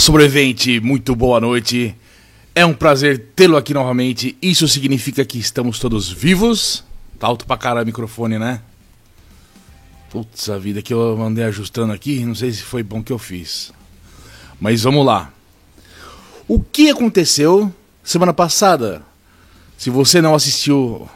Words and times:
sobrevivente, 0.00 0.80
muito 0.80 1.14
boa 1.14 1.38
noite. 1.38 1.94
É 2.54 2.64
um 2.64 2.72
prazer 2.72 3.26
tê-lo 3.36 3.56
aqui 3.56 3.74
novamente. 3.74 4.36
Isso 4.40 4.66
significa 4.66 5.24
que 5.24 5.38
estamos 5.38 5.78
todos 5.78 6.10
vivos. 6.10 6.82
Tá 7.18 7.26
alto 7.26 7.46
pra 7.46 7.58
caralho 7.58 7.84
o 7.84 7.86
microfone, 7.86 8.38
né? 8.38 8.62
Putz, 10.08 10.48
a 10.48 10.58
vida 10.58 10.80
que 10.80 10.92
eu 10.92 11.22
andei 11.22 11.44
ajustando 11.44 11.92
aqui, 11.92 12.24
não 12.24 12.34
sei 12.34 12.50
se 12.50 12.62
foi 12.62 12.82
bom 12.82 13.02
que 13.02 13.12
eu 13.12 13.18
fiz. 13.18 13.72
Mas 14.58 14.82
vamos 14.82 15.04
lá. 15.04 15.30
O 16.48 16.58
que 16.58 16.90
aconteceu 16.90 17.72
semana 18.02 18.32
passada? 18.32 19.02
Se 19.76 19.90
você 19.90 20.20
não 20.20 20.34
assistiu 20.34 21.08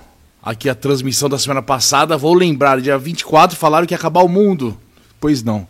aqui 0.43 0.69
a 0.69 0.75
transmissão 0.75 1.29
da 1.29 1.39
semana 1.39 1.63
passada, 1.63 2.17
vou 2.17 2.35
lembrar, 2.35 2.81
dia 2.81 2.99
24 2.99 3.57
falaram 3.57 3.87
que 3.87 3.95
ia 3.95 3.99
acabar 3.99 4.23
o 4.23 4.29
mundo. 4.29 4.79
Pois 5.19 5.43
não. 5.43 5.67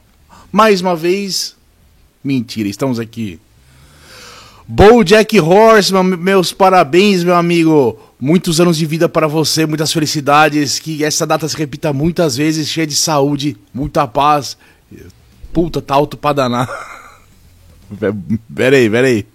Mais 0.51 0.81
uma 0.81 0.97
vez, 0.97 1.57
mentira, 2.25 2.69
estamos 2.69 2.99
aqui. 2.99 3.39
Jack 5.05 5.39
Horseman, 5.39 6.17
meus 6.17 6.53
parabéns, 6.53 7.23
meu 7.23 7.35
amigo. 7.35 8.01
Muitos 8.19 8.61
anos 8.61 8.79
de 8.79 8.87
vida 8.87 9.09
para 9.09 9.27
você, 9.27 9.67
muitas 9.67 9.93
felicidades. 9.93 10.79
Que 10.79 11.05
essa 11.05 11.27
data 11.27 11.47
se 11.47 11.57
repita 11.57 11.93
muitas 11.93 12.37
vezes, 12.37 12.69
cheia 12.69 12.87
de 12.87 12.97
saúde, 12.97 13.57
muita 13.75 14.07
paz. 14.09 14.57
Puta, 15.53 15.83
tá 15.83 15.95
alto 15.95 16.17
pra 16.17 16.33
danar. 16.33 16.69
Pera 18.55 18.77
aí, 18.77 18.91
pera 18.91 19.07
aí. 19.07 19.27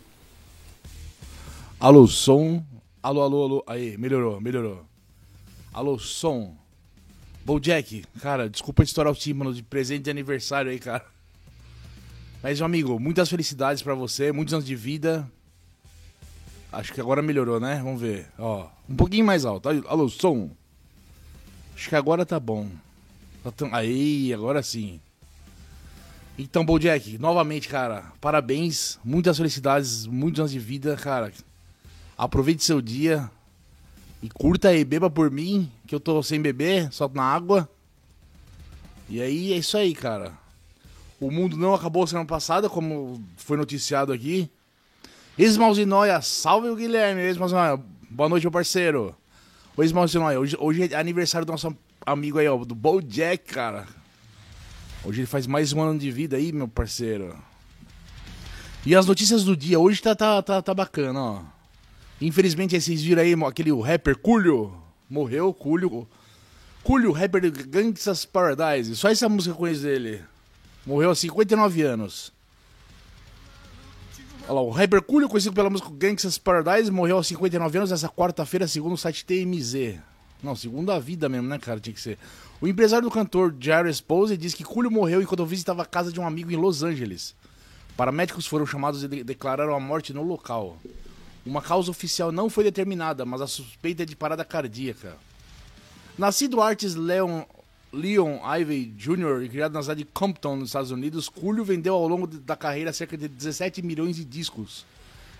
Alô, 1.79 2.07
som. 2.07 2.63
Alô, 3.01 3.21
alô, 3.21 3.43
alô. 3.43 3.63
Aí, 3.67 3.97
melhorou, 3.97 4.41
melhorou. 4.41 4.83
Alô, 5.71 5.97
som. 5.99 6.55
Jack, 7.61 8.03
cara, 8.21 8.49
desculpa 8.49 8.83
estourar 8.83 9.11
o 9.11 9.15
tímpano 9.15 9.53
de 9.53 9.63
presente 9.63 10.03
de 10.03 10.11
aniversário 10.11 10.71
aí, 10.71 10.77
cara. 10.77 11.05
Mas, 12.41 12.61
amigo, 12.61 12.99
muitas 12.99 13.29
felicidades 13.29 13.83
para 13.83 13.93
você, 13.93 14.31
muitos 14.31 14.53
anos 14.53 14.65
de 14.65 14.75
vida. 14.75 15.29
Acho 16.71 16.93
que 16.93 17.01
agora 17.01 17.21
melhorou, 17.21 17.59
né? 17.59 17.81
Vamos 17.83 17.99
ver. 17.99 18.27
Ó, 18.37 18.67
um 18.87 18.95
pouquinho 18.95 19.25
mais 19.25 19.43
alto. 19.43 19.67
Alô, 19.87 20.07
som. 20.07 20.49
Acho 21.75 21.89
que 21.89 21.95
agora 21.95 22.25
tá 22.25 22.39
bom. 22.39 22.67
Tá 23.43 23.67
aí, 23.71 24.33
agora 24.33 24.61
sim. 24.63 25.01
Então, 26.37 26.65
Jack, 26.79 27.17
novamente, 27.17 27.67
cara, 27.67 28.13
parabéns, 28.21 28.97
muitas 29.03 29.35
felicidades, 29.35 30.05
muitos 30.05 30.39
anos 30.39 30.51
de 30.51 30.59
vida, 30.59 30.95
cara. 30.95 31.33
Aproveite 32.17 32.63
seu 32.63 32.81
dia 32.81 33.29
e 34.23 34.29
curta 34.29 34.69
aí, 34.69 34.85
beba 34.85 35.09
por 35.09 35.29
mim, 35.29 35.69
que 35.85 35.93
eu 35.93 35.99
tô 35.99 36.23
sem 36.23 36.41
beber, 36.41 36.91
só 36.93 37.09
na 37.09 37.23
água. 37.23 37.69
E 39.09 39.21
aí 39.21 39.51
é 39.51 39.57
isso 39.57 39.77
aí, 39.77 39.93
cara. 39.93 40.31
O 41.19 41.29
mundo 41.29 41.57
não 41.57 41.73
acabou 41.73 42.07
semana 42.07 42.25
passada, 42.25 42.69
como 42.69 43.21
foi 43.35 43.57
noticiado 43.57 44.13
aqui. 44.13 44.49
Esmalzinóia, 45.37 46.21
salve 46.21 46.69
o 46.69 46.75
Guilherme. 46.75 47.21
Esmalzinóia, 47.23 47.77
boa 48.09 48.29
noite, 48.29 48.43
meu 48.43 48.51
parceiro. 48.51 49.13
Oi, 49.75 49.85
Esmalzinóia, 49.85 50.39
hoje, 50.39 50.55
hoje 50.57 50.93
é 50.93 50.95
aniversário 50.95 51.45
do 51.45 51.51
nosso 51.51 51.75
amigo 52.05 52.39
aí, 52.39 52.47
ó, 52.47 52.57
do 52.63 52.73
Bojack, 52.73 53.53
cara. 53.53 53.85
Hoje 55.03 55.19
ele 55.19 55.27
faz 55.27 55.45
mais 55.45 55.73
um 55.73 55.81
ano 55.81 55.99
de 55.99 56.09
vida 56.09 56.37
aí, 56.37 56.53
meu 56.53 56.69
parceiro. 56.69 57.37
E 58.85 58.95
as 58.95 59.05
notícias 59.05 59.43
do 59.43 59.57
dia, 59.57 59.77
hoje 59.77 60.01
tá, 60.01 60.15
tá, 60.15 60.41
tá, 60.41 60.61
tá 60.61 60.73
bacana, 60.73 61.19
ó. 61.21 61.41
Infelizmente, 62.21 62.79
vocês 62.79 63.01
viram 63.01 63.21
aí 63.21 63.35
aquele 63.45 63.77
rapper 63.81 64.17
Culho. 64.17 64.73
Morreu, 65.09 65.53
Culho. 65.53 66.07
Culho, 66.81 67.11
rapper 67.11 67.41
de 67.41 67.63
Gangsta's 67.63 68.23
Paradise. 68.23 68.95
Só 68.95 69.09
essa 69.09 69.27
música 69.27 69.53
eu 69.53 69.57
conheço 69.57 69.81
dele. 69.81 70.21
Morreu 70.85 71.09
aos 71.09 71.19
59 71.19 71.81
anos. 71.81 72.31
Olha 74.43 74.53
lá, 74.53 74.61
o 74.61 74.69
rapper 74.71 75.01
Culho, 75.01 75.29
conhecido 75.29 75.53
pela 75.53 75.69
música 75.69 75.89
Gangsta's 75.91 76.37
Paradise, 76.37 76.89
morreu 76.89 77.17
aos 77.17 77.27
59 77.27 77.77
anos 77.77 77.91
nessa 77.91 78.09
quarta-feira, 78.09 78.67
segundo 78.67 78.93
o 78.93 78.97
site 78.97 79.23
TMZ. 79.23 79.99
Não, 80.41 80.55
segundo 80.55 80.91
a 80.91 80.97
vida 80.97 81.27
mesmo, 81.27 81.47
né, 81.47 81.59
cara? 81.59 81.79
Tinha 81.79 81.93
que 81.93 82.01
ser. 82.01 82.17
O 82.61 82.67
empresário 82.67 83.07
do 83.07 83.13
cantor 83.13 83.55
Jerry 83.59 83.93
Spose 83.93 84.35
diz 84.35 84.53
que 84.53 84.63
Culho 84.63 84.89
morreu 84.89 85.21
enquanto 85.21 85.45
visitava 85.45 85.83
a 85.83 85.85
casa 85.85 86.11
de 86.11 86.19
um 86.19 86.25
amigo 86.25 86.51
em 86.51 86.55
Los 86.55 86.81
Angeles. 86.81 87.35
Paramédicos 87.95 88.47
foram 88.47 88.65
chamados 88.65 89.03
e 89.03 89.07
de 89.07 89.23
declararam 89.23 89.75
a 89.75 89.79
morte 89.79 90.13
no 90.13 90.23
local. 90.23 90.77
Uma 91.45 91.61
causa 91.61 91.91
oficial 91.91 92.31
não 92.31 92.49
foi 92.49 92.63
determinada, 92.63 93.25
mas 93.25 93.41
a 93.41 93.47
suspeita 93.47 94.03
é 94.03 94.05
de 94.05 94.15
parada 94.15 94.45
cardíaca. 94.45 95.17
Nascido 96.17 96.61
Artis 96.61 96.95
Leon, 96.95 97.43
Leon 97.91 98.39
Ivey 98.59 98.85
Jr., 98.85 99.49
criado 99.49 99.73
na 99.73 99.81
cidade 99.81 100.03
de 100.03 100.09
Compton, 100.13 100.57
nos 100.57 100.69
Estados 100.69 100.91
Unidos, 100.91 101.27
Coolio 101.27 101.65
vendeu 101.65 101.95
ao 101.95 102.07
longo 102.07 102.27
da 102.27 102.55
carreira 102.55 102.93
cerca 102.93 103.17
de 103.17 103.27
17 103.27 103.81
milhões 103.81 104.15
de 104.15 104.23
discos, 104.23 104.85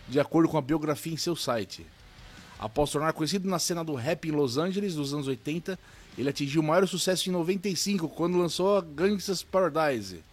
de 0.07 0.19
acordo 0.19 0.49
com 0.49 0.57
a 0.57 0.61
biografia 0.61 1.13
em 1.13 1.17
seu 1.17 1.35
site. 1.35 1.85
Após 2.57 2.89
tornar 2.89 3.13
conhecido 3.13 3.47
na 3.47 3.59
cena 3.59 3.83
do 3.83 3.93
rap 3.93 4.27
em 4.27 4.31
Los 4.31 4.57
Angeles 4.57 4.95
dos 4.95 5.13
anos 5.13 5.27
80, 5.27 5.77
ele 6.17 6.27
atingiu 6.27 6.61
o 6.61 6.65
maior 6.65 6.87
sucesso 6.87 7.29
em 7.29 7.31
95, 7.31 8.09
quando 8.09 8.39
lançou 8.39 8.81
Gangsta's 8.81 9.43
Paradise, 9.43 10.23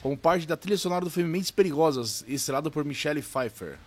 como 0.00 0.16
parte 0.16 0.46
da 0.46 0.56
trilha 0.56 0.78
sonora 0.78 1.04
do 1.04 1.10
filme 1.10 1.28
Mentes 1.28 1.50
Perigosas, 1.50 2.24
estrelado 2.26 2.70
por 2.70 2.82
Michelle 2.82 3.20
Pfeiffer. 3.20 3.78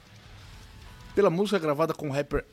Pela 1.15 1.31
música 1.31 1.57
gravada 1.57 1.95
com 1.95 2.09
o 2.09 2.11
rapper 2.11 2.45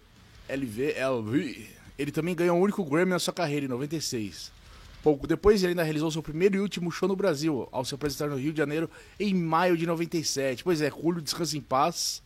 LVLV, 0.48 1.68
ele 1.98 2.10
também 2.10 2.34
ganhou 2.34 2.56
um 2.56 2.62
único 2.62 2.82
Grammy 2.82 3.10
na 3.10 3.18
sua 3.18 3.34
carreira, 3.34 3.66
em 3.66 3.68
96. 3.68 4.56
Pouco 5.02 5.26
depois, 5.26 5.62
ele 5.62 5.70
ainda 5.70 5.82
realizou 5.82 6.10
seu 6.10 6.22
primeiro 6.22 6.56
e 6.56 6.60
último 6.60 6.90
show 6.90 7.08
no 7.08 7.16
Brasil, 7.16 7.68
ao 7.70 7.84
se 7.84 7.94
apresentar 7.94 8.28
no 8.28 8.36
Rio 8.36 8.52
de 8.52 8.58
Janeiro 8.58 8.90
em 9.18 9.34
maio 9.34 9.76
de 9.76 9.86
97. 9.86 10.64
Pois 10.64 10.80
é, 10.80 10.90
Julio 10.90 11.22
Descansa 11.22 11.56
em 11.56 11.60
Paz. 11.60 12.22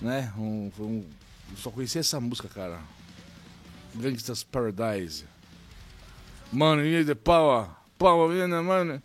Né? 0.00 0.32
Um, 0.36 0.70
um, 0.78 1.04
só 1.56 1.70
conheci 1.70 1.98
essa 1.98 2.20
música, 2.20 2.48
cara. 2.48 2.80
Gangsta's 3.94 4.42
Paradise. 4.42 5.24
Money 6.52 7.00
is 7.00 7.06
the 7.06 7.14
power. 7.14 7.68
Power 7.98 8.30
money. 8.62 9.00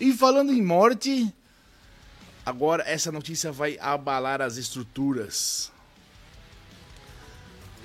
E 0.00 0.12
falando 0.12 0.52
em 0.52 0.62
morte, 0.62 1.34
Agora 2.48 2.82
essa 2.86 3.12
notícia 3.12 3.52
vai 3.52 3.76
abalar 3.78 4.40
as 4.40 4.56
estruturas. 4.56 5.70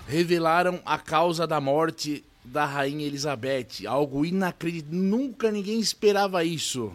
Revelaram 0.07 0.81
a 0.85 0.97
causa 0.97 1.47
da 1.47 1.61
morte 1.61 2.23
da 2.43 2.65
rainha 2.65 3.05
Elizabeth, 3.07 3.87
algo 3.87 4.25
inacreditável, 4.25 4.99
nunca 4.99 5.49
ninguém 5.51 5.79
esperava 5.79 6.43
isso. 6.43 6.91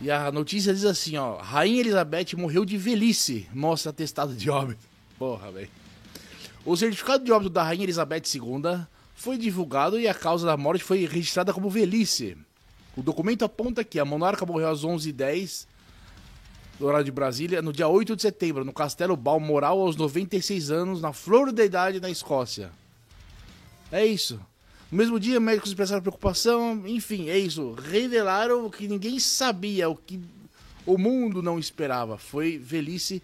E 0.00 0.10
a 0.10 0.32
notícia 0.32 0.72
diz 0.72 0.84
assim, 0.84 1.16
ó, 1.16 1.36
Rainha 1.36 1.80
Elizabeth 1.80 2.36
morreu 2.36 2.64
de 2.64 2.76
velhice, 2.76 3.48
mostra 3.54 3.90
atestado 3.90 4.34
de 4.34 4.50
óbito. 4.50 4.80
Porra, 5.18 5.50
velho. 5.52 5.70
O 6.64 6.76
certificado 6.76 7.24
de 7.24 7.30
óbito 7.30 7.50
da 7.50 7.62
Rainha 7.62 7.84
Elizabeth 7.84 8.22
II 8.34 8.86
foi 9.14 9.36
divulgado 9.36 9.98
e 10.00 10.08
a 10.08 10.14
causa 10.14 10.46
da 10.46 10.56
morte 10.56 10.82
foi 10.82 11.06
registrada 11.06 11.52
como 11.52 11.70
velhice. 11.70 12.36
O 12.96 13.02
documento 13.02 13.44
aponta 13.44 13.84
que 13.84 13.98
a 13.98 14.04
monarca 14.04 14.46
morreu 14.46 14.70
às 14.70 14.82
11h10 14.84 15.66
do 16.78 16.86
horário 16.86 17.04
de 17.04 17.12
Brasília, 17.12 17.62
no 17.62 17.72
dia 17.72 17.88
8 17.88 18.16
de 18.16 18.22
setembro, 18.22 18.64
no 18.64 18.72
Castelo 18.72 19.16
Balmoral, 19.16 19.80
aos 19.80 19.96
96 19.96 20.70
anos, 20.70 21.00
na 21.00 21.12
flor 21.12 21.52
da 21.52 21.64
idade, 21.64 22.00
na 22.00 22.10
Escócia. 22.10 22.70
É 23.92 24.04
isso. 24.04 24.40
No 24.90 24.98
mesmo 24.98 25.18
dia, 25.18 25.40
médicos 25.40 25.70
expressaram 25.70 26.02
preocupação, 26.02 26.86
enfim, 26.86 27.28
é 27.28 27.38
isso. 27.38 27.74
Revelaram 27.74 28.66
o 28.66 28.70
que 28.70 28.88
ninguém 28.88 29.18
sabia, 29.18 29.88
o 29.88 29.96
que 29.96 30.20
o 30.86 30.98
mundo 30.98 31.42
não 31.42 31.58
esperava. 31.58 32.18
Foi 32.18 32.58
velhice 32.58 33.22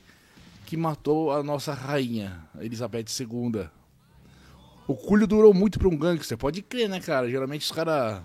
que 0.67 0.77
matou 0.77 1.33
a 1.33 1.43
nossa 1.43 1.75
rainha, 1.75 2.45
Elizabeth 2.61 3.07
II. 3.19 3.69
O 4.87 4.95
culho 4.95 5.27
durou 5.27 5.53
muito 5.53 5.79
para 5.79 5.89
um 5.89 5.97
gangster, 5.97 6.37
pode 6.39 6.63
crer, 6.63 6.89
né, 6.89 7.01
cara? 7.01 7.29
Geralmente 7.29 7.63
os 7.63 7.73
caras. 7.73 8.23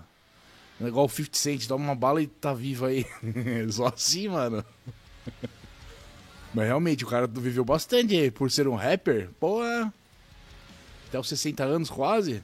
É 0.80 0.86
igual 0.86 1.06
o 1.06 1.08
50 1.08 1.38
Cent, 1.38 1.66
toma 1.66 1.84
uma 1.84 1.94
bala 1.94 2.20
e 2.20 2.26
tá 2.26 2.52
vivo 2.52 2.86
aí. 2.86 3.06
Só 3.70 3.86
assim, 3.86 4.28
mano. 4.28 4.64
Mas 6.54 6.66
realmente, 6.66 7.04
o 7.04 7.06
cara 7.06 7.26
viveu 7.26 7.64
bastante 7.64 8.30
por 8.30 8.50
ser 8.50 8.66
um 8.66 8.74
rapper. 8.74 9.28
Pô, 9.38 9.60
até 11.08 11.18
os 11.18 11.28
60 11.28 11.64
anos 11.64 11.90
quase. 11.90 12.42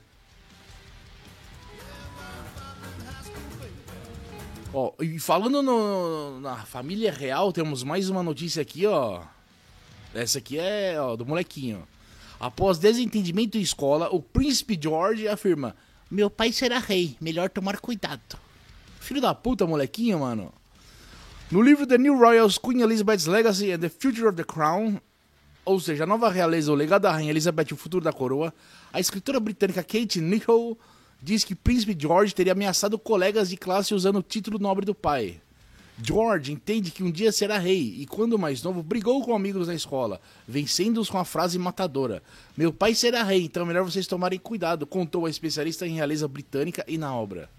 Ó, 4.74 4.92
e 5.00 5.18
falando 5.18 5.62
no, 5.62 6.40
na 6.40 6.56
família 6.56 7.12
real, 7.12 7.52
temos 7.52 7.82
mais 7.82 8.08
uma 8.08 8.22
notícia 8.22 8.62
aqui, 8.62 8.86
ó. 8.86 9.22
Essa 10.14 10.38
aqui 10.38 10.58
é 10.58 11.00
ó, 11.00 11.14
do 11.16 11.26
molequinho. 11.26 11.86
Após 12.40 12.78
desentendimento 12.78 13.56
em 13.58 13.60
escola, 13.60 14.08
o 14.10 14.20
príncipe 14.20 14.78
George 14.80 15.28
afirma: 15.28 15.76
Meu 16.10 16.30
pai 16.30 16.52
será 16.52 16.78
rei, 16.78 17.16
melhor 17.20 17.50
tomar 17.50 17.80
cuidado. 17.80 18.38
Filho 18.98 19.20
da 19.20 19.34
puta, 19.34 19.66
molequinho, 19.66 20.20
mano. 20.20 20.52
No 21.52 21.60
livro 21.60 21.86
The 21.86 21.98
New 21.98 22.18
Royals, 22.18 22.56
Queen 22.56 22.80
Elizabeth's 22.80 23.26
Legacy 23.26 23.72
and 23.72 23.80
the 23.80 23.90
Future 23.90 24.26
of 24.26 24.38
the 24.38 24.42
Crown, 24.42 24.98
ou 25.66 25.78
seja, 25.78 26.04
a 26.04 26.06
nova 26.06 26.30
realeza, 26.30 26.72
o 26.72 26.74
legado 26.74 27.02
da 27.02 27.12
rainha 27.12 27.30
Elizabeth 27.30 27.66
e 27.70 27.74
o 27.74 27.76
futuro 27.76 28.02
da 28.02 28.10
coroa, 28.10 28.54
a 28.90 28.98
escritora 28.98 29.38
britânica 29.38 29.82
Kate 29.82 30.18
Nichol 30.18 30.78
diz 31.20 31.44
que 31.44 31.54
Príncipe 31.54 31.94
George 32.00 32.34
teria 32.34 32.54
ameaçado 32.54 32.98
colegas 32.98 33.50
de 33.50 33.58
classe 33.58 33.92
usando 33.92 34.20
o 34.20 34.22
título 34.22 34.58
nobre 34.58 34.86
do 34.86 34.94
pai. 34.94 35.42
George 36.02 36.52
entende 36.52 36.90
que 36.90 37.02
um 37.02 37.10
dia 37.10 37.30
será 37.30 37.58
rei 37.58 37.96
e, 37.98 38.06
quando 38.06 38.38
mais 38.38 38.62
novo, 38.62 38.82
brigou 38.82 39.22
com 39.22 39.36
amigos 39.36 39.68
na 39.68 39.74
escola, 39.74 40.22
vencendo-os 40.48 41.10
com 41.10 41.18
a 41.18 41.24
frase 41.26 41.58
matadora: 41.58 42.22
Meu 42.56 42.72
pai 42.72 42.94
será 42.94 43.22
rei, 43.22 43.44
então 43.44 43.64
é 43.64 43.66
melhor 43.66 43.84
vocês 43.84 44.06
tomarem 44.06 44.38
cuidado, 44.38 44.86
contou 44.86 45.26
a 45.26 45.30
especialista 45.30 45.86
em 45.86 45.96
realeza 45.96 46.26
britânica 46.26 46.82
e 46.88 46.96
na 46.96 47.14
obra. 47.14 47.50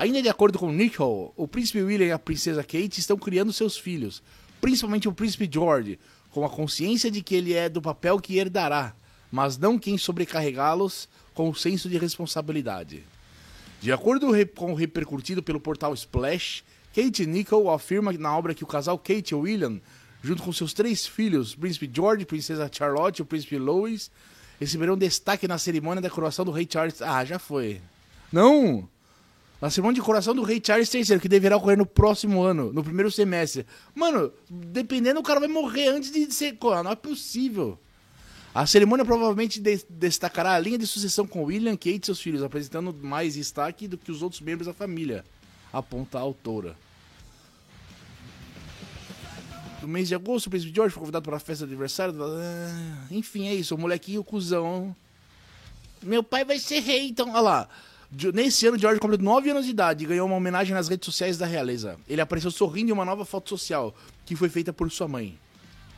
Ainda 0.00 0.22
de 0.22 0.28
acordo 0.28 0.60
com 0.60 0.70
Nicole, 0.70 1.32
o 1.36 1.48
príncipe 1.48 1.82
William 1.82 2.06
e 2.06 2.12
a 2.12 2.18
princesa 2.20 2.62
Kate 2.62 3.00
estão 3.00 3.16
criando 3.16 3.52
seus 3.52 3.76
filhos, 3.76 4.22
principalmente 4.60 5.08
o 5.08 5.12
príncipe 5.12 5.50
George, 5.52 5.98
com 6.30 6.44
a 6.44 6.48
consciência 6.48 7.10
de 7.10 7.20
que 7.20 7.34
ele 7.34 7.52
é 7.52 7.68
do 7.68 7.82
papel 7.82 8.20
que 8.20 8.38
herdará, 8.38 8.94
mas 9.28 9.58
não 9.58 9.76
quem 9.76 9.98
sobrecarregá-los 9.98 11.08
com 11.34 11.48
o 11.48 11.54
senso 11.54 11.88
de 11.88 11.98
responsabilidade. 11.98 13.02
De 13.80 13.90
acordo 13.90 14.28
com 14.54 14.70
o 14.70 14.74
repercutido 14.76 15.42
pelo 15.42 15.58
portal 15.58 15.92
Splash, 15.94 16.62
Kate 16.94 17.26
Nicole 17.26 17.68
afirma 17.70 18.12
na 18.12 18.38
obra 18.38 18.54
que 18.54 18.62
o 18.62 18.68
casal 18.68 18.98
Kate 18.98 19.32
e 19.32 19.34
William, 19.34 19.80
junto 20.22 20.44
com 20.44 20.52
seus 20.52 20.72
três 20.72 21.08
filhos, 21.08 21.56
príncipe 21.56 21.90
George, 21.92 22.24
princesa 22.24 22.70
Charlotte 22.72 23.18
e 23.18 23.22
o 23.22 23.26
príncipe 23.26 23.58
Louis, 23.58 24.12
receberão 24.60 24.96
destaque 24.96 25.48
na 25.48 25.58
cerimônia 25.58 26.00
da 26.00 26.08
coroação 26.08 26.44
do 26.44 26.52
rei 26.52 26.68
Charles. 26.70 27.02
Ah, 27.02 27.24
já 27.24 27.40
foi. 27.40 27.80
Não! 28.32 28.88
Na 29.60 29.70
cerimônia 29.70 29.96
de 29.96 30.04
coroação 30.04 30.34
do 30.34 30.42
rei 30.42 30.62
Charles 30.64 30.92
III, 30.92 31.18
que 31.18 31.28
deverá 31.28 31.56
ocorrer 31.56 31.76
no 31.76 31.84
próximo 31.84 32.40
ano, 32.42 32.72
no 32.72 32.84
primeiro 32.84 33.10
semestre. 33.10 33.66
Mano, 33.94 34.32
dependendo, 34.48 35.18
o 35.18 35.22
cara 35.22 35.40
vai 35.40 35.48
morrer 35.48 35.88
antes 35.88 36.12
de 36.12 36.32
ser. 36.32 36.56
Não 36.62 36.92
é 36.92 36.94
possível. 36.94 37.78
A 38.54 38.66
cerimônia 38.66 39.04
provavelmente 39.04 39.60
de 39.60 39.84
destacará 39.90 40.54
a 40.54 40.58
linha 40.58 40.78
de 40.78 40.86
sucessão 40.86 41.26
com 41.26 41.44
William, 41.44 41.76
Kate 41.76 42.00
e 42.02 42.06
seus 42.06 42.20
filhos, 42.20 42.42
apresentando 42.42 42.94
mais 42.94 43.34
destaque 43.34 43.88
do 43.88 43.98
que 43.98 44.10
os 44.10 44.22
outros 44.22 44.40
membros 44.40 44.66
da 44.66 44.72
família, 44.72 45.24
aponta 45.72 46.18
a 46.18 46.20
autora. 46.20 46.76
No 49.82 49.86
mês 49.86 50.08
de 50.08 50.14
agosto, 50.14 50.46
o 50.46 50.50
príncipe 50.50 50.74
George 50.74 50.92
foi 50.92 51.00
convidado 51.00 51.24
para 51.24 51.36
a 51.36 51.40
festa 51.40 51.66
de 51.66 51.72
aniversário. 51.72 52.14
Ah, 52.20 53.06
enfim, 53.10 53.46
é 53.46 53.54
isso, 53.54 53.74
o 53.74 53.78
molequinho 53.78 54.24
cuzão. 54.24 54.94
Meu 56.02 56.22
pai 56.22 56.44
vai 56.44 56.58
ser 56.58 56.80
rei, 56.80 57.08
então, 57.08 57.30
olha 57.30 57.40
lá. 57.40 57.68
Nesse 58.10 58.66
ano, 58.66 58.78
George 58.78 59.00
completou 59.00 59.24
9 59.24 59.50
anos 59.50 59.66
de 59.66 59.70
idade 59.70 60.04
e 60.04 60.06
ganhou 60.06 60.26
uma 60.26 60.36
homenagem 60.36 60.74
nas 60.74 60.88
redes 60.88 61.04
sociais 61.04 61.36
da 61.36 61.44
realeza. 61.44 61.98
Ele 62.08 62.20
apareceu 62.20 62.50
sorrindo 62.50 62.90
em 62.90 62.92
uma 62.92 63.04
nova 63.04 63.24
foto 63.24 63.50
social, 63.50 63.94
que 64.24 64.34
foi 64.34 64.48
feita 64.48 64.72
por 64.72 64.90
sua 64.90 65.06
mãe. 65.06 65.38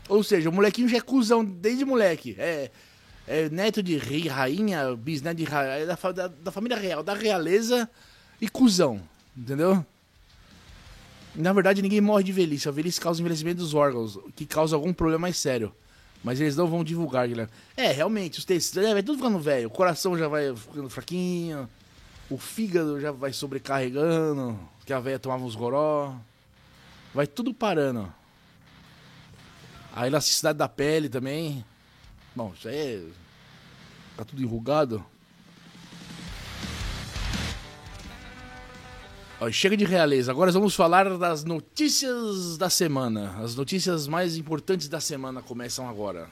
Ou 0.09 0.25
seja, 0.25 0.51
o 0.51 0.53
molequinho 0.53 0.89
já 0.89 0.97
é 0.97 1.01
cuzão 1.01 1.45
desde 1.45 1.85
moleque. 1.85 2.35
É, 2.37 2.69
é 3.29 3.49
neto 3.49 3.81
de 3.81 3.97
rei, 3.97 4.27
rainha, 4.27 4.97
bisneto 4.97 5.37
de 5.37 5.45
rainha, 5.45 5.73
é 5.75 5.87
da, 5.87 5.95
da, 5.95 6.27
da, 6.27 6.51
família 6.51 6.77
real, 6.77 7.01
da 7.01 7.15
realeza 7.15 7.89
e 8.41 8.49
cuzão. 8.49 9.01
Entendeu? 9.37 9.87
Na 11.37 11.53
verdade, 11.53 11.81
ninguém 11.81 12.01
morre 12.01 12.25
de 12.25 12.33
velhice. 12.33 12.69
A 12.69 12.73
velhice 12.73 13.01
causa 13.01 13.21
envelhecimento 13.21 13.59
dos 13.59 13.73
órgãos, 13.73 14.19
que 14.35 14.45
causa 14.45 14.75
algum 14.75 14.93
problema 14.93 15.21
mais 15.21 15.37
sério. 15.37 15.73
Mas 16.25 16.41
eles 16.41 16.57
não 16.57 16.67
vão 16.67 16.83
divulgar, 16.83 17.29
Guilherme. 17.29 17.53
É, 17.77 17.93
realmente, 17.93 18.41
os 18.41 18.45
tecidos 18.45 18.85
é, 18.85 18.93
vai 18.93 19.03
tudo 19.03 19.19
ficando 19.19 19.39
velho. 19.39 19.69
O 19.69 19.71
coração 19.71 20.19
já 20.19 20.27
vai 20.27 20.55
ficando 20.57 20.91
fraquinho. 20.91 21.69
O 22.31 22.39
fígado 22.39 23.01
já 23.01 23.11
vai 23.11 23.33
sobrecarregando. 23.33 24.59
Que 24.87 24.93
a 24.93 25.01
velha 25.01 25.19
tomava 25.19 25.45
uns 25.45 25.57
goró. 25.57 26.15
Vai 27.13 27.27
tudo 27.27 27.53
parando. 27.53 28.13
A 29.93 30.07
elasticidade 30.07 30.57
da 30.57 30.69
pele 30.69 31.09
também. 31.09 31.65
Bom, 32.35 32.53
isso 32.57 32.69
aí 32.69 32.77
é... 32.77 33.03
Tá 34.17 34.25
tudo 34.25 34.41
enrugado. 34.41 35.05
Chega 39.51 39.77
de 39.77 39.85
realeza. 39.85 40.31
Agora 40.31 40.53
vamos 40.53 40.75
falar 40.75 41.19
das 41.19 41.45
notícias 41.45 42.57
da 42.57 42.71
semana. 42.71 43.39
As 43.43 43.57
notícias 43.57 44.07
mais 44.07 44.37
importantes 44.37 44.87
da 44.87 45.01
semana 45.01 45.43
começam 45.43 45.89
agora. 45.89 46.29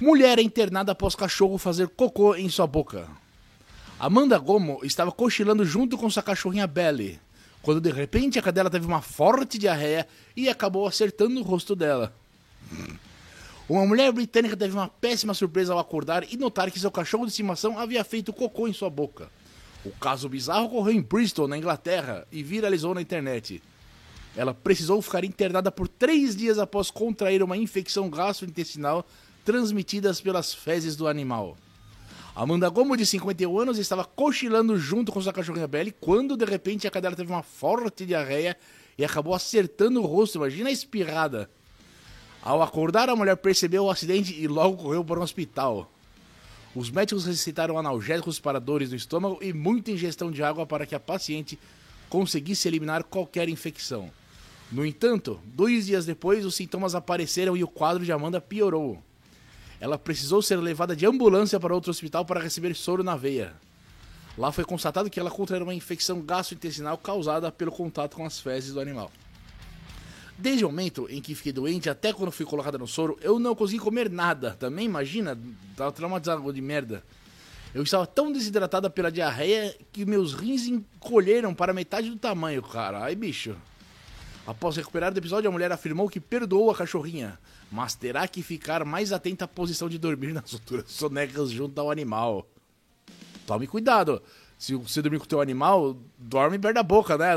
Mulher 0.00 0.38
é 0.38 0.42
internada 0.42 0.92
após 0.92 1.14
cachorro 1.14 1.58
fazer 1.58 1.88
cocô 1.88 2.34
em 2.34 2.48
sua 2.48 2.66
boca. 2.66 3.06
Amanda 4.02 4.36
Gomo 4.36 4.80
estava 4.82 5.12
cochilando 5.12 5.64
junto 5.64 5.96
com 5.96 6.10
sua 6.10 6.24
cachorrinha 6.24 6.66
Belly, 6.66 7.20
quando 7.62 7.80
de 7.80 7.92
repente 7.92 8.36
a 8.36 8.42
cadela 8.42 8.68
teve 8.68 8.84
uma 8.84 9.00
forte 9.00 9.56
diarreia 9.56 10.08
e 10.36 10.48
acabou 10.48 10.88
acertando 10.88 11.38
o 11.38 11.44
rosto 11.44 11.76
dela. 11.76 12.12
Uma 13.68 13.86
mulher 13.86 14.10
britânica 14.10 14.56
teve 14.56 14.74
uma 14.74 14.88
péssima 14.88 15.34
surpresa 15.34 15.72
ao 15.72 15.78
acordar 15.78 16.24
e 16.28 16.36
notar 16.36 16.68
que 16.72 16.80
seu 16.80 16.90
cachorro 16.90 17.26
de 17.26 17.30
estimação 17.30 17.78
havia 17.78 18.02
feito 18.02 18.32
cocô 18.32 18.66
em 18.66 18.72
sua 18.72 18.90
boca. 18.90 19.30
O 19.84 19.90
caso 19.92 20.28
bizarro 20.28 20.64
ocorreu 20.64 20.94
em 20.94 21.00
Bristol, 21.00 21.46
na 21.46 21.56
Inglaterra, 21.56 22.26
e 22.32 22.42
viralizou 22.42 22.96
na 22.96 23.02
internet. 23.02 23.62
Ela 24.36 24.52
precisou 24.52 25.00
ficar 25.00 25.22
internada 25.22 25.70
por 25.70 25.86
três 25.86 26.34
dias 26.34 26.58
após 26.58 26.90
contrair 26.90 27.40
uma 27.40 27.56
infecção 27.56 28.10
gastrointestinal 28.10 29.06
transmitida 29.44 30.12
pelas 30.14 30.52
fezes 30.52 30.96
do 30.96 31.06
animal. 31.06 31.56
Amanda 32.34 32.66
Gomo, 32.70 32.96
de 32.96 33.04
51 33.04 33.58
anos, 33.58 33.78
estava 33.78 34.06
cochilando 34.06 34.78
junto 34.78 35.12
com 35.12 35.20
sua 35.20 35.34
cachorrinha 35.34 35.66
Belly 35.68 35.94
quando, 36.00 36.34
de 36.34 36.46
repente, 36.46 36.86
a 36.86 36.90
cadela 36.90 37.14
teve 37.14 37.30
uma 37.30 37.42
forte 37.42 38.06
diarreia 38.06 38.56
e 38.96 39.04
acabou 39.04 39.34
acertando 39.34 40.00
o 40.00 40.06
rosto. 40.06 40.38
Imagina 40.38 40.70
a 40.70 40.72
espirrada. 40.72 41.50
Ao 42.42 42.62
acordar, 42.62 43.10
a 43.10 43.16
mulher 43.16 43.36
percebeu 43.36 43.84
o 43.84 43.90
acidente 43.90 44.32
e 44.32 44.48
logo 44.48 44.78
correu 44.78 45.04
para 45.04 45.20
um 45.20 45.22
hospital. 45.22 45.92
Os 46.74 46.90
médicos 46.90 47.26
recitaram 47.26 47.78
analgésicos 47.78 48.40
para 48.40 48.58
dores 48.58 48.90
no 48.90 48.96
estômago 48.96 49.38
e 49.42 49.52
muita 49.52 49.90
ingestão 49.90 50.30
de 50.30 50.42
água 50.42 50.64
para 50.64 50.86
que 50.86 50.94
a 50.94 51.00
paciente 51.00 51.58
conseguisse 52.08 52.66
eliminar 52.66 53.04
qualquer 53.04 53.46
infecção. 53.50 54.10
No 54.70 54.86
entanto, 54.86 55.38
dois 55.44 55.84
dias 55.84 56.06
depois, 56.06 56.46
os 56.46 56.54
sintomas 56.54 56.94
apareceram 56.94 57.54
e 57.54 57.62
o 57.62 57.68
quadro 57.68 58.06
de 58.06 58.10
Amanda 58.10 58.40
piorou. 58.40 59.02
Ela 59.82 59.98
precisou 59.98 60.40
ser 60.40 60.58
levada 60.58 60.94
de 60.94 61.04
ambulância 61.04 61.58
para 61.58 61.74
outro 61.74 61.90
hospital 61.90 62.24
para 62.24 62.38
receber 62.38 62.72
soro 62.72 63.02
na 63.02 63.16
veia. 63.16 63.52
Lá 64.38 64.52
foi 64.52 64.64
constatado 64.64 65.10
que 65.10 65.18
ela 65.18 65.28
contraiu 65.28 65.64
uma 65.64 65.74
infecção 65.74 66.20
gastrointestinal 66.20 66.96
causada 66.96 67.50
pelo 67.50 67.72
contato 67.72 68.14
com 68.14 68.24
as 68.24 68.38
fezes 68.38 68.72
do 68.74 68.78
animal. 68.78 69.10
Desde 70.38 70.64
o 70.64 70.68
momento 70.68 71.08
em 71.10 71.20
que 71.20 71.34
fiquei 71.34 71.52
doente 71.52 71.90
até 71.90 72.12
quando 72.12 72.30
fui 72.30 72.46
colocada 72.46 72.78
no 72.78 72.86
soro, 72.86 73.18
eu 73.22 73.40
não 73.40 73.56
consegui 73.56 73.80
comer 73.80 74.08
nada. 74.08 74.52
Também 74.52 74.84
imagina, 74.84 75.36
tava 75.76 75.90
traumatizado 75.90 76.52
de 76.52 76.60
merda. 76.60 77.02
Eu 77.74 77.82
estava 77.82 78.06
tão 78.06 78.30
desidratada 78.30 78.88
pela 78.88 79.10
diarreia 79.10 79.76
que 79.92 80.06
meus 80.06 80.32
rins 80.32 80.68
encolheram 80.68 81.52
para 81.52 81.72
metade 81.72 82.08
do 82.08 82.16
tamanho, 82.16 82.62
cara. 82.62 83.00
Ai, 83.00 83.16
bicho. 83.16 83.56
Após 84.46 84.76
recuperar 84.76 85.12
do 85.12 85.18
episódio, 85.18 85.48
a 85.48 85.52
mulher 85.52 85.70
afirmou 85.70 86.08
que 86.08 86.18
perdoou 86.18 86.70
a 86.70 86.74
cachorrinha, 86.74 87.38
mas 87.70 87.94
terá 87.94 88.26
que 88.26 88.42
ficar 88.42 88.84
mais 88.84 89.12
atenta 89.12 89.44
à 89.44 89.48
posição 89.48 89.88
de 89.88 89.98
dormir 89.98 90.32
nas 90.32 90.52
alturas 90.52 90.90
sonecas 90.90 91.50
junto 91.50 91.80
ao 91.80 91.90
animal. 91.90 92.46
Tome 93.46 93.66
cuidado. 93.66 94.20
Se 94.58 94.74
você 94.74 95.02
dormir 95.02 95.18
com 95.18 95.24
o 95.24 95.28
teu 95.28 95.40
animal, 95.40 95.96
dorme 96.18 96.58
perto 96.58 96.74
da 96.74 96.82
boca, 96.82 97.18
né? 97.18 97.36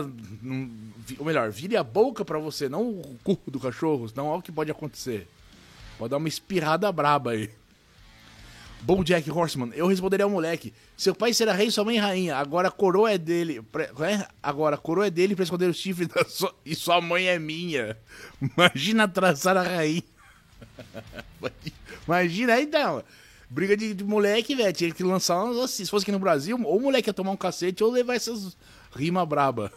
ou 1.18 1.26
melhor, 1.26 1.50
vire 1.52 1.76
a 1.76 1.84
boca 1.84 2.24
para 2.24 2.38
você, 2.38 2.70
não 2.70 2.90
o 2.90 3.20
cu 3.24 3.40
do 3.48 3.60
cachorro, 3.60 4.08
senão 4.08 4.28
olha 4.28 4.40
o 4.40 4.42
que 4.42 4.52
pode 4.52 4.72
acontecer. 4.72 5.28
Pode 5.98 6.12
dar 6.12 6.18
uma 6.18 6.28
espirrada 6.28 6.92
braba 6.92 7.32
aí. 7.32 7.50
Bom 8.86 9.04
Jack 9.04 9.32
Horseman, 9.32 9.72
eu 9.74 9.88
responderia 9.88 10.26
ao 10.26 10.30
moleque: 10.30 10.72
seu 10.96 11.16
pai 11.16 11.34
será 11.34 11.54
rei, 11.54 11.72
sua 11.72 11.84
mãe 11.84 11.98
rainha. 11.98 12.38
Agora 12.38 12.68
a 12.68 12.72
coroa 12.72 13.12
é 13.12 13.18
dele. 13.18 13.60
É? 14.08 14.28
Agora 14.44 14.76
a 14.76 14.78
coroa 14.78 15.08
é 15.08 15.10
dele 15.10 15.34
para 15.34 15.44
esconder 15.44 15.68
os 15.68 15.78
chifres 15.78 16.08
sua, 16.28 16.54
e 16.64 16.76
sua 16.76 17.02
mãe 17.02 17.26
é 17.26 17.40
minha. 17.40 17.98
Imagina 18.40 19.08
traçar 19.08 19.58
a 19.58 19.64
rainha. 19.64 20.04
Imagina 22.06 22.54
aí 22.54 22.66
então. 22.66 23.04
Briga 23.50 23.76
de, 23.76 23.96
de 23.96 24.04
moleque, 24.04 24.54
velho. 24.54 24.72
Tinha 24.72 24.94
que 24.94 25.04
lançar 25.04 25.44
umas, 25.44 25.72
Se 25.72 25.88
fosse 25.88 26.04
aqui 26.04 26.12
no 26.12 26.20
Brasil, 26.20 26.56
ou 26.64 26.78
o 26.78 26.82
moleque 26.82 27.10
ia 27.10 27.14
tomar 27.14 27.32
um 27.32 27.38
cacete 27.38 27.84
ou 27.84 27.90
levar 27.90 28.14
essas 28.14 28.56
rima 28.96 29.26
braba. 29.26 29.74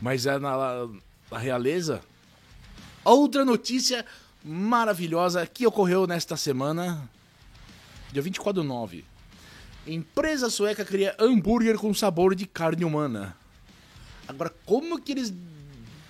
Mas 0.00 0.26
é 0.26 0.38
na, 0.38 0.88
na 1.28 1.38
realeza. 1.38 2.00
Outra 3.04 3.44
notícia 3.44 4.06
maravilhosa 4.44 5.44
que 5.44 5.66
ocorreu 5.66 6.06
nesta 6.06 6.36
semana, 6.36 7.10
dia 8.14 8.22
24 8.22 8.62
do 8.62 8.66
9. 8.66 9.04
Empresa 9.86 10.48
sueca 10.48 10.84
cria 10.84 11.14
hambúrguer 11.18 11.76
com 11.76 11.92
sabor 11.92 12.34
de 12.34 12.46
carne 12.46 12.84
humana. 12.84 13.36
Agora, 14.26 14.54
como 14.64 14.98
que 15.00 15.12
eles. 15.12 15.34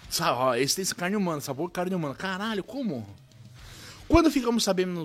Sabe, 0.08 0.38
ó, 0.38 0.54
esse 0.54 0.76
tem 0.76 0.84
carne 0.94 1.16
humana, 1.16 1.40
sabor 1.40 1.68
carne 1.70 1.96
humana. 1.96 2.14
Caralho, 2.14 2.62
como? 2.62 3.04
Quando 4.06 4.30
ficamos 4.30 4.62
sabendo. 4.62 5.04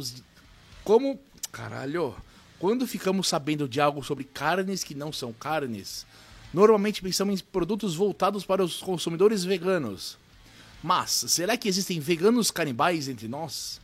Como. 0.83 1.19
Caralho. 1.51 2.15
Quando 2.59 2.85
ficamos 2.85 3.27
sabendo 3.27 3.67
de 3.67 3.79
algo 3.79 4.03
sobre 4.03 4.25
carnes 4.25 4.83
que 4.83 4.93
não 4.93 5.13
são 5.13 5.31
carnes, 5.31 6.05
Normalmente 6.51 7.01
pensamos 7.01 7.39
em 7.39 7.43
produtos 7.43 7.95
voltados 7.95 8.43
para 8.43 8.63
os 8.63 8.77
consumidores 8.77 9.43
veganos. 9.43 10.17
Mas 10.81 11.11
será 11.27 11.55
que 11.55 11.69
existem 11.69 11.99
veganos 11.99 12.49
canibais 12.49 13.07
entre 13.07 13.27
nós? 13.27 13.79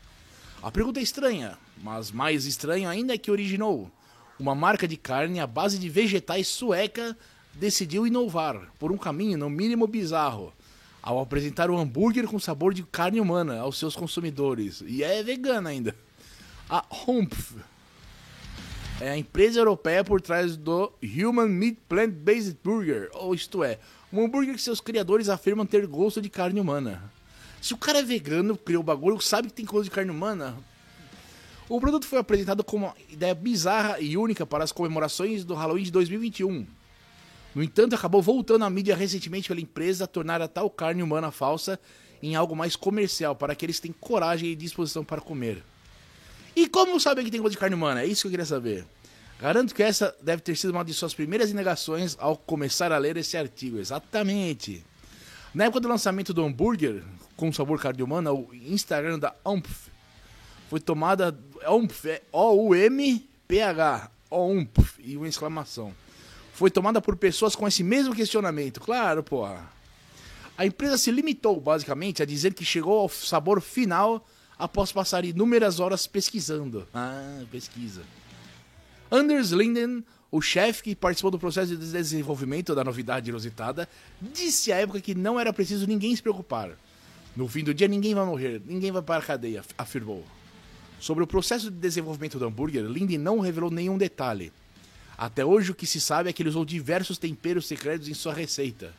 A 0.63 0.71
pergunta 0.71 0.99
é 0.99 1.03
estranha, 1.03 1.57
mas 1.81 2.11
mais 2.11 2.45
estranho 2.45 2.89
ainda 2.89 3.13
é 3.13 3.17
que 3.17 3.31
originou. 3.31 3.89
Uma 4.39 4.53
marca 4.53 4.87
de 4.87 4.97
carne 4.97 5.39
à 5.39 5.47
base 5.47 5.79
de 5.79 5.89
vegetais 5.89 6.47
sueca 6.47 7.17
decidiu 7.53 8.05
inovar 8.05 8.69
por 8.77 8.91
um 8.91 8.97
caminho 8.97 9.37
no 9.37 9.49
mínimo 9.49 9.87
bizarro. 9.87 10.53
ao 11.01 11.19
apresentar 11.19 11.69
o 11.69 11.77
hambúrguer 11.77 12.25
com 12.25 12.39
sabor 12.39 12.73
de 12.73 12.81
carne 12.81 13.21
humana 13.21 13.59
aos 13.59 13.77
seus 13.77 13.95
consumidores. 13.95 14.83
E 14.87 15.03
é 15.03 15.21
vegana 15.21 15.69
ainda. 15.69 15.95
A 16.67 16.83
Humph 17.07 17.53
é 18.99 19.11
a 19.11 19.17
empresa 19.17 19.59
europeia 19.59 20.03
por 20.03 20.19
trás 20.19 20.57
do 20.57 20.91
Human 21.03 21.47
Meat 21.47 21.77
Plant-Based 21.87 22.57
Burger, 22.63 23.09
ou 23.13 23.35
isto 23.35 23.63
é, 23.63 23.77
um 24.11 24.25
hambúrguer 24.25 24.55
que 24.55 24.61
seus 24.61 24.81
criadores 24.81 25.29
afirmam 25.29 25.63
ter 25.63 25.85
gosto 25.85 26.19
de 26.19 26.29
carne 26.29 26.59
humana. 26.59 27.03
Se 27.61 27.73
o 27.73 27.77
cara 27.77 27.99
é 27.99 28.03
vegano, 28.03 28.57
criou 28.57 28.81
o 28.81 28.85
bagulho, 28.85 29.21
sabe 29.21 29.49
que 29.49 29.53
tem 29.53 29.65
gosto 29.65 29.85
de 29.85 29.91
carne 29.91 30.09
humana. 30.09 30.55
O 31.67 31.79
produto 31.79 32.05
foi 32.05 32.19
apresentado 32.19 32.63
como 32.63 32.85
uma 32.85 32.95
ideia 33.09 33.33
bizarra 33.33 33.99
e 33.99 34.15
única 34.15 34.45
para 34.45 34.63
as 34.63 34.71
comemorações 34.71 35.43
do 35.43 35.55
Halloween 35.55 35.83
de 35.83 35.91
2021. 35.91 36.67
No 37.55 37.63
entanto, 37.63 37.95
acabou 37.95 38.21
voltando 38.21 38.63
à 38.65 38.69
mídia 38.69 38.95
recentemente 38.95 39.47
pela 39.47 39.59
empresa 39.59 40.05
tornar 40.05 40.41
a 40.43 40.47
tal 40.47 40.69
carne 40.69 41.01
humana 41.01 41.31
falsa 41.31 41.79
em 42.21 42.35
algo 42.35 42.55
mais 42.55 42.75
comercial, 42.75 43.35
para 43.35 43.55
que 43.55 43.65
eles 43.65 43.79
tenham 43.79 43.95
coragem 43.99 44.49
e 44.49 44.55
disposição 44.55 45.03
para 45.03 45.19
comer. 45.19 45.63
E 46.55 46.67
como 46.67 46.99
sabem 46.99 47.25
que 47.25 47.31
tem 47.31 47.41
gosto 47.41 47.53
de 47.53 47.57
carne 47.57 47.75
humana? 47.75 48.03
É 48.03 48.05
isso 48.05 48.21
que 48.21 48.27
eu 48.27 48.31
queria 48.31 48.45
saber. 48.45 48.85
Garanto 49.39 49.73
que 49.73 49.81
essa 49.81 50.15
deve 50.21 50.43
ter 50.43 50.55
sido 50.55 50.69
uma 50.69 50.85
de 50.85 50.93
suas 50.93 51.15
primeiras 51.15 51.49
indagações 51.49 52.15
ao 52.19 52.37
começar 52.37 52.91
a 52.91 52.97
ler 52.99 53.17
esse 53.17 53.35
artigo. 53.35 53.79
Exatamente. 53.79 54.85
Na 55.53 55.65
época 55.65 55.79
do 55.79 55.87
lançamento 55.87 56.31
do 56.31 56.43
hambúrguer 56.43 57.03
com 57.35 57.51
sabor 57.51 57.79
carne 57.79 58.03
humana, 58.03 58.31
o 58.31 58.53
Instagram 58.53 59.17
da 59.17 59.33
Umph 59.45 59.94
foi 60.69 60.79
tomada. 60.79 61.37
Umph 61.67 62.05
é 62.05 62.21
O-U-M-P-H. 62.31 64.11
Umph 64.31 64.99
e 64.99 65.15
uma 65.17 65.27
exclamação. 65.27 65.93
Foi 66.53 66.71
tomada 66.71 67.01
por 67.01 67.15
pessoas 67.15 67.55
com 67.55 67.67
esse 67.67 67.83
mesmo 67.83 68.15
questionamento. 68.15 68.79
Claro, 68.79 69.23
porra. 69.23 69.69
A 70.57 70.65
empresa 70.65 70.97
se 70.97 71.11
limitou, 71.11 71.59
basicamente, 71.59 72.23
a 72.23 72.25
dizer 72.25 72.53
que 72.53 72.63
chegou 72.63 72.99
ao 72.99 73.09
sabor 73.09 73.61
final 73.61 74.25
após 74.57 74.91
passar 74.91 75.25
inúmeras 75.25 75.79
horas 75.79 76.07
pesquisando. 76.07 76.87
Ah, 76.93 77.43
pesquisa. 77.51 78.03
Anders 79.11 79.49
Linden, 79.49 80.03
o 80.31 80.41
chefe 80.41 80.83
que 80.83 80.95
participou 80.95 81.29
do 81.29 81.37
processo 81.37 81.75
de 81.75 81.91
desenvolvimento 81.91 82.73
da 82.73 82.83
novidade 82.83 83.29
inusitada, 83.29 83.87
disse 84.21 84.71
à 84.71 84.77
época 84.77 85.01
que 85.01 85.13
não 85.13 85.39
era 85.39 85.51
preciso 85.51 85.85
ninguém 85.85 86.15
se 86.15 86.21
preocupar. 86.21 86.71
No 87.35 87.49
fim 87.49 87.63
do 87.63 87.73
dia, 87.73 87.87
ninguém 87.87 88.15
vai 88.15 88.25
morrer, 88.25 88.61
ninguém 88.65 88.91
vai 88.91 89.01
para 89.01 89.21
a 89.21 89.25
cadeia, 89.25 89.61
afirmou. 89.77 90.25
Sobre 91.05 91.23
o 91.23 91.27
processo 91.27 91.69
de 91.69 91.77
desenvolvimento 91.77 92.39
do 92.39 92.45
hambúrguer, 92.45 92.83
Linden 92.83 93.19
não 93.19 93.39
revelou 93.39 93.69
nenhum 93.69 93.95
detalhe. 93.95 94.51
Até 95.15 95.45
hoje, 95.45 95.69
o 95.69 95.75
que 95.75 95.85
se 95.85 96.01
sabe 96.01 96.31
é 96.31 96.33
que 96.33 96.41
ele 96.41 96.49
usou 96.49 96.65
diversos 96.65 97.19
temperos 97.19 97.67
secretos 97.67 98.09
em 98.09 98.15
sua 98.15 98.33
receita. 98.33 98.91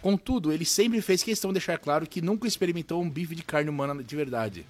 Contudo, 0.00 0.52
ele 0.52 0.64
sempre 0.64 1.02
fez 1.02 1.24
questão 1.24 1.50
de 1.50 1.54
deixar 1.54 1.76
claro 1.76 2.06
que 2.06 2.22
nunca 2.22 2.46
experimentou 2.46 3.02
um 3.02 3.10
bife 3.10 3.34
de 3.34 3.42
carne 3.42 3.68
humana 3.68 4.00
de 4.00 4.14
verdade. 4.14 4.64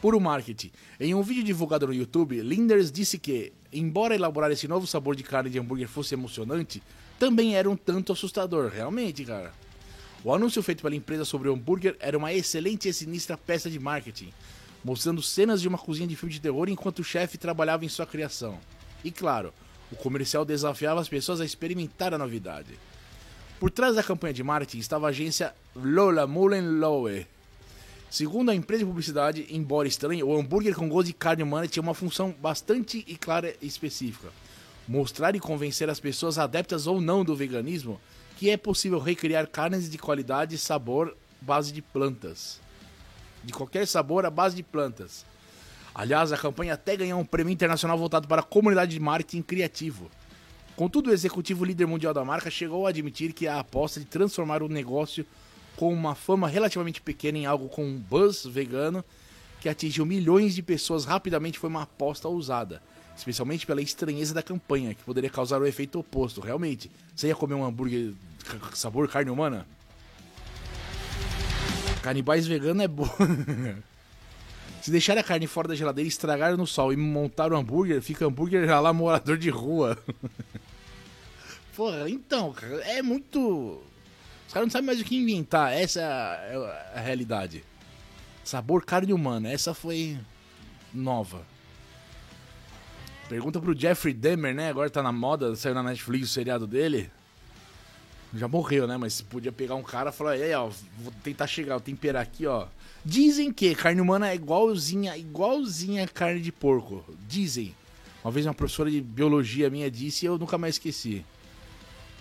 Puro 0.00 0.20
marketing. 0.20 0.70
Em 1.00 1.12
um 1.12 1.22
vídeo 1.22 1.42
divulgado 1.42 1.88
no 1.88 1.92
YouTube, 1.92 2.40
Linders 2.40 2.92
disse 2.92 3.18
que, 3.18 3.52
embora 3.72 4.14
elaborar 4.14 4.52
esse 4.52 4.68
novo 4.68 4.86
sabor 4.86 5.16
de 5.16 5.24
carne 5.24 5.50
de 5.50 5.58
hambúrguer 5.58 5.88
fosse 5.88 6.14
emocionante, 6.14 6.80
também 7.18 7.56
era 7.56 7.68
um 7.68 7.74
tanto 7.76 8.12
assustador, 8.12 8.70
realmente, 8.70 9.24
cara. 9.24 9.52
O 10.22 10.32
anúncio 10.32 10.62
feito 10.62 10.82
pela 10.82 10.94
empresa 10.94 11.24
sobre 11.24 11.48
o 11.48 11.54
hambúrguer 11.54 11.96
era 11.98 12.16
uma 12.16 12.32
excelente 12.32 12.88
e 12.88 12.92
sinistra 12.92 13.36
peça 13.36 13.68
de 13.68 13.80
marketing, 13.80 14.32
mostrando 14.84 15.22
cenas 15.22 15.60
de 15.60 15.68
uma 15.68 15.78
cozinha 15.78 16.08
de 16.08 16.16
filme 16.16 16.32
de 16.32 16.40
terror 16.40 16.68
enquanto 16.68 17.00
o 17.00 17.04
chefe 17.04 17.38
trabalhava 17.38 17.84
em 17.84 17.88
sua 17.88 18.06
criação. 18.06 18.58
E 19.04 19.10
claro, 19.10 19.52
o 19.90 19.96
comercial 19.96 20.44
desafiava 20.44 21.00
as 21.00 21.08
pessoas 21.08 21.40
a 21.40 21.44
experimentar 21.44 22.14
a 22.14 22.18
novidade. 22.18 22.78
Por 23.58 23.70
trás 23.70 23.96
da 23.96 24.02
campanha 24.02 24.32
de 24.32 24.42
marketing 24.42 24.78
estava 24.78 25.06
a 25.06 25.10
agência 25.10 25.54
Lola 25.74 26.26
Mullen 26.26 26.78
Lowe. 26.78 27.26
Segundo 28.10 28.50
a 28.50 28.54
empresa 28.54 28.80
de 28.80 28.86
publicidade, 28.86 29.46
embora 29.50 29.86
estranho, 29.86 30.26
o 30.26 30.36
hambúrguer 30.36 30.74
com 30.74 30.88
gosto 30.88 31.08
de 31.08 31.12
carne 31.12 31.42
humana 31.42 31.68
tinha 31.68 31.82
uma 31.82 31.94
função 31.94 32.34
bastante 32.40 33.04
e 33.06 33.16
clara 33.16 33.54
e 33.60 33.66
específica: 33.66 34.28
mostrar 34.88 35.36
e 35.36 35.40
convencer 35.40 35.88
as 35.88 36.00
pessoas 36.00 36.38
adeptas 36.38 36.86
ou 36.86 37.00
não 37.00 37.24
do 37.24 37.36
veganismo 37.36 38.00
que 38.40 38.48
é 38.48 38.56
possível 38.56 38.98
recriar 38.98 39.46
carnes 39.46 39.90
de 39.90 39.98
qualidade 39.98 40.54
e 40.54 40.58
sabor 40.58 41.14
base 41.42 41.72
de 41.72 41.82
plantas. 41.82 42.58
De 43.44 43.52
qualquer 43.52 43.86
sabor 43.86 44.26
à 44.26 44.30
base 44.30 44.56
de 44.56 44.62
plantas. 44.62 45.24
Aliás, 45.94 46.32
a 46.32 46.36
campanha 46.36 46.74
até 46.74 46.96
ganhou 46.96 47.20
um 47.20 47.24
prêmio 47.24 47.52
internacional 47.52 47.98
voltado 47.98 48.28
para 48.28 48.40
a 48.40 48.44
comunidade 48.44 48.92
de 48.92 49.00
marketing 49.00 49.42
criativo. 49.42 50.10
Contudo, 50.76 51.10
o 51.10 51.12
executivo 51.12 51.64
líder 51.64 51.86
mundial 51.86 52.14
da 52.14 52.24
marca 52.24 52.50
chegou 52.50 52.86
a 52.86 52.90
admitir 52.90 53.32
que 53.32 53.46
a 53.46 53.60
aposta 53.60 54.00
de 54.00 54.06
transformar 54.06 54.62
o 54.62 54.68
negócio 54.68 55.26
com 55.76 55.92
uma 55.92 56.14
fama 56.14 56.48
relativamente 56.48 57.00
pequena 57.00 57.38
em 57.38 57.46
algo 57.46 57.68
com 57.68 57.84
um 57.84 57.98
buzz 57.98 58.44
vegano 58.46 59.04
que 59.60 59.68
atingiu 59.68 60.06
milhões 60.06 60.54
de 60.54 60.62
pessoas 60.62 61.04
rapidamente 61.04 61.58
foi 61.58 61.68
uma 61.68 61.82
aposta 61.82 62.28
ousada, 62.28 62.82
especialmente 63.16 63.66
pela 63.66 63.82
estranheza 63.82 64.32
da 64.32 64.42
campanha, 64.42 64.94
que 64.94 65.02
poderia 65.02 65.28
causar 65.28 65.60
o 65.60 65.66
efeito 65.66 65.98
oposto. 65.98 66.40
Realmente, 66.40 66.90
você 67.14 67.28
ia 67.28 67.36
comer 67.36 67.54
um 67.54 67.64
hambúrguer 67.64 68.14
sabor 68.72 69.06
carne 69.06 69.30
humana? 69.30 69.66
Canibais 72.02 72.46
vegano 72.46 72.82
é 72.82 72.88
bom. 72.88 73.08
Se 74.80 74.90
deixar 74.90 75.18
a 75.18 75.22
carne 75.22 75.46
fora 75.46 75.68
da 75.68 75.74
geladeira, 75.74 76.08
estragar 76.08 76.56
no 76.56 76.66
sol 76.66 76.92
e 76.92 76.96
montar 76.96 77.52
o 77.52 77.56
hambúrguer, 77.56 78.00
fica 78.00 78.24
hambúrguer 78.26 78.66
já 78.66 78.80
lá 78.80 78.92
morador 78.92 79.36
de 79.36 79.50
rua. 79.50 79.98
Porra, 81.76 82.08
então, 82.08 82.52
cara, 82.52 82.76
é 82.82 83.02
muito. 83.02 83.82
Os 84.46 84.52
caras 84.52 84.66
não 84.66 84.70
sabem 84.70 84.86
mais 84.86 85.00
o 85.00 85.04
que 85.04 85.16
inventar. 85.16 85.72
Essa 85.72 86.00
é 86.00 86.98
a 86.98 87.00
realidade. 87.00 87.62
Sabor 88.42 88.84
carne 88.84 89.12
humana. 89.12 89.50
Essa 89.50 89.74
foi 89.74 90.18
nova. 90.92 91.46
Pergunta 93.28 93.60
pro 93.60 93.78
Jeffrey 93.78 94.12
Dahmer, 94.12 94.54
né? 94.54 94.70
Agora 94.70 94.90
tá 94.90 95.02
na 95.02 95.12
moda, 95.12 95.54
saiu 95.54 95.74
na 95.74 95.82
Netflix 95.82 96.30
o 96.30 96.32
seriado 96.32 96.66
dele. 96.66 97.10
Já 98.32 98.46
morreu, 98.46 98.86
né? 98.86 98.96
Mas 98.96 99.20
podia 99.20 99.50
pegar 99.50 99.74
um 99.74 99.82
cara 99.82 100.10
e 100.10 100.12
falar, 100.12 100.32
aí, 100.32 100.54
ó, 100.54 100.68
vou 100.98 101.12
tentar 101.22 101.46
chegar, 101.46 101.74
vou 101.74 101.80
temperar 101.80 102.22
aqui, 102.22 102.46
ó. 102.46 102.66
Dizem 103.04 103.52
que 103.52 103.74
carne 103.74 104.00
humana 104.00 104.30
é 104.30 104.34
igualzinha, 104.34 105.16
igualzinha 105.16 106.06
carne 106.06 106.40
de 106.40 106.52
porco. 106.52 107.04
Dizem. 107.26 107.74
Uma 108.22 108.30
vez 108.30 108.46
uma 108.46 108.54
professora 108.54 108.90
de 108.90 109.00
biologia 109.00 109.70
minha 109.70 109.90
disse 109.90 110.26
e 110.26 110.28
eu 110.28 110.38
nunca 110.38 110.58
mais 110.58 110.74
esqueci. 110.74 111.24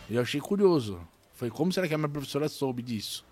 Eu 0.10 0.22
achei 0.22 0.40
curioso. 0.40 1.00
Foi 1.34 1.50
como 1.50 1.72
será 1.72 1.88
que 1.88 1.94
a 1.94 1.98
minha 1.98 2.10
professora 2.10 2.50
soube 2.50 2.82
disso? 2.82 3.26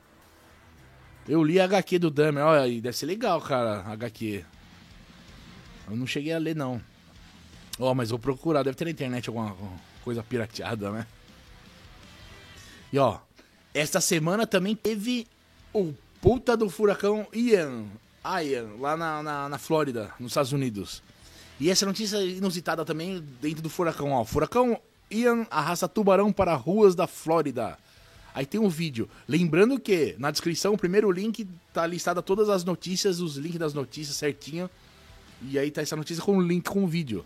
Eu 1.28 1.44
li 1.44 1.60
a 1.60 1.66
HQ 1.66 2.00
do 2.00 2.12
Dahmer, 2.12 2.44
olha, 2.44 2.82
deve 2.82 2.96
ser 2.96 3.06
legal, 3.06 3.42
cara, 3.42 3.82
HQ. 3.92 4.46
Eu 5.90 5.96
não 5.96 6.06
cheguei 6.06 6.34
a 6.34 6.38
ler, 6.38 6.56
não. 6.56 6.82
Ó, 7.80 7.92
oh, 7.92 7.96
mas 7.96 8.10
vou 8.10 8.20
procurar, 8.20 8.64
deve 8.64 8.76
ter 8.76 8.86
na 8.86 8.92
internet 8.92 9.28
alguma 9.28 9.56
coisa 10.04 10.24
pirateada, 10.24 10.92
né? 10.92 11.08
E 12.92 13.00
ó, 13.00 13.20
esta 13.74 14.00
semana 14.00 14.48
também 14.48 14.76
teve 14.76 15.28
o 15.74 15.94
puta 16.22 16.56
do 16.56 16.70
furacão 16.70 17.28
Ian, 17.34 17.86
Ian 18.44 18.70
lá 18.80 18.98
na, 18.98 19.24
na, 19.24 19.50
na 19.50 19.58
Flórida, 19.58 20.12
nos 20.20 20.32
Estados 20.32 20.52
Unidos. 20.52 21.04
E 21.60 21.70
essa 21.70 21.86
notícia 21.86 22.18
inusitada 22.24 22.86
também 22.86 23.24
dentro 23.42 23.62
do 23.62 23.70
furacão, 23.70 24.12
ó. 24.12 24.24
Furacão 24.24 24.80
Ian 25.10 25.46
arrasta 25.50 25.88
tubarão 25.88 26.32
para 26.32 26.54
ruas 26.56 26.96
da 26.96 27.08
Flórida. 27.08 27.78
Aí 28.34 28.46
tem 28.46 28.60
um 28.60 28.70
vídeo. 28.70 29.10
Lembrando 29.28 29.80
que 29.80 30.16
na 30.20 30.30
descrição, 30.30 30.74
o 30.74 30.78
primeiro 30.78 31.10
link 31.12 31.48
tá 31.74 31.88
listada 31.88 32.22
todas 32.22 32.50
as 32.50 32.64
notícias, 32.64 33.20
os 33.20 33.36
links 33.36 33.58
das 33.58 33.74
notícias 33.74 34.16
certinho. 34.16 34.70
E 35.42 35.58
aí 35.58 35.72
tá 35.72 35.82
essa 35.82 35.96
notícia 35.96 36.24
com 36.24 36.38
o 36.38 36.42
link 36.42 36.70
com 36.70 36.84
o 36.84 36.88
vídeo. 36.88 37.26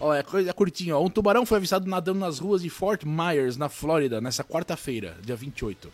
Ó, 0.00 0.12
é 0.12 0.22
coisa 0.22 0.50
é 0.50 0.52
curtinho. 0.52 0.98
Um 1.00 1.08
tubarão 1.08 1.46
foi 1.46 1.58
avistado 1.58 1.88
nadando 1.88 2.18
nas 2.18 2.38
ruas 2.38 2.62
de 2.62 2.68
Fort 2.68 3.04
Myers, 3.04 3.56
na 3.56 3.68
Flórida, 3.68 4.20
nessa 4.20 4.42
quarta-feira, 4.42 5.16
dia 5.22 5.36
28. 5.36 5.90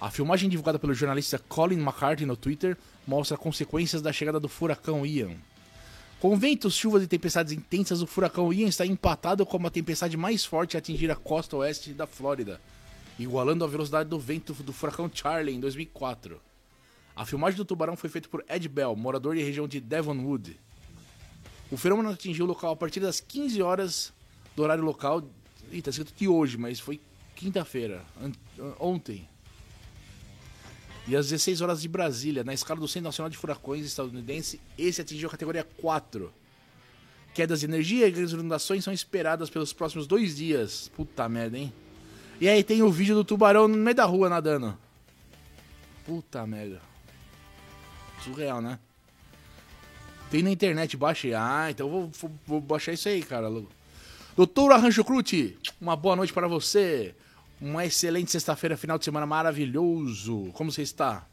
A 0.00 0.10
filmagem 0.10 0.48
divulgada 0.48 0.78
pelo 0.78 0.94
jornalista 0.94 1.40
Colin 1.48 1.80
McCarthy 1.80 2.24
no 2.24 2.36
Twitter 2.36 2.76
mostra 3.06 3.36
consequências 3.36 4.02
da 4.02 4.12
chegada 4.12 4.38
do 4.38 4.48
furacão 4.48 5.04
Ian. 5.04 5.32
Com 6.20 6.36
ventos, 6.36 6.74
chuvas 6.74 7.02
e 7.02 7.06
tempestades 7.06 7.52
intensas, 7.52 8.02
o 8.02 8.06
furacão 8.06 8.52
Ian 8.52 8.68
está 8.68 8.84
empatado 8.84 9.46
como 9.46 9.66
a 9.66 9.70
tempestade 9.70 10.16
mais 10.16 10.44
forte 10.44 10.76
a 10.76 10.78
atingir 10.78 11.10
a 11.10 11.16
costa 11.16 11.56
oeste 11.56 11.92
da 11.92 12.06
Flórida, 12.06 12.60
igualando 13.18 13.64
a 13.64 13.68
velocidade 13.68 14.08
do 14.08 14.18
vento 14.18 14.52
do 14.52 14.72
furacão 14.72 15.10
Charlie 15.12 15.56
em 15.56 15.60
2004. 15.60 16.40
A 17.16 17.24
filmagem 17.24 17.56
do 17.56 17.64
tubarão 17.64 17.96
foi 17.96 18.10
feita 18.10 18.28
por 18.28 18.44
Ed 18.48 18.68
Bell, 18.68 18.94
morador 18.94 19.34
da 19.34 19.42
região 19.42 19.66
de 19.66 19.80
Devonwood. 19.80 20.58
O 21.70 21.76
fenômeno 21.76 22.10
atingiu 22.10 22.44
o 22.44 22.48
local 22.48 22.72
a 22.72 22.76
partir 22.76 23.00
das 23.00 23.20
15 23.20 23.60
horas 23.62 24.12
do 24.56 24.62
horário 24.62 24.82
local. 24.82 25.22
Ih, 25.70 25.82
tá 25.82 25.90
escrito 25.90 26.14
que 26.14 26.26
hoje, 26.26 26.56
mas 26.56 26.80
foi 26.80 27.00
quinta-feira, 27.34 28.04
ontem. 28.80 29.28
E 31.06 31.14
às 31.14 31.28
16 31.28 31.60
horas 31.60 31.80
de 31.80 31.88
Brasília, 31.88 32.42
na 32.42 32.52
escala 32.52 32.80
do 32.80 32.88
Centro 32.88 33.08
Nacional 33.08 33.30
de 33.30 33.36
Furacões 33.36 33.84
estadunidense, 33.86 34.60
esse 34.76 35.00
atingiu 35.00 35.28
a 35.28 35.30
categoria 35.30 35.64
4. 35.64 36.32
Quedas 37.34 37.60
de 37.60 37.66
energia 37.66 38.06
e 38.06 38.10
grandes 38.10 38.32
inundações 38.32 38.82
são 38.82 38.92
esperadas 38.92 39.48
pelos 39.48 39.72
próximos 39.72 40.06
dois 40.06 40.36
dias. 40.36 40.90
Puta 40.96 41.28
merda, 41.28 41.56
hein? 41.56 41.72
E 42.40 42.48
aí 42.48 42.64
tem 42.64 42.82
o 42.82 42.90
vídeo 42.90 43.14
do 43.14 43.24
tubarão 43.24 43.68
no 43.68 43.76
meio 43.76 43.94
da 43.94 44.04
rua 44.04 44.28
nadando. 44.28 44.76
Puta 46.04 46.46
merda. 46.46 46.80
Surreal, 48.22 48.60
né? 48.60 48.78
Tem 50.30 50.42
na 50.42 50.50
internet, 50.50 50.96
baixei. 50.96 51.32
Ah, 51.34 51.68
então 51.70 51.88
vou, 51.88 52.10
vou, 52.20 52.30
vou 52.46 52.60
baixar 52.60 52.92
isso 52.92 53.08
aí, 53.08 53.22
cara. 53.22 53.48
Doutor 54.36 54.72
Arranjo 54.72 55.02
Crute, 55.02 55.58
uma 55.80 55.96
boa 55.96 56.14
noite 56.14 56.32
para 56.32 56.46
você. 56.46 57.14
Uma 57.60 57.84
excelente 57.84 58.30
sexta-feira, 58.30 58.76
final 58.76 58.98
de 58.98 59.04
semana 59.04 59.26
maravilhoso. 59.26 60.50
Como 60.52 60.70
você 60.70 60.82
está? 60.82 61.26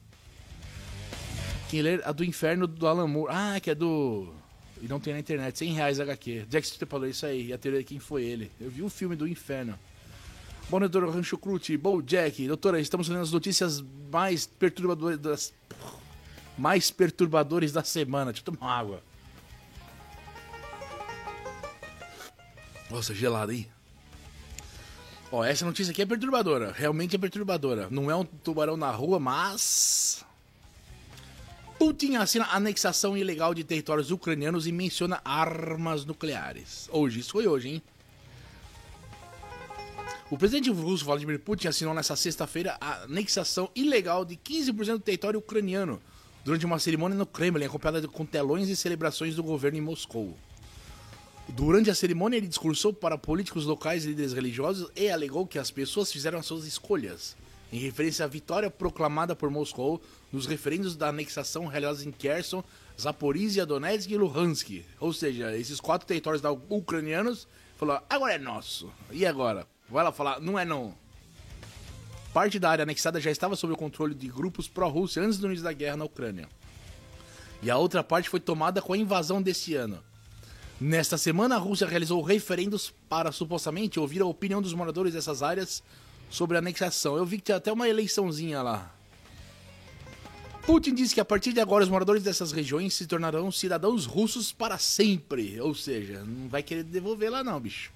Quem 1.69 1.81
ler 1.81 2.01
a 2.07 2.11
do 2.11 2.23
Inferno 2.23 2.65
do 2.65 2.87
Alan 2.87 3.07
Moore. 3.07 3.31
Ah, 3.31 3.59
que 3.59 3.69
é 3.69 3.75
do. 3.75 4.33
E 4.81 4.87
não 4.87 4.99
tem 4.99 5.13
na 5.13 5.19
internet. 5.19 5.57
100 5.57 5.73
reais 5.73 5.99
HQ. 5.99 6.45
Jack 6.49 6.65
Stripador, 6.65 7.07
isso 7.09 7.25
aí. 7.25 7.47
E 7.47 7.53
a 7.53 7.57
teoria 7.57 7.81
de 7.81 7.85
quem 7.85 7.99
foi 7.99 8.23
ele. 8.23 8.51
Eu 8.59 8.69
vi 8.69 8.81
o 8.81 8.89
filme 8.89 9.15
do 9.15 9.27
Inferno. 9.27 9.77
Bom, 10.69 10.79
doutor 10.79 11.07
Rancho 11.09 11.37
Crute, 11.37 11.77
Bom 11.77 12.01
Jack. 12.01 12.47
Doutora, 12.47 12.79
estamos 12.79 13.07
lendo 13.07 13.21
as 13.21 13.31
notícias 13.31 13.83
mais 14.11 14.47
perturbadoras. 14.47 15.53
Mais 16.57 16.91
perturbadores 16.91 17.71
da 17.71 17.83
semana. 17.83 18.31
Deixa 18.31 18.47
eu 18.47 18.53
tomar 18.53 18.71
água. 18.71 19.03
Nossa, 22.89 23.13
gelado, 23.13 23.51
hein? 23.51 23.67
Ó, 25.31 25.43
essa 25.43 25.65
notícia 25.65 25.91
aqui 25.91 26.01
é 26.01 26.05
perturbadora. 26.05 26.71
Realmente 26.71 27.15
é 27.15 27.19
perturbadora. 27.19 27.87
Não 27.89 28.09
é 28.09 28.15
um 28.15 28.23
tubarão 28.23 28.77
na 28.77 28.91
rua, 28.91 29.19
mas. 29.19 30.23
Putin 31.77 32.15
assina 32.15 32.47
anexação 32.51 33.17
ilegal 33.17 33.53
de 33.53 33.63
territórios 33.63 34.11
ucranianos 34.11 34.65
e 34.65 34.71
menciona 34.71 35.19
armas 35.25 36.05
nucleares. 36.05 36.87
Hoje, 36.91 37.19
isso 37.19 37.31
foi 37.33 37.47
hoje, 37.47 37.69
hein? 37.69 37.83
O 40.29 40.37
presidente 40.37 40.69
russo 40.69 41.05
Vladimir 41.05 41.39
Putin 41.39 41.67
assinou 41.67 41.93
nesta 41.93 42.15
sexta-feira 42.15 42.77
a 42.79 43.03
anexação 43.03 43.69
ilegal 43.75 44.23
de 44.23 44.35
15% 44.37 44.93
do 44.93 44.99
território 44.99 45.39
ucraniano 45.39 46.01
durante 46.45 46.63
uma 46.63 46.77
cerimônia 46.77 47.17
no 47.17 47.25
Kremlin, 47.25 47.65
acompanhada 47.65 48.07
com 48.07 48.23
telões 48.23 48.69
e 48.69 48.75
celebrações 48.75 49.35
do 49.35 49.41
governo 49.41 49.79
em 49.79 49.81
Moscou. 49.81 50.37
Durante 51.49 51.89
a 51.89 51.95
cerimônia, 51.95 52.37
ele 52.37 52.47
discursou 52.47 52.93
para 52.93 53.17
políticos 53.17 53.65
locais 53.65 54.05
e 54.05 54.09
líderes 54.09 54.31
religiosos 54.31 54.91
e 54.95 55.09
alegou 55.09 55.47
que 55.47 55.57
as 55.57 55.71
pessoas 55.71 56.11
fizeram 56.11 56.37
as 56.37 56.45
suas 56.45 56.65
escolhas, 56.65 57.35
em 57.73 57.79
referência 57.79 58.25
à 58.25 58.27
vitória 58.27 58.69
proclamada 58.69 59.35
por 59.35 59.49
Moscou 59.49 59.99
nos 60.31 60.45
referendos 60.45 60.95
da 60.95 61.09
anexação 61.09 61.65
realizados 61.65 62.05
em 62.05 62.11
Kherson, 62.11 62.63
Zaporizhia, 62.99 63.65
Donetsk 63.65 64.11
e 64.11 64.17
Luhansk. 64.17 64.85
Ou 64.99 65.11
seja, 65.11 65.57
esses 65.57 65.79
quatro 65.79 66.07
territórios 66.07 66.43
da 66.43 66.51
ucranianos 66.51 67.47
falou: 67.75 67.99
agora 68.07 68.33
é 68.33 68.39
nosso. 68.39 68.91
E 69.11 69.25
agora? 69.25 69.67
Vai 69.89 70.03
lá 70.03 70.11
falar: 70.11 70.39
não 70.39 70.59
é 70.59 70.65
não. 70.65 70.95
Parte 72.35 72.59
da 72.59 72.69
área 72.69 72.83
anexada 72.83 73.17
já 73.21 73.31
estava 73.31 73.55
sob 73.55 73.71
o 73.71 73.77
controle 73.77 74.13
de 74.13 74.27
grupos 74.27 74.67
pró-Rússia 74.67 75.23
antes 75.23 75.37
do 75.37 75.47
início 75.47 75.63
da 75.63 75.71
guerra 75.71 75.95
na 75.95 76.03
Ucrânia. 76.03 76.49
E 77.63 77.71
a 77.71 77.77
outra 77.77 78.03
parte 78.03 78.27
foi 78.27 78.41
tomada 78.41 78.81
com 78.81 78.91
a 78.91 78.97
invasão 78.97 79.41
desse 79.41 79.73
ano. 79.73 80.03
Nesta 80.77 81.17
semana, 81.17 81.55
a 81.55 81.57
Rússia 81.57 81.87
realizou 81.87 82.21
referendos 82.21 82.93
para 83.07 83.31
supostamente 83.31 84.01
ouvir 84.01 84.21
a 84.21 84.25
opinião 84.25 84.61
dos 84.61 84.73
moradores 84.73 85.13
dessas 85.13 85.41
áreas 85.41 85.81
sobre 86.29 86.57
a 86.57 86.59
anexação. 86.59 87.15
Eu 87.15 87.25
vi 87.25 87.37
que 87.37 87.43
tinha 87.43 87.55
até 87.55 87.71
uma 87.71 87.87
eleiçãozinha 87.87 88.61
lá. 88.61 88.93
Putin 90.65 90.93
disse 90.93 91.13
que 91.13 91.21
a 91.21 91.25
partir 91.25 91.53
de 91.53 91.61
agora 91.61 91.85
os 91.85 91.89
moradores 91.89 92.21
dessas 92.21 92.51
regiões 92.51 92.93
se 92.95 93.07
tornarão 93.07 93.49
cidadãos 93.49 94.05
russos 94.05 94.51
para 94.51 94.77
sempre. 94.77 95.61
Ou 95.61 95.73
seja, 95.73 96.21
não 96.25 96.49
vai 96.49 96.61
querer 96.61 96.83
devolver 96.83 97.31
lá 97.31 97.45
não, 97.45 97.61
bicho. 97.61 97.93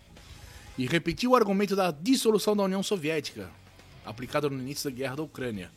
E 0.77 0.87
repetiu 0.87 1.31
o 1.31 1.35
argumento 1.35 1.75
da 1.75 1.91
dissolução 1.91 2.55
da 2.55 2.63
União 2.63 2.81
Soviética, 2.81 3.51
aplicado 4.09 4.49
no 4.49 4.59
início 4.59 4.89
da 4.89 4.95
guerra 4.95 5.15
da 5.17 5.23
Ucrânia. 5.23 5.71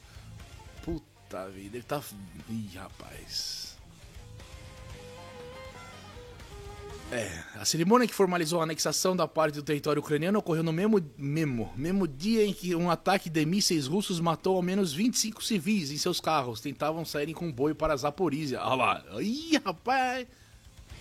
Puta 0.84 1.48
vida, 1.48 1.76
ele 1.76 1.84
tá. 1.84 2.00
Ih, 2.48 2.70
rapaz. 2.74 3.62
É, 7.12 7.30
a 7.56 7.64
cerimônia 7.66 8.08
que 8.08 8.14
formalizou 8.14 8.60
a 8.60 8.62
anexação 8.62 9.14
da 9.14 9.28
parte 9.28 9.56
do 9.56 9.62
território 9.62 10.00
ucraniano 10.00 10.38
ocorreu 10.38 10.62
no 10.62 10.72
mesmo, 10.72 10.98
mesmo, 11.18 11.70
mesmo 11.76 12.08
dia 12.08 12.42
em 12.46 12.54
que 12.54 12.74
um 12.74 12.90
ataque 12.90 13.28
de 13.28 13.44
mísseis 13.44 13.86
russos 13.86 14.18
matou 14.18 14.56
ao 14.56 14.62
menos 14.62 14.94
25 14.94 15.44
civis 15.44 15.90
em 15.90 15.98
seus 15.98 16.20
carros. 16.20 16.62
Tentavam 16.62 17.04
sair 17.04 17.28
em 17.28 17.34
comboio 17.34 17.74
para 17.74 17.94
Zaporizhia. 17.94 18.62
Olha 18.62 18.74
lá. 18.74 19.04
Ih, 19.20 19.60
rapaz. 19.62 20.26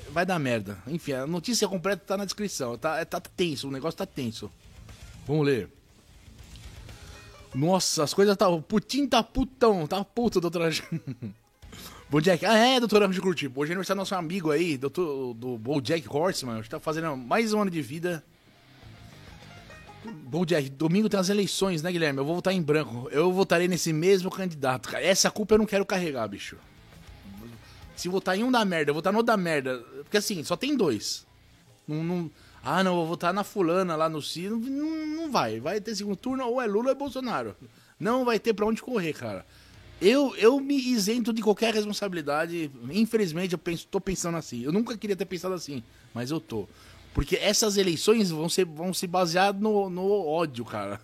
Vai 0.09 0.25
dar 0.25 0.37
merda. 0.37 0.77
Enfim, 0.85 1.13
a 1.13 1.25
notícia 1.25 1.65
completa 1.69 2.03
tá 2.05 2.17
na 2.17 2.25
descrição. 2.25 2.77
Tá, 2.77 3.05
tá 3.05 3.21
tenso, 3.21 3.69
o 3.69 3.71
negócio 3.71 3.97
tá 3.97 4.05
tenso. 4.05 4.51
Vamos 5.25 5.45
ler. 5.45 5.69
Nossa, 7.53 8.03
as 8.03 8.13
coisas 8.13 8.35
tá. 8.37 8.47
O 8.47 8.61
Putin 8.61 9.07
tá 9.07 9.21
putão, 9.21 9.85
tá 9.85 10.03
puto, 10.03 10.39
doutora. 10.39 10.69
Bojack, 12.09 12.45
ah 12.45 12.57
é, 12.57 12.79
doutor 12.79 13.03
Anjo 13.03 13.21
Curti. 13.21 13.49
Hoje 13.55 13.71
é 13.71 13.73
aniversário 13.73 13.97
do 13.97 14.01
nosso 14.01 14.15
amigo 14.15 14.51
aí, 14.51 14.77
doutor, 14.77 15.33
do 15.33 15.57
Bojack 15.57 16.05
Horseman. 16.09 16.57
Gente 16.57 16.69
tá 16.69 16.79
fazendo 16.79 17.15
mais 17.15 17.53
um 17.53 17.61
ano 17.61 17.71
de 17.71 17.81
vida. 17.81 18.23
Bojack, 20.03 20.69
domingo 20.69 21.07
tem 21.07 21.19
as 21.19 21.29
eleições, 21.29 21.81
né, 21.81 21.91
Guilherme? 21.91 22.19
Eu 22.19 22.25
vou 22.25 22.35
votar 22.35 22.53
em 22.53 22.61
branco. 22.61 23.07
Eu 23.11 23.31
votarei 23.31 23.67
nesse 23.67 23.93
mesmo 23.93 24.29
candidato. 24.29 24.93
Essa 24.95 25.31
culpa 25.31 25.53
eu 25.53 25.59
não 25.59 25.65
quero 25.65 25.85
carregar, 25.85 26.27
bicho. 26.27 26.57
Se 27.95 28.09
votar 28.09 28.37
em 28.37 28.43
um 28.43 28.51
da 28.51 28.65
merda, 28.65 28.91
eu 28.91 28.95
votar 28.95 29.13
no 29.13 29.23
da 29.23 29.37
merda. 29.37 29.77
Porque 30.03 30.17
assim, 30.17 30.43
só 30.43 30.57
tem 30.57 30.75
dois. 30.75 31.25
Não, 31.87 32.03
não, 32.03 32.31
ah, 32.63 32.83
não, 32.83 32.95
vou 32.95 33.07
votar 33.07 33.33
na 33.33 33.43
fulana 33.43 33.95
lá 33.95 34.07
no 34.07 34.21
Ciro. 34.21 34.57
Não, 34.57 35.07
não 35.07 35.31
vai. 35.31 35.59
Vai 35.59 35.81
ter 35.81 35.95
segundo 35.95 36.15
turno, 36.15 36.45
ou 36.45 36.61
é 36.61 36.67
Lula 36.67 36.87
ou 36.87 36.91
é 36.91 36.95
Bolsonaro. 36.95 37.55
Não 37.99 38.23
vai 38.23 38.39
ter 38.39 38.53
pra 38.53 38.65
onde 38.65 38.81
correr, 38.81 39.13
cara. 39.13 39.45
Eu, 39.99 40.35
eu 40.35 40.59
me 40.59 40.75
isento 40.75 41.33
de 41.33 41.41
qualquer 41.41 41.73
responsabilidade. 41.73 42.71
Infelizmente, 42.91 43.53
eu 43.53 43.59
penso, 43.59 43.87
tô 43.87 43.99
pensando 43.99 44.37
assim. 44.37 44.63
Eu 44.63 44.71
nunca 44.71 44.97
queria 44.97 45.15
ter 45.15 45.25
pensado 45.25 45.53
assim, 45.53 45.83
mas 46.13 46.31
eu 46.31 46.39
tô. 46.39 46.67
Porque 47.13 47.35
essas 47.35 47.77
eleições 47.77 48.29
vão, 48.31 48.47
ser, 48.47 48.65
vão 48.65 48.93
se 48.93 49.05
basear 49.05 49.53
no, 49.53 49.89
no 49.89 50.25
ódio, 50.25 50.63
cara. 50.63 51.01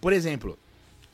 Por 0.00 0.12
exemplo, 0.12 0.58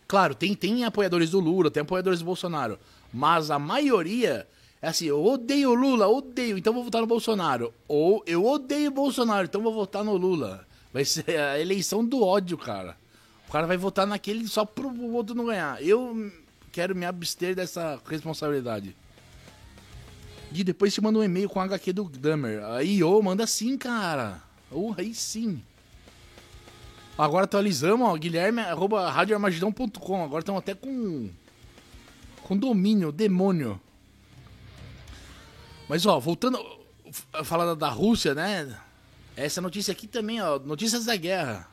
claro, 0.09 0.35
tem, 0.35 0.55
tem 0.55 0.85
apoiadores 0.85 1.31
do 1.31 1.41
Lula, 1.41 1.71
tem 1.71 1.83
apoiadores 1.83 2.19
do 2.19 2.25
Bolsonaro. 2.25 2.79
Mas 3.13 3.51
a 3.51 3.59
maioria 3.59 4.47
é 4.83 4.89
assim, 4.89 5.07
eu 5.07 5.23
odeio 5.23 5.71
o 5.71 5.75
Lula, 5.75 6.09
odeio, 6.09 6.57
então 6.57 6.73
vou 6.73 6.85
votar 6.85 7.03
no 7.03 7.07
Bolsonaro. 7.07 7.75
Ou 7.87 8.23
eu 8.27 8.45
odeio 8.47 8.91
o 8.91 8.95
Bolsonaro, 8.95 9.45
então 9.45 9.63
vou 9.63 9.75
votar 9.75 10.03
no 10.03 10.17
Lula. 10.17 10.67
Vai 10.93 11.05
ser 11.05 11.39
a 11.39 11.61
eleição 11.61 12.05
do 12.05 12.23
ódio, 12.23 12.57
cara. 12.57 12.97
O 13.47 13.53
cara 13.53 13.67
vai 13.67 13.77
votar 13.77 14.07
naquele 14.07 14.49
só 14.49 14.65
pro 14.65 14.91
outro 15.13 15.35
não 15.35 15.47
ganhar. 15.47 15.83
Eu 15.83 16.33
quero 16.73 16.97
me 16.97 17.05
abster 17.05 17.55
dessa 17.55 18.01
responsabilidade. 18.07 18.97
E 20.53 20.65
depois 20.65 20.95
te 20.95 21.01
manda 21.01 21.19
um 21.19 21.23
e-mail 21.25 21.49
com 21.49 21.61
a 21.61 21.65
HQ 21.65 21.93
do 21.93 22.05
Dummer. 22.05 22.65
Aí, 22.65 23.05
ô, 23.05 23.19
oh, 23.19 23.23
manda 23.23 23.47
sim, 23.47 23.77
cara. 23.77 24.43
Oh, 24.71 24.95
aí 24.97 25.15
sim. 25.15 25.63
Agora 27.19 27.45
atualizamos, 27.45 28.09
ó, 28.09 28.17
Guilherme, 28.17 28.61
arroba. 28.63 29.11
Agora 29.11 30.39
estamos 30.39 30.59
até 30.59 30.75
com. 30.75 31.29
Com 32.43 32.57
domínio, 32.57 33.13
demônio. 33.13 33.81
Mas, 35.91 36.07
ó, 36.07 36.21
voltando 36.21 36.57
a 37.33 37.43
falar 37.43 37.75
da 37.75 37.89
Rússia, 37.89 38.33
né? 38.33 38.79
Essa 39.37 39.61
notícia 39.61 39.91
aqui 39.91 40.07
também, 40.07 40.41
ó. 40.41 40.57
Notícias 40.57 41.05
da 41.05 41.17
guerra. 41.17 41.69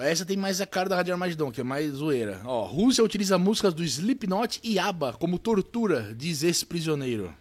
Essa 0.00 0.26
tem 0.26 0.36
mais 0.36 0.60
a 0.60 0.66
cara 0.66 0.88
da 0.88 0.96
Rádio 0.96 1.12
Armagedon, 1.14 1.52
que 1.52 1.60
é 1.60 1.64
mais 1.64 1.92
zoeira. 1.92 2.40
Ó, 2.44 2.64
Rússia 2.64 3.04
utiliza 3.04 3.38
músicas 3.38 3.72
do 3.72 3.84
Slipknot 3.84 4.58
e 4.64 4.76
ABBA 4.76 5.12
como 5.12 5.38
tortura, 5.38 6.12
diz 6.12 6.42
esse 6.42 6.66
prisioneiro. 6.66 7.32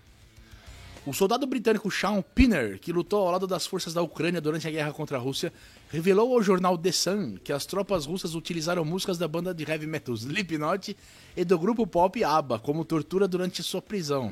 O 1.03 1.15
soldado 1.15 1.47
britânico 1.47 1.89
Sean 1.89 2.21
Pinner, 2.21 2.79
que 2.79 2.93
lutou 2.93 3.25
ao 3.25 3.31
lado 3.31 3.47
das 3.47 3.65
forças 3.65 3.91
da 3.91 4.03
Ucrânia 4.03 4.39
durante 4.39 4.67
a 4.67 4.71
guerra 4.71 4.93
contra 4.93 5.17
a 5.17 5.19
Rússia, 5.19 5.51
revelou 5.89 6.31
ao 6.35 6.43
jornal 6.43 6.77
The 6.77 6.91
Sun 6.91 7.37
que 7.43 7.51
as 7.51 7.65
tropas 7.65 8.05
russas 8.05 8.35
utilizaram 8.35 8.85
músicas 8.85 9.17
da 9.17 9.27
banda 9.27 9.51
de 9.51 9.63
heavy 9.67 9.87
metal 9.87 10.13
Slipknot 10.13 10.95
e 11.35 11.43
do 11.43 11.57
grupo 11.57 11.87
pop 11.87 12.23
ABBA 12.23 12.59
como 12.59 12.85
tortura 12.85 13.27
durante 13.27 13.63
sua 13.63 13.81
prisão. 13.81 14.31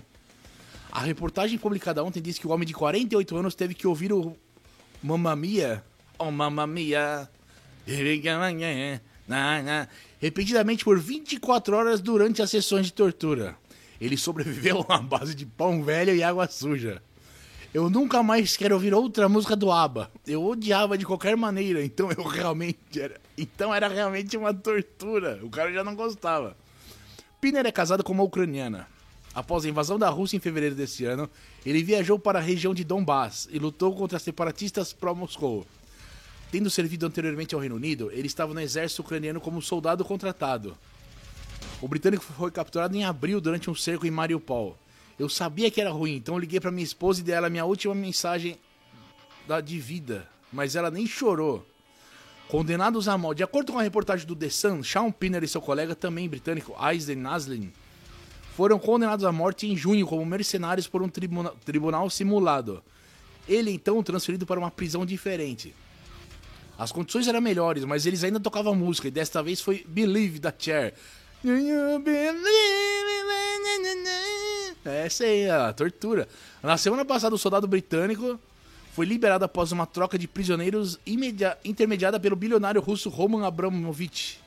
A 0.98 1.02
reportagem 1.02 1.60
publicada 1.60 2.04
ontem 2.04 2.20
diz 2.20 2.40
que 2.40 2.48
o 2.48 2.50
homem 2.50 2.66
de 2.66 2.74
48 2.74 3.38
anos 3.38 3.54
teve 3.54 3.76
que 3.76 3.86
ouvir 3.86 4.12
o 4.12 4.36
Mamma 5.04 5.36
Mia, 5.36 5.84
oh 6.18 6.32
Mamma 6.32 6.66
Mia, 6.66 7.30
repetidamente 10.20 10.84
por 10.84 10.98
24 10.98 11.78
horas 11.78 12.02
durante 12.02 12.42
as 12.42 12.50
sessões 12.50 12.88
de 12.88 12.94
tortura. 12.94 13.56
Ele 14.02 14.18
sobreviveu 14.18 14.84
à 14.90 14.98
base 14.98 15.36
de 15.36 15.46
pão 15.46 15.84
velho 15.84 16.16
e 16.16 16.24
água 16.24 16.48
suja. 16.48 17.00
Eu 17.72 17.92
nunca 17.92 18.24
mais 18.24 18.58
quero 18.58 18.74
ouvir 18.74 18.92
outra 18.92 19.30
música 19.30 19.56
do 19.56 19.72
ABBA. 19.72 20.10
Eu 20.26 20.44
odiava 20.44 20.98
de 20.98 21.06
qualquer 21.06 21.38
maneira, 21.38 21.86
então 21.86 22.10
eu 22.12 22.24
realmente 22.24 23.00
era, 23.00 23.22
então 23.38 23.72
era 23.72 23.88
realmente 23.88 24.36
uma 24.36 24.52
tortura. 24.52 25.40
O 25.44 25.50
cara 25.52 25.72
já 25.72 25.84
não 25.84 25.94
gostava. 25.94 26.58
Piner 27.40 27.68
é 27.68 27.72
casado 27.72 28.04
com 28.04 28.14
uma 28.14 28.24
ucraniana. 28.24 28.97
Após 29.38 29.64
a 29.64 29.70
invasão 29.70 30.00
da 30.00 30.10
Rússia 30.10 30.36
em 30.36 30.40
fevereiro 30.40 30.74
desse 30.74 31.06
ano, 31.06 31.30
ele 31.64 31.84
viajou 31.84 32.18
para 32.18 32.40
a 32.40 32.42
região 32.42 32.74
de 32.74 32.84
Donbass 32.84 33.48
e 33.52 33.60
lutou 33.60 33.96
contra 33.96 34.18
separatistas 34.18 34.94
pró-Moscou. 34.94 35.64
Tendo 36.52 36.72
servido 36.72 37.06
anteriormente 37.06 37.54
ao 37.54 37.62
Reino 37.62 37.76
Unido, 37.76 38.10
ele 38.12 38.26
estava 38.26 38.52
no 38.52 38.60
exército 38.60 39.04
ucraniano 39.04 39.40
como 39.40 39.62
soldado 39.62 40.04
contratado. 40.04 40.76
O 41.80 41.88
britânico 41.88 42.24
foi 42.24 42.50
capturado 42.50 42.98
em 42.98 43.06
abril 43.06 43.40
durante 43.40 43.70
um 43.70 43.76
cerco 43.76 44.08
em 44.08 44.10
Mariupol. 44.10 44.76
Eu 45.20 45.30
sabia 45.30 45.70
que 45.70 45.80
era 45.80 45.92
ruim, 45.92 46.16
então 46.16 46.40
liguei 46.40 46.60
para 46.60 46.72
minha 46.72 46.84
esposa 46.84 47.22
e 47.22 47.24
dei 47.24 47.36
ela 47.36 47.48
minha 47.48 47.64
última 47.64 47.94
mensagem 47.94 48.58
de 49.64 49.80
vida, 49.80 50.28
mas 50.52 50.76
ela 50.76 50.90
nem 50.90 51.06
chorou. 51.06 51.64
Condenados 52.48 53.08
à 53.08 53.16
morte. 53.16 53.38
De 53.38 53.44
acordo 53.44 53.72
com 53.72 53.78
a 53.78 53.84
reportagem 53.84 54.26
do 54.26 54.36
The 54.36 54.50
Sun, 54.50 54.82
Sean 54.82 55.12
Pinner 55.12 55.44
e 55.44 55.48
seu 55.48 55.62
colega, 55.62 55.94
também 55.94 56.28
britânico, 56.28 56.74
Aisden 56.76 57.18
Naslin, 57.18 57.72
foram 58.58 58.80
condenados 58.80 59.24
à 59.24 59.32
morte 59.32 59.68
em 59.68 59.78
junho 59.78 60.08
como 60.08 60.26
mercenários 60.26 60.88
por 60.88 61.04
um 61.04 61.08
tribuna 61.08 61.52
tribunal 61.64 62.10
simulado. 62.10 62.84
Ele 63.48 63.70
então 63.70 64.02
transferido 64.02 64.48
para 64.48 64.60
uma 64.60 64.72
prisão 64.72 65.06
diferente. 65.06 65.76
As 66.76 66.92
condições 66.92 67.28
eram 67.28 67.40
melhores, 67.40 67.86
mas 67.86 68.08
eles 68.08 68.24
ainda 68.24 68.40
tocavam 68.40 68.74
música 68.74 69.10
e 69.10 69.12
desta 69.12 69.44
vez 69.44 69.62
foi 69.62 69.86
Believe 69.88 70.40
da 70.40 70.52
Cher. 70.58 70.96
Essa 74.84 75.26
aí, 75.26 75.48
a 75.48 75.72
tortura. 75.72 76.28
Na 76.64 76.78
semana 76.78 77.06
passada, 77.06 77.36
o 77.36 77.38
soldado 77.38 77.68
britânico 77.68 78.40
foi 78.92 79.06
liberado 79.06 79.46
após 79.46 79.72
uma 79.72 79.86
troca 79.86 80.18
de 80.18 80.28
prisioneiros 80.28 81.00
intermediada 81.64 82.20
pelo 82.20 82.36
bilionário 82.36 82.82
russo 82.82 83.08
Roman 83.08 83.46
Abramovich. 83.46 84.40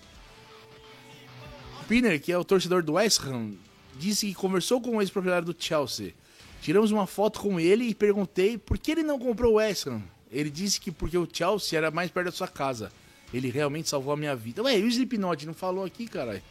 Pinner, 1.86 2.20
que 2.20 2.32
é 2.32 2.36
o 2.38 2.42
torcedor 2.42 2.82
do 2.82 2.94
West 2.94 3.20
Ham, 3.24 3.52
disse 4.00 4.26
que 4.26 4.34
conversou 4.34 4.80
com 4.80 4.96
o 4.96 5.02
ex-proprietário 5.02 5.52
do 5.52 5.56
Chelsea. 5.56 6.14
Tiramos 6.60 6.90
uma 6.90 7.06
foto 7.06 7.40
com 7.40 7.60
ele 7.60 7.84
e 7.84 7.94
perguntei 7.94 8.58
por 8.58 8.78
que 8.78 8.90
ele 8.90 9.02
não 9.02 9.18
comprou 9.18 9.52
o 9.52 9.56
West 9.56 9.86
Ham. 9.86 10.02
Ele 10.30 10.50
disse 10.50 10.80
que 10.80 10.90
porque 10.90 11.16
o 11.16 11.28
Chelsea 11.30 11.78
era 11.78 11.90
mais 11.90 12.10
perto 12.10 12.26
da 12.26 12.32
sua 12.32 12.48
casa. 12.48 12.90
Ele 13.32 13.50
realmente 13.50 13.88
salvou 13.88 14.12
a 14.12 14.16
minha 14.16 14.34
vida. 14.34 14.62
Ué, 14.62 14.78
e 14.78 14.82
o 14.82 14.88
Slipknot 14.88 15.46
não 15.46 15.54
falou 15.54 15.84
aqui, 15.84 16.06
caralho? 16.06 16.42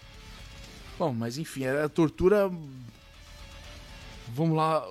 Bom, 0.97 1.13
mas 1.13 1.37
enfim, 1.37 1.63
era 1.63 1.87
tortura. 1.89 2.51
Vamos 4.29 4.55
lá. 4.55 4.85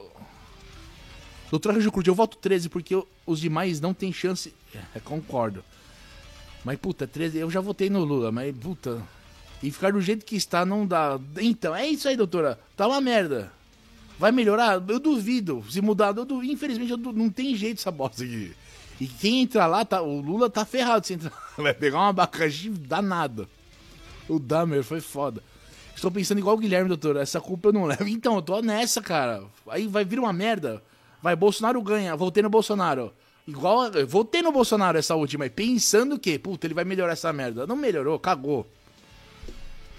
Doutor 1.50 1.76
Anjo 1.76 1.90
Curti, 1.90 2.08
eu 2.08 2.14
voto 2.14 2.36
13 2.36 2.68
porque 2.68 2.94
os 3.26 3.40
demais 3.40 3.80
não 3.80 3.94
tem 3.94 4.12
chance. 4.12 4.54
É, 4.94 5.00
concordo. 5.00 5.64
Mas 6.64 6.78
puta, 6.78 7.06
13, 7.06 7.38
eu 7.38 7.50
já 7.50 7.60
votei 7.60 7.88
no 7.88 8.04
Lula, 8.04 8.30
mas 8.30 8.54
puta. 8.56 9.02
E 9.62 9.70
ficar 9.70 9.92
do 9.92 10.00
jeito 10.00 10.24
que 10.24 10.36
está 10.36 10.64
não 10.64 10.86
dá. 10.86 11.18
Então, 11.40 11.74
é 11.74 11.86
isso 11.86 12.08
aí, 12.08 12.16
doutora. 12.16 12.58
Tá 12.76 12.86
uma 12.86 13.00
merda. 13.00 13.52
Vai 14.18 14.32
melhorar? 14.32 14.82
Eu 14.88 14.98
duvido. 15.00 15.64
Se 15.70 15.80
mudar, 15.80 16.16
eu 16.16 16.24
duvido. 16.24 16.52
infelizmente 16.52 16.90
eu 16.90 16.96
duvido. 16.96 17.18
não 17.18 17.30
tem 17.30 17.54
jeito 17.54 17.78
essa 17.78 17.90
bosta 17.90 18.22
aqui. 18.22 18.52
E 19.00 19.06
quem 19.06 19.42
entrar 19.42 19.66
lá, 19.66 19.84
tá, 19.84 20.02
o 20.02 20.20
Lula 20.20 20.50
tá 20.50 20.64
ferrado 20.64 21.06
se 21.06 21.14
entrar. 21.14 21.32
Vai 21.56 21.74
pegar 21.74 21.98
uma 21.98 22.08
abacaxi 22.08 22.68
danada. 22.68 23.48
O 24.28 24.38
Damer 24.38 24.82
foi 24.82 25.00
foda. 25.00 25.42
Estou 25.94 26.10
pensando 26.10 26.38
igual 26.38 26.56
o 26.56 26.58
Guilherme, 26.58 26.88
doutor. 26.88 27.16
Essa 27.16 27.40
culpa 27.40 27.68
eu 27.68 27.72
não 27.72 27.84
levo. 27.84 28.06
Então, 28.08 28.36
eu 28.36 28.42
tô 28.42 28.60
nessa, 28.60 29.00
cara. 29.00 29.42
Aí 29.68 29.86
vai 29.86 30.04
vir 30.04 30.18
uma 30.18 30.32
merda. 30.32 30.82
Vai, 31.22 31.34
Bolsonaro 31.34 31.80
ganha. 31.82 32.14
Voltei 32.14 32.42
no 32.42 32.50
Bolsonaro. 32.50 33.12
Igual. 33.46 33.90
Voltei 34.06 34.42
no 34.42 34.52
Bolsonaro 34.52 34.98
essa 34.98 35.16
última 35.16 35.44
aí, 35.44 35.50
pensando 35.50 36.18
que, 36.18 36.38
puta, 36.38 36.66
ele 36.66 36.74
vai 36.74 36.84
melhorar 36.84 37.12
essa 37.12 37.32
merda. 37.32 37.66
Não 37.66 37.74
melhorou, 37.74 38.18
cagou. 38.18 38.66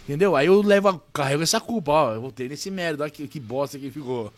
Entendeu? 0.10 0.36
Aí 0.36 0.48
eu 0.48 0.60
levo, 0.63 1.00
carrego 1.13 1.43
essa 1.43 1.62
culpa, 1.62 1.91
ó. 1.91 2.13
Eu 2.15 2.22
voltei 2.22 2.50
nesse 2.50 2.72
merda, 2.72 3.04
olha 3.04 3.12
que, 3.12 3.39
bosta 3.39 3.78
que 3.78 3.91
ficou. 3.91 4.34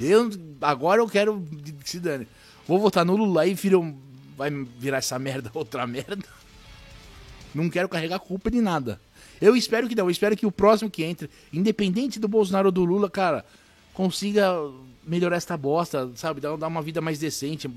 Eu, 0.00 0.30
agora 0.60 1.00
eu 1.02 1.08
quero 1.08 1.44
que 1.82 1.90
se 1.90 1.98
dane. 1.98 2.28
Vou 2.64 2.78
votar 2.78 3.04
no 3.04 3.16
Lula 3.16 3.42
aí 3.42 3.52
vira 3.52 3.76
um, 3.76 3.98
vai 4.36 4.50
virar 4.78 4.98
essa 4.98 5.18
merda 5.18 5.50
outra 5.52 5.84
merda. 5.84 6.24
Não 7.52 7.68
quero 7.68 7.88
carregar 7.88 8.20
culpa 8.20 8.52
de 8.52 8.60
nada. 8.60 9.00
Eu 9.40 9.56
espero 9.56 9.88
que 9.88 9.96
não. 9.96 10.04
Eu 10.04 10.10
espero 10.10 10.36
que 10.36 10.46
o 10.46 10.52
próximo 10.52 10.88
que 10.88 11.02
entre, 11.02 11.28
independente 11.52 12.20
do 12.20 12.28
Bolsonaro 12.28 12.68
ou 12.68 12.72
do 12.72 12.84
Lula, 12.84 13.10
cara, 13.10 13.44
consiga 13.94 14.54
melhorar 15.04 15.38
esta 15.38 15.56
bosta, 15.56 16.08
sabe? 16.14 16.40
Dar, 16.40 16.56
dar 16.56 16.68
uma 16.68 16.82
vida 16.82 17.00
mais 17.00 17.18
decente. 17.18 17.68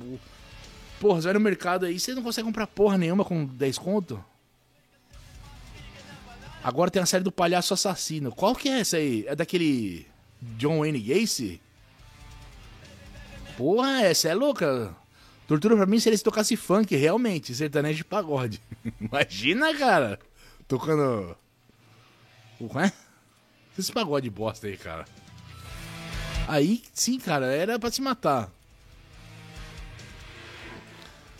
Porra, 0.99 1.19
você 1.19 1.25
vai 1.25 1.33
no 1.33 1.39
mercado 1.39 1.87
aí, 1.87 1.99
você 1.99 2.13
não 2.13 2.21
consegue 2.21 2.45
comprar 2.45 2.67
porra 2.67 2.95
nenhuma 2.95 3.25
com 3.25 3.43
10 3.43 3.79
conto? 3.79 4.23
Agora 6.63 6.91
tem 6.91 7.01
a 7.01 7.05
série 7.05 7.23
do 7.23 7.31
Palhaço 7.31 7.73
Assassino. 7.73 8.31
Qual 8.31 8.53
que 8.53 8.67
é 8.69 8.79
essa 8.81 8.97
aí? 8.97 9.25
É 9.27 9.35
daquele 9.35 10.05
John 10.41 10.79
Wayne 10.79 10.99
Gacy? 10.99 11.61
Porra, 13.57 14.01
essa 14.01 14.29
é 14.29 14.33
louca. 14.33 14.95
Tortura 15.47 15.75
pra 15.75 15.85
mim 15.85 15.99
seria 15.99 16.17
se 16.17 16.23
tocasse 16.23 16.55
funk, 16.55 16.95
realmente, 16.95 17.55
sertanejo 17.55 17.97
de 17.97 18.03
pagode. 18.03 18.61
Imagina, 19.01 19.75
cara. 19.75 20.19
Tocando. 20.67 21.35
O 22.59 22.79
é? 22.79 22.91
Esse 23.77 23.91
pagode 23.91 24.29
bosta 24.29 24.67
aí, 24.67 24.77
cara. 24.77 25.05
Aí, 26.47 26.83
sim, 26.93 27.17
cara, 27.17 27.45
era 27.47 27.79
para 27.79 27.91
se 27.91 28.01
matar. 28.01 28.51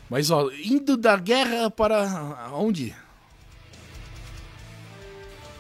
Mas, 0.09 0.31
ó, 0.31 0.49
indo 0.51 0.97
da 0.97 1.17
guerra 1.17 1.69
para. 1.69 2.51
onde? 2.53 2.95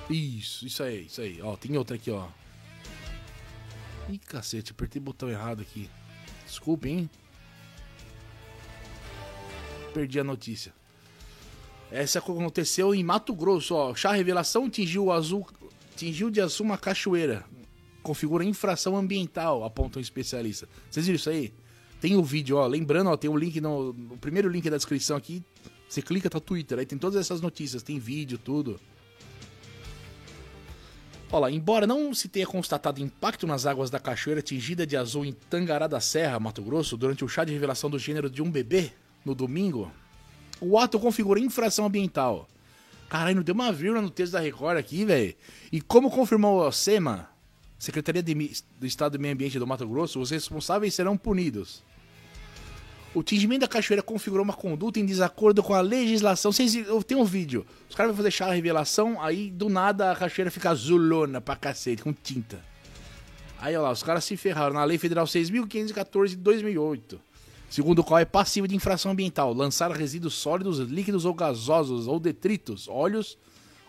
Isso, 0.09 0.65
isso 0.65 0.83
aí, 0.83 1.05
isso 1.05 1.21
aí. 1.21 1.41
Ó, 1.41 1.55
tem 1.55 1.77
outra 1.77 1.95
aqui, 1.95 2.09
ó. 2.09 2.27
Ih, 4.09 4.17
cacete, 4.17 4.71
apertei 4.71 4.99
o 4.99 5.03
botão 5.03 5.29
errado 5.29 5.61
aqui. 5.61 5.89
Desculpe, 6.45 6.89
hein? 6.89 7.09
Perdi 9.93 10.19
a 10.19 10.23
notícia. 10.23 10.73
Essa 11.91 12.19
aconteceu 12.19 12.93
em 12.93 13.03
Mato 13.03 13.33
Grosso, 13.35 13.75
ó. 13.75 13.93
Chá 13.95 14.11
revelação 14.13 14.65
atingiu 14.65 15.05
o 15.05 15.11
azul. 15.11 15.47
Atingiu 15.93 16.29
de 16.29 16.41
azul 16.41 16.65
uma 16.65 16.77
cachoeira 16.77 17.45
configura 18.01 18.43
infração 18.43 18.97
ambiental, 18.97 19.63
aponta 19.63 19.99
um 19.99 20.01
especialista. 20.01 20.67
Vocês 20.89 21.05
viram 21.05 21.15
isso 21.17 21.29
aí? 21.29 21.53
Tem 22.01 22.15
o 22.15 22.23
vídeo, 22.23 22.57
ó. 22.57 22.65
Lembrando, 22.65 23.09
ó, 23.09 23.17
tem 23.17 23.29
o 23.29 23.33
um 23.33 23.37
link 23.37 23.59
no, 23.59 23.93
no, 23.93 24.17
primeiro 24.17 24.49
link 24.49 24.69
da 24.69 24.77
descrição 24.77 25.17
aqui. 25.17 25.43
Você 25.87 26.01
clica, 26.01 26.29
tá 26.29 26.39
Twitter. 26.39 26.79
Aí 26.79 26.85
tem 26.85 26.97
todas 26.97 27.19
essas 27.19 27.41
notícias, 27.41 27.83
tem 27.83 27.99
vídeo, 27.99 28.37
tudo. 28.37 28.79
Olha, 31.31 31.53
embora 31.53 31.85
não 31.85 32.11
se 32.11 32.27
tenha 32.27 32.47
constatado 32.47 32.99
impacto 32.99 33.45
nas 33.45 33.67
águas 33.67 33.91
da 33.91 33.99
cachoeira 33.99 34.39
atingida 34.39 34.85
de 34.85 34.97
azul 34.97 35.23
em 35.23 35.31
Tangará 35.31 35.85
da 35.85 35.99
Serra, 35.99 36.39
Mato 36.39 36.61
Grosso, 36.63 36.97
durante 36.97 37.23
o 37.23 37.27
chá 37.27 37.43
de 37.43 37.53
revelação 37.53 37.87
do 37.87 37.99
gênero 37.99 38.29
de 38.29 38.41
um 38.41 38.49
bebê, 38.49 38.91
no 39.23 39.35
domingo, 39.35 39.91
o 40.59 40.77
ato 40.79 40.99
configura 40.99 41.39
infração 41.39 41.85
ambiental. 41.85 42.47
Caralho, 43.07 43.35
não 43.35 43.43
deu 43.43 43.53
uma 43.53 43.71
vírgula 43.71 44.01
no 44.01 44.09
texto 44.09 44.33
da 44.33 44.39
Record 44.39 44.77
aqui, 44.77 45.05
velho. 45.05 45.35
E 45.71 45.81
como 45.81 46.09
confirmou 46.09 46.67
o 46.67 46.71
SEMA, 46.71 47.29
Secretaria 47.77 48.21
de, 48.21 48.33
do 48.79 48.85
Estado 48.85 49.13
do 49.17 49.21
Meio 49.21 49.33
Ambiente 49.33 49.57
do 49.57 49.65
Mato 49.65 49.87
Grosso, 49.87 50.19
os 50.19 50.31
responsáveis 50.31 50.93
serão 50.93 51.15
punidos. 51.15 51.81
O 53.13 53.23
tingimento 53.23 53.61
da 53.61 53.67
cachoeira 53.67 54.03
configurou 54.03 54.43
uma 54.43 54.53
conduta 54.53 54.99
em 54.99 55.05
desacordo 55.05 55.63
com 55.63 55.73
a 55.73 55.81
legislação. 55.81 56.51
Vocês, 56.51 56.73
tem 57.07 57.17
um 57.17 57.25
vídeo. 57.25 57.65
Os 57.89 57.95
caras 57.95 58.15
vão 58.15 58.21
deixar 58.21 58.49
a 58.49 58.53
revelação, 58.53 59.19
aí 59.21 59.49
do 59.49 59.67
nada 59.67 60.11
a 60.11 60.15
cachoeira 60.15 60.51
fica 60.51 60.69
azulona 60.69 61.41
pra 61.41 61.55
cacete, 61.55 62.03
com 62.03 62.13
tinta. 62.13 62.63
Aí, 63.59 63.75
olha 63.75 63.85
lá, 63.85 63.91
os 63.91 64.03
caras 64.03 64.23
se 64.23 64.37
ferraram 64.37 64.75
na 64.75 64.83
Lei 64.83 64.97
Federal 64.97 65.25
6.514 65.25 66.29
de 66.29 66.35
2008, 66.37 67.19
segundo 67.69 67.99
o 67.99 68.03
qual 68.03 68.19
é 68.19 68.25
passivo 68.25 68.67
de 68.67 68.75
infração 68.75 69.11
ambiental 69.11 69.53
lançar 69.53 69.91
resíduos 69.91 70.35
sólidos, 70.35 70.77
líquidos 70.79 71.25
ou 71.25 71.33
gasosos 71.33 72.07
ou 72.07 72.19
detritos, 72.19 72.87
óleos 72.87 73.37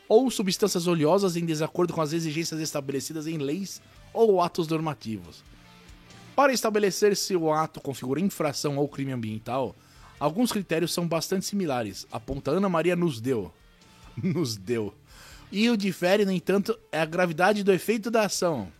ou 0.08 0.28
substâncias 0.30 0.88
oleosas 0.88 1.36
em 1.36 1.44
desacordo 1.44 1.92
com 1.92 2.00
as 2.00 2.12
exigências 2.12 2.58
estabelecidas 2.60 3.28
em 3.28 3.36
leis 3.36 3.80
ou 4.12 4.42
atos 4.42 4.66
normativos. 4.66 5.44
Para 6.40 6.54
estabelecer 6.54 7.14
se 7.18 7.36
o 7.36 7.52
ato 7.52 7.82
configura 7.82 8.18
infração 8.18 8.78
ou 8.78 8.88
crime 8.88 9.12
ambiental, 9.12 9.76
alguns 10.18 10.50
critérios 10.50 10.90
são 10.90 11.06
bastante 11.06 11.44
similares, 11.44 12.06
aponta 12.10 12.50
Ana 12.50 12.66
Maria 12.66 12.96
nos 12.96 13.20
deu. 13.20 13.52
nos 14.16 14.56
deu. 14.56 14.94
E 15.52 15.68
o 15.68 15.76
difere, 15.76 16.24
no 16.24 16.32
entanto, 16.32 16.78
é 16.90 16.98
a 16.98 17.04
gravidade 17.04 17.62
do 17.62 17.70
efeito 17.70 18.10
da 18.10 18.22
ação. 18.22 18.72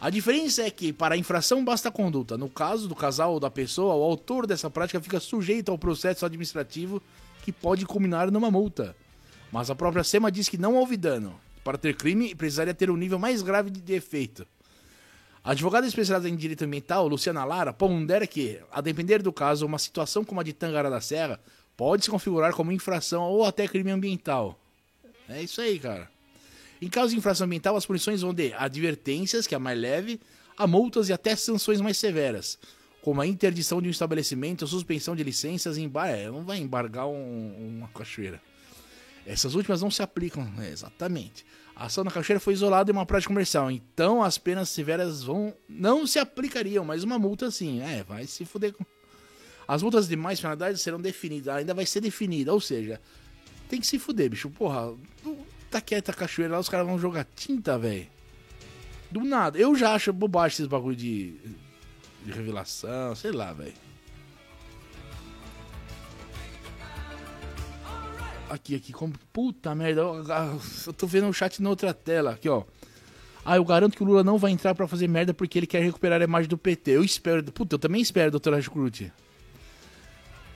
A 0.00 0.08
diferença 0.08 0.62
é 0.62 0.70
que, 0.70 0.90
para 0.90 1.16
a 1.16 1.18
infração, 1.18 1.62
basta 1.62 1.90
a 1.90 1.92
conduta. 1.92 2.38
No 2.38 2.48
caso 2.48 2.88
do 2.88 2.94
casal 2.94 3.34
ou 3.34 3.40
da 3.40 3.50
pessoa, 3.50 3.94
o 3.94 4.02
autor 4.02 4.46
dessa 4.46 4.70
prática 4.70 5.02
fica 5.02 5.20
sujeito 5.20 5.70
ao 5.70 5.76
processo 5.76 6.24
administrativo 6.24 7.02
que 7.42 7.52
pode 7.52 7.84
culminar 7.84 8.30
numa 8.30 8.50
multa. 8.50 8.96
Mas 9.52 9.68
a 9.68 9.74
própria 9.74 10.02
SEMA 10.02 10.32
diz 10.32 10.48
que 10.48 10.56
não 10.56 10.76
houve 10.76 10.96
dano. 10.96 11.38
Para 11.62 11.76
ter 11.76 11.94
crime, 11.94 12.34
precisaria 12.34 12.72
ter 12.72 12.90
um 12.90 12.96
nível 12.96 13.18
mais 13.18 13.42
grave 13.42 13.68
de 13.68 13.82
defeito. 13.82 14.46
Advogada 15.42 15.86
especializada 15.86 16.28
em 16.28 16.36
direito 16.36 16.64
ambiental, 16.64 17.08
Luciana 17.08 17.44
Lara, 17.44 17.72
pondera 17.72 18.26
que, 18.26 18.60
a 18.70 18.80
depender 18.80 19.22
do 19.22 19.32
caso, 19.32 19.64
uma 19.64 19.78
situação 19.78 20.24
como 20.24 20.40
a 20.40 20.44
de 20.44 20.52
Tangará 20.52 20.90
da 20.90 21.00
Serra 21.00 21.40
pode 21.76 22.04
se 22.04 22.10
configurar 22.10 22.52
como 22.52 22.72
infração 22.72 23.22
ou 23.22 23.44
até 23.44 23.66
crime 23.66 23.90
ambiental. 23.90 24.58
É 25.28 25.42
isso 25.42 25.60
aí, 25.60 25.78
cara. 25.78 26.10
Em 26.82 26.88
caso 26.88 27.10
de 27.10 27.18
infração 27.18 27.46
ambiental, 27.46 27.76
as 27.76 27.86
punições 27.86 28.20
vão 28.22 28.34
de 28.34 28.52
advertências, 28.54 29.46
que 29.46 29.54
é 29.54 29.56
a 29.56 29.60
mais 29.60 29.78
leve, 29.78 30.20
a 30.56 30.66
multas 30.66 31.08
e 31.08 31.12
até 31.12 31.34
sanções 31.36 31.80
mais 31.80 31.96
severas. 31.96 32.58
como 33.08 33.20
a 33.20 33.26
interdição 33.26 33.80
de 33.80 33.88
um 33.88 33.90
estabelecimento, 33.90 34.66
suspensão 34.66 35.16
de 35.16 35.22
licenças, 35.22 35.78
embar... 35.78 36.10
É, 36.10 36.26
não 36.26 36.44
vai 36.44 36.58
embargar 36.58 37.06
um, 37.06 37.78
uma 37.78 37.88
cachoeira. 37.88 38.40
Essas 39.26 39.54
últimas 39.54 39.80
não 39.80 39.90
se 39.90 40.02
aplicam, 40.02 40.46
é, 40.58 40.68
exatamente. 40.70 41.44
A 41.78 41.86
ação 41.86 42.02
na 42.02 42.10
cachoeira 42.10 42.40
foi 42.40 42.54
isolada 42.54 42.90
em 42.90 42.92
uma 42.92 43.06
prática 43.06 43.28
comercial, 43.32 43.70
então 43.70 44.20
as 44.20 44.36
penas 44.36 44.68
severas 44.68 45.22
vão 45.22 45.54
não 45.68 46.08
se 46.08 46.18
aplicariam, 46.18 46.84
mas 46.84 47.04
uma 47.04 47.20
multa 47.20 47.52
sim, 47.52 47.80
é, 47.80 48.02
vai 48.02 48.26
se 48.26 48.44
fuder. 48.44 48.74
As 49.66 49.80
multas 49.80 50.08
de 50.08 50.16
mais 50.16 50.40
penalidades 50.40 50.82
serão 50.82 51.00
definidas, 51.00 51.54
ainda 51.54 51.72
vai 51.72 51.86
ser 51.86 52.00
definida, 52.00 52.52
ou 52.52 52.60
seja, 52.60 53.00
tem 53.68 53.78
que 53.78 53.86
se 53.86 53.96
fuder, 53.96 54.28
bicho. 54.28 54.50
Porra, 54.50 54.92
tá 55.70 55.80
quieta 55.80 56.10
a 56.10 56.14
cachoeira 56.14 56.54
lá, 56.54 56.58
os 56.58 56.68
caras 56.68 56.84
vão 56.84 56.98
jogar 56.98 57.24
tinta, 57.36 57.78
velho. 57.78 58.08
Do 59.08 59.20
nada. 59.20 59.56
Eu 59.56 59.76
já 59.76 59.94
acho 59.94 60.12
bobagem 60.12 60.54
esses 60.54 60.66
bagulho 60.66 60.96
de, 60.96 61.36
de 62.24 62.32
revelação, 62.32 63.14
sei 63.14 63.30
lá, 63.30 63.52
velho. 63.52 63.74
Aqui, 68.50 68.74
aqui, 68.74 68.92
como. 68.92 69.14
Puta 69.32 69.74
merda. 69.74 70.02
Eu 70.86 70.92
tô 70.92 71.06
vendo 71.06 71.28
o 71.28 71.32
chat 71.32 71.60
na 71.62 71.70
outra 71.70 71.92
tela. 71.92 72.32
Aqui, 72.32 72.48
ó. 72.48 72.64
Ah, 73.44 73.56
eu 73.56 73.64
garanto 73.64 73.96
que 73.96 74.02
o 74.02 74.06
Lula 74.06 74.22
não 74.22 74.36
vai 74.36 74.50
entrar 74.50 74.74
para 74.74 74.86
fazer 74.86 75.08
merda 75.08 75.32
porque 75.32 75.58
ele 75.58 75.66
quer 75.66 75.82
recuperar 75.82 76.20
a 76.20 76.24
imagem 76.24 76.48
do 76.48 76.58
PT. 76.58 76.92
Eu 76.92 77.04
espero. 77.04 77.42
Puta, 77.44 77.76
eu 77.76 77.78
também 77.78 78.00
espero, 78.00 78.30
doutora 78.30 78.60
Chucrute. 78.60 79.12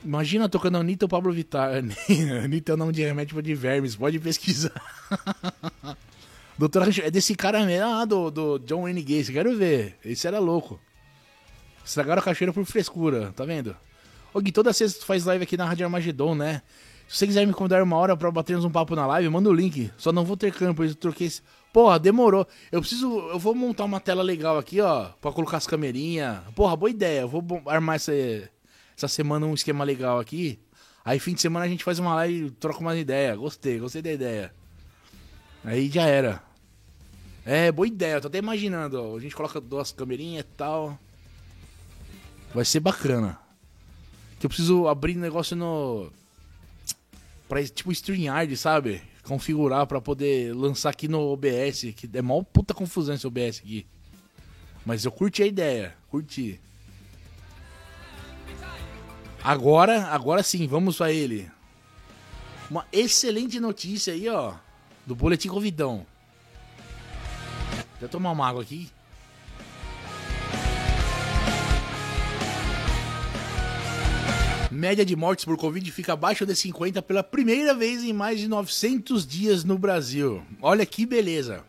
Imagina 0.05 0.49
tocando 0.49 0.79
Anitta 0.79 1.05
ou 1.05 1.09
Pablo 1.09 1.33
Vittar. 1.33 1.73
Anitta 2.45 2.73
é 2.73 2.75
o 2.75 2.77
nome 2.77 2.93
de 2.93 3.03
remédio 3.03 3.41
de 3.41 3.55
vermes, 3.55 3.95
pode 3.95 4.19
pesquisar. 4.19 4.73
Doutora 6.59 6.91
é 7.03 7.11
desse 7.11 7.35
cara 7.35 7.65
mesmo, 7.65 7.87
ah, 7.87 8.05
do, 8.05 8.31
do 8.31 8.59
John 8.59 8.83
Wayne 8.83 9.03
Gacy, 9.03 9.33
quero 9.33 9.57
ver. 9.57 9.97
Esse 10.05 10.27
era 10.27 10.39
louco. 10.39 10.79
Estragaram 11.85 12.21
a 12.21 12.25
cachoeira 12.25 12.53
por 12.53 12.65
frescura, 12.65 13.33
tá 13.35 13.45
vendo? 13.45 13.77
Ô 14.35 14.41
Gui, 14.41 14.53
toda 14.53 14.73
sexta 14.73 15.01
tu 15.01 15.07
faz 15.07 15.25
live 15.25 15.45
aqui 15.45 15.57
na 15.57 15.65
Rádio 15.65 15.87
Armagedon, 15.87 16.35
né? 16.35 16.63
Se 17.13 17.19
você 17.19 17.27
quiser 17.27 17.47
me 17.47 17.53
convidar 17.53 17.83
uma 17.83 17.95
hora 17.99 18.17
pra 18.17 18.31
batermos 18.31 18.65
um 18.65 18.71
papo 18.71 18.97
na 18.97 19.07
live, 19.07 19.29
manda 19.29 19.47
o 19.47 19.53
link. 19.53 19.93
Só 19.99 20.11
não 20.11 20.25
vou 20.25 20.35
ter 20.35 20.51
campo, 20.51 20.83
eu 20.83 20.95
troquei 20.95 21.27
esse... 21.27 21.43
Porra, 21.71 21.99
demorou. 21.99 22.49
Eu 22.71 22.81
preciso. 22.81 23.07
Eu 23.29 23.39
vou 23.39 23.55
montar 23.55 23.85
uma 23.85 24.01
tela 24.01 24.23
legal 24.23 24.57
aqui, 24.57 24.81
ó. 24.81 25.11
Pra 25.21 25.31
colocar 25.31 25.59
as 25.59 25.67
camerinhas. 25.67 26.39
Porra, 26.55 26.75
boa 26.75 26.89
ideia. 26.89 27.21
Eu 27.21 27.29
vou 27.29 27.45
armar 27.67 27.97
essa, 27.97 28.13
essa 28.97 29.09
semana 29.09 29.45
um 29.45 29.53
esquema 29.53 29.85
legal 29.85 30.19
aqui. 30.19 30.59
Aí 31.05 31.19
fim 31.19 31.35
de 31.35 31.43
semana 31.43 31.67
a 31.67 31.69
gente 31.69 31.85
faz 31.85 31.99
uma 31.99 32.15
live 32.15 32.47
e 32.47 32.51
troca 32.51 32.81
uma 32.81 32.97
ideia. 32.97 33.37
Gostei, 33.37 33.79
gostei 33.79 34.01
da 34.01 34.13
ideia. 34.13 34.55
Aí 35.63 35.91
já 35.91 36.05
era. 36.05 36.43
É, 37.45 37.71
boa 37.71 37.87
ideia, 37.87 38.23
tô 38.23 38.29
até 38.29 38.39
imaginando, 38.39 39.03
ó. 39.03 39.17
A 39.17 39.21
gente 39.21 39.37
coloca 39.37 39.61
duas 39.61 39.93
camerinhas 39.93 40.45
e 40.45 40.57
tal. 40.57 40.99
Vai 42.55 42.65
ser 42.65 42.81
bacana. 42.81 43.39
Que 44.41 44.47
eu 44.47 44.51
preciso 44.51 44.89
abrir 44.89 45.15
negócio 45.15 45.55
no. 45.55 46.11
Pra, 47.53 47.63
tipo 47.63 47.93
StreamYard, 47.93 48.57
sabe? 48.57 49.03
Configurar 49.25 49.87
pra 49.87 50.01
poder 50.01 50.55
lançar 50.55 50.89
aqui 50.89 51.07
no 51.07 51.21
OBS. 51.21 51.93
Que 51.95 52.09
é 52.11 52.23
mó 52.23 52.43
puta 52.43 52.73
confusão 52.73 53.15
esse 53.15 53.27
OBS 53.27 53.59
aqui. 53.59 53.87
Mas 54.87 55.05
eu 55.05 55.13
curti 55.13 55.43
a 55.43 55.47
ideia, 55.47 55.95
curti. 56.09 56.59
Agora, 59.45 60.07
agora 60.07 60.43
sim, 60.43 60.67
vamos 60.67 61.03
a 61.03 61.13
ele. 61.13 61.51
Uma 62.71 62.87
excelente 62.91 63.61
notícia 63.61 64.15
aí, 64.15 64.31
ó. 64.31 64.55
Do 65.07 65.15
Boletim 65.15 65.49
Convidão. 65.49 66.07
Deixa 67.91 68.07
eu 68.07 68.09
tomar 68.09 68.31
uma 68.31 68.49
água 68.49 68.63
aqui. 68.63 68.91
Média 74.83 75.07
de 75.07 75.15
mortes 75.15 75.45
por 75.45 75.57
Covid 75.57 75.93
fica 75.93 76.15
abaixo 76.15 76.45
de 76.45 76.57
50 76.57 77.01
pela 77.03 77.23
primeira 77.23 77.73
vez 77.73 78.03
em 78.03 78.13
mais 78.13 78.41
de 78.41 78.49
900 78.49 79.25
dias 79.25 79.63
no 79.63 79.79
Brasil. 79.79 80.43
Olha 80.61 80.85
que 80.85 81.07
beleza. 81.07 81.65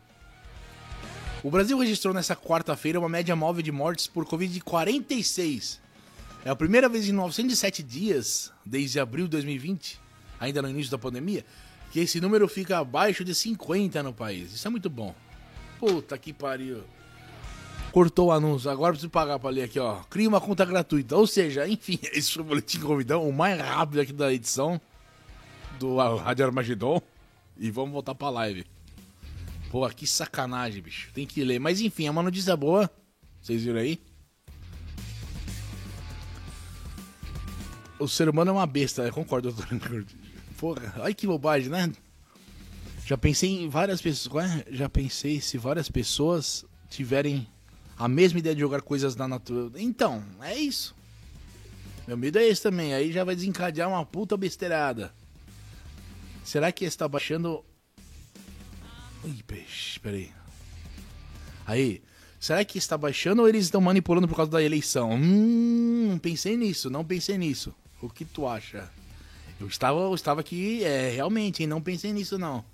O 1.43 1.51
Brasil 1.51 1.77
registrou 1.77 2.11
nessa 2.11 2.35
quarta-feira 2.35 2.99
uma 2.99 3.07
média 3.07 3.35
móvel 3.35 3.61
de 3.61 3.71
mortes 3.71 4.07
por 4.07 4.25
Covid 4.25 4.51
de 4.51 4.59
46. 4.61 5.79
É 6.43 6.49
a 6.49 6.55
primeira 6.55 6.89
vez 6.89 7.07
em 7.07 7.11
907 7.11 7.83
dias, 7.83 8.51
desde 8.65 8.99
abril 8.99 9.25
de 9.25 9.31
2020, 9.33 9.99
ainda 10.39 10.63
no 10.63 10.69
início 10.71 10.89
da 10.89 10.97
pandemia, 10.97 11.45
que 11.91 11.99
esse 11.99 12.19
número 12.19 12.47
fica 12.47 12.79
abaixo 12.79 13.23
de 13.23 13.35
50 13.35 14.01
no 14.01 14.11
país. 14.11 14.55
Isso 14.55 14.67
é 14.67 14.71
muito 14.71 14.89
bom. 14.89 15.13
Puta 15.79 16.17
que 16.17 16.33
pariu. 16.33 16.83
Cortou 17.93 18.29
o 18.29 18.31
anúncio, 18.31 18.71
agora 18.71 18.91
preciso 18.91 19.11
pagar 19.11 19.37
pra 19.37 19.51
ler 19.51 19.65
aqui, 19.65 19.77
ó. 19.77 19.97
Cria 20.09 20.27
uma 20.27 20.41
conta 20.41 20.65
gratuita. 20.65 21.15
Ou 21.15 21.27
seja, 21.27 21.67
enfim, 21.69 21.99
esse 22.11 22.33
foi 22.33 22.41
o 22.41 22.45
boletim 22.45 22.79
convidão, 22.79 23.29
o 23.29 23.31
mais 23.31 23.61
rápido 23.61 24.01
aqui 24.01 24.11
da 24.11 24.33
edição 24.33 24.81
do 25.79 25.97
Rádio 26.17 26.43
Armagedon. 26.43 26.99
E 27.55 27.69
vamos 27.69 27.91
voltar 27.91 28.15
pra 28.15 28.31
live. 28.31 28.65
Pô, 29.69 29.87
que 29.89 30.07
sacanagem, 30.07 30.81
bicho. 30.81 31.11
Tem 31.13 31.27
que 31.27 31.43
ler. 31.43 31.59
Mas 31.59 31.81
enfim, 31.81 32.07
é 32.07 32.11
uma 32.11 32.23
notícia 32.23 32.57
boa. 32.57 32.89
Vocês 33.39 33.63
viram 33.63 33.79
aí? 33.79 34.01
O 37.99 38.07
ser 38.07 38.27
humano 38.27 38.49
é 38.49 38.53
uma 38.53 38.65
besta, 38.65 39.03
eu 39.03 39.13
concordo, 39.13 39.51
doutor. 39.51 40.05
Porra, 40.57 40.95
olha 40.97 41.13
que 41.13 41.27
bobagem, 41.27 41.69
né? 41.69 41.93
Já 43.05 43.19
pensei 43.19 43.51
em 43.51 43.69
várias 43.69 44.01
pessoas. 44.01 44.63
Já 44.71 44.89
pensei 44.89 45.39
se 45.39 45.59
várias 45.59 45.89
pessoas 45.89 46.65
tiverem 46.89 47.47
a 47.97 48.07
mesma 48.07 48.39
ideia 48.39 48.55
de 48.55 48.61
jogar 48.61 48.81
coisas 48.81 49.15
na 49.15 49.27
natureza. 49.27 49.79
Então, 49.81 50.23
é 50.41 50.55
isso. 50.55 50.95
Meu 52.07 52.17
medo 52.17 52.37
é 52.37 52.47
esse 52.47 52.61
também. 52.61 52.93
Aí 52.93 53.11
já 53.11 53.23
vai 53.23 53.35
desencadear 53.35 53.89
uma 53.89 54.05
puta 54.05 54.35
besteirada. 54.35 55.13
Será 56.43 56.71
que 56.71 56.85
está 56.85 57.07
baixando. 57.07 57.63
Ih, 59.23 59.43
peixe, 59.43 59.99
peraí. 59.99 60.31
Aí. 61.65 62.01
Será 62.39 62.65
que 62.65 62.77
está 62.77 62.97
baixando 62.97 63.41
ou 63.41 63.47
eles 63.47 63.63
estão 63.63 63.79
manipulando 63.79 64.27
por 64.27 64.35
causa 64.35 64.51
da 64.51 64.61
eleição? 64.61 65.13
Hum, 65.13 66.19
pensei 66.21 66.57
nisso, 66.57 66.89
não 66.89 67.05
pensei 67.05 67.37
nisso. 67.37 67.73
O 68.01 68.09
que 68.09 68.25
tu 68.25 68.45
acha? 68.45 68.91
Eu 69.61 69.67
estava, 69.67 70.01
eu 70.01 70.13
estava 70.13 70.41
aqui, 70.41 70.83
é, 70.83 71.09
realmente, 71.09 71.63
hein, 71.63 71.67
não 71.67 71.81
pensei 71.81 72.11
nisso 72.11 72.37
não. 72.37 72.65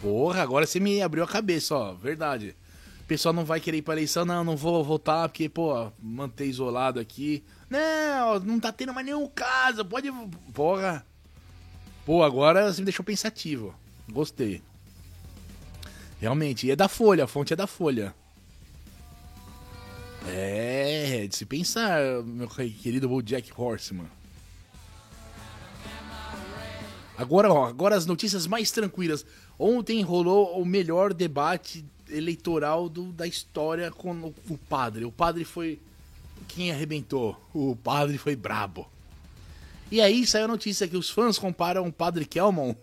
Porra, 0.00 0.40
agora 0.40 0.66
você 0.66 0.80
me 0.80 1.02
abriu 1.02 1.22
a 1.22 1.28
cabeça, 1.28 1.74
ó. 1.74 1.92
Verdade. 1.92 2.56
O 3.02 3.04
pessoal 3.12 3.34
não 3.34 3.44
vai 3.44 3.60
querer 3.60 3.78
ir 3.78 3.82
pra 3.82 3.94
eleição, 3.94 4.24
não, 4.24 4.44
não 4.44 4.56
vou 4.56 4.82
votar, 4.82 5.28
porque, 5.28 5.48
pô, 5.48 5.92
manter 6.00 6.46
isolado 6.46 7.00
aqui. 7.00 7.44
Não, 7.68 8.38
não 8.40 8.60
tá 8.60 8.72
tendo 8.72 8.94
mais 8.94 9.04
nenhum 9.04 9.28
caso, 9.28 9.84
pode. 9.84 10.10
Porra. 10.54 11.04
Pô, 12.06 12.22
agora 12.22 12.72
você 12.72 12.80
me 12.80 12.86
deixou 12.86 13.04
pensativo. 13.04 13.74
Gostei. 14.10 14.62
Realmente, 16.20 16.66
e 16.66 16.70
é 16.70 16.76
da 16.76 16.88
Folha, 16.88 17.24
a 17.24 17.26
fonte 17.26 17.52
é 17.52 17.56
da 17.56 17.66
Folha. 17.66 18.14
É, 20.28 21.26
de 21.28 21.36
se 21.36 21.44
pensar, 21.44 22.00
meu 22.24 22.48
querido 22.48 23.22
Jack 23.22 23.52
Horseman. 23.56 24.06
Agora, 27.18 27.52
ó, 27.52 27.66
agora 27.66 27.96
as 27.96 28.06
notícias 28.06 28.46
mais 28.46 28.70
tranquilas. 28.70 29.24
Ontem 29.58 30.02
rolou 30.02 30.60
o 30.60 30.64
melhor 30.64 31.12
debate 31.12 31.84
eleitoral 32.12 32.88
do, 32.88 33.12
da 33.12 33.26
história 33.26 33.90
com 33.90 34.12
o, 34.12 34.34
o 34.50 34.58
padre. 34.58 35.04
O 35.04 35.12
padre 35.12 35.44
foi 35.44 35.78
quem 36.48 36.70
arrebentou. 36.70 37.40
O 37.54 37.76
padre 37.76 38.18
foi 38.18 38.36
brabo. 38.36 38.88
E 39.90 40.00
aí 40.00 40.26
saiu 40.26 40.44
a 40.44 40.48
notícia 40.48 40.88
que 40.88 40.96
os 40.96 41.10
fãs 41.10 41.38
comparam 41.38 41.86
o 41.86 41.92
padre 41.92 42.24
Kelmon 42.24 42.74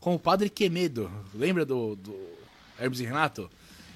com 0.00 0.14
o 0.14 0.18
padre 0.18 0.48
Quemedo. 0.48 1.10
Lembra 1.34 1.64
do, 1.64 1.96
do 1.96 2.14
Hermes 2.78 3.00
e 3.00 3.04
Renato? 3.04 3.50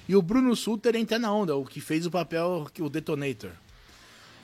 E 0.07 0.15
o 0.15 0.21
Bruno 0.21 0.55
Suter 0.55 0.95
entra 0.95 1.19
na 1.19 1.31
onda, 1.31 1.55
o 1.55 1.63
que 1.63 1.79
fez 1.79 2.05
o 2.05 2.11
papel, 2.11 2.67
o 2.79 2.89
Detonator. 2.89 3.51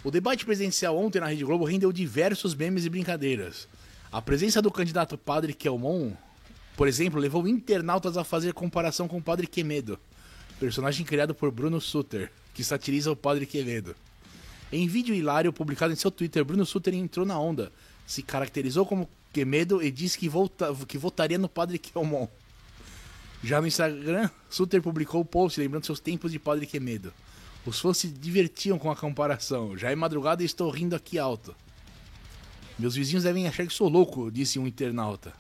O 0.03 0.11
debate 0.11 0.45
presidencial 0.45 0.95
ontem 0.95 1.19
na 1.19 1.25
Rede 1.25 1.43
Globo 1.43 1.65
rendeu 1.65 1.91
diversos 1.91 2.53
memes 2.53 2.85
e 2.85 2.89
brincadeiras. 2.89 3.67
A 4.11 4.21
presença 4.21 4.61
do 4.61 4.69
candidato 4.71 5.17
Padre 5.17 5.51
Kelmon, 5.53 6.11
por 6.77 6.87
exemplo, 6.87 7.19
levou 7.19 7.47
internautas 7.47 8.15
a 8.15 8.23
fazer 8.23 8.53
comparação 8.53 9.07
com 9.07 9.17
o 9.17 9.23
Padre 9.23 9.47
Quemedo, 9.47 9.99
personagem 10.59 11.05
criado 11.05 11.35
por 11.35 11.51
Bruno 11.51 11.81
Suter, 11.81 12.31
que 12.53 12.63
satiriza 12.63 13.11
o 13.11 13.15
Padre 13.15 13.45
Quevedo. 13.45 13.95
Em 14.71 14.87
vídeo 14.87 15.13
hilário 15.13 15.53
publicado 15.53 15.93
em 15.93 15.95
seu 15.95 16.09
Twitter, 16.09 16.43
Bruno 16.43 16.65
Suter 16.65 16.93
entrou 16.93 17.25
na 17.25 17.39
onda, 17.39 17.71
se 18.05 18.23
caracterizou 18.23 18.85
como 18.85 19.09
Quemedo 19.31 19.83
e 19.83 19.91
disse 19.91 20.17
que, 20.17 20.29
volta, 20.29 20.73
que 20.87 20.97
votaria 20.97 21.37
no 21.37 21.49
Padre 21.49 21.77
Kelmon. 21.77 22.27
Já 23.43 23.59
no 23.59 23.67
Instagram, 23.67 24.29
Suter 24.49 24.81
publicou 24.81 25.21
o 25.21 25.25
post 25.25 25.59
lembrando 25.59 25.85
seus 25.85 25.99
tempos 25.99 26.31
de 26.31 26.39
Padre 26.39 26.65
Quemedo. 26.65 27.13
Os 27.65 27.79
fãs 27.79 27.97
se 27.97 28.07
divertiam 28.07 28.79
com 28.79 28.89
a 28.89 28.95
comparação. 28.95 29.77
Já 29.77 29.91
é 29.91 29.95
madrugada 29.95 30.41
e 30.41 30.45
estou 30.45 30.69
rindo 30.69 30.95
aqui 30.95 31.19
alto. 31.19 31.55
Meus 32.79 32.95
vizinhos 32.95 33.23
devem 33.23 33.47
achar 33.47 33.65
que 33.65 33.73
sou 33.73 33.89
louco, 33.89 34.31
disse 34.31 34.57
um 34.57 34.67
internauta. 34.67 35.33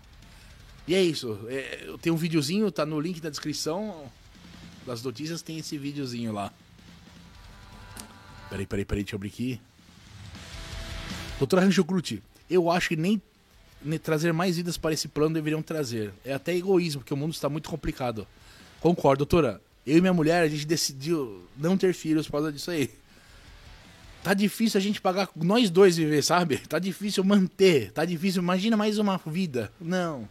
E 0.87 0.93
é 0.93 1.01
isso. 1.01 1.39
É, 1.47 1.85
eu 1.87 1.97
tenho 1.97 2.15
um 2.15 2.17
videozinho, 2.17 2.71
tá 2.71 2.85
no 2.85 2.99
link 2.99 3.19
da 3.21 3.29
descrição 3.29 4.11
das 4.85 5.01
notícias, 5.01 5.41
tem 5.41 5.57
esse 5.57 5.77
videozinho 5.77 6.31
lá. 6.31 6.51
Peraí, 8.49 8.65
peraí, 8.65 8.85
peraí, 8.85 9.03
deixa 9.03 9.15
eu 9.15 9.17
abrir 9.17 9.29
aqui. 9.29 9.61
Doutora 11.39 11.63
Rancho 11.63 11.83
Crute, 11.83 12.21
eu 12.49 12.69
acho 12.69 12.89
que 12.89 12.95
nem 12.95 13.21
trazer 14.01 14.31
mais 14.31 14.57
vidas 14.57 14.77
para 14.77 14.93
esse 14.93 15.07
plano 15.07 15.33
deveriam 15.33 15.61
trazer. 15.61 16.13
É 16.23 16.33
até 16.33 16.55
egoísmo, 16.55 17.01
porque 17.01 17.13
o 17.13 17.17
mundo 17.17 17.33
está 17.33 17.49
muito 17.49 17.69
complicado. 17.69 18.27
Concordo, 18.79 19.25
doutora. 19.25 19.61
Eu 19.85 19.97
e 19.97 20.01
minha 20.01 20.13
mulher, 20.13 20.41
a 20.41 20.47
gente 20.47 20.65
decidiu 20.65 21.47
não 21.57 21.77
ter 21.77 21.93
filhos 21.93 22.25
por 22.25 22.33
causa 22.33 22.51
disso 22.51 22.71
aí. 22.71 22.89
Tá 24.23 24.33
difícil 24.33 24.79
a 24.79 24.81
gente 24.81 24.99
pagar, 24.99 25.29
nós 25.35 25.69
dois 25.69 25.97
viver, 25.97 26.23
sabe? 26.23 26.57
Tá 26.57 26.79
difícil 26.79 27.23
manter, 27.23 27.91
tá 27.91 28.03
difícil. 28.03 28.41
Imagina 28.41 28.75
mais 28.75 28.97
uma 28.97 29.19
vida. 29.23 29.71
Não. 29.79 30.27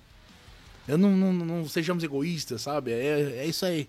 Eu 0.88 0.98
não, 0.98 1.16
não, 1.16 1.32
não 1.32 1.68
sejamos 1.68 2.02
egoístas, 2.02 2.62
sabe? 2.62 2.90
É, 2.92 3.36
é 3.38 3.46
isso 3.46 3.64
aí. 3.64 3.88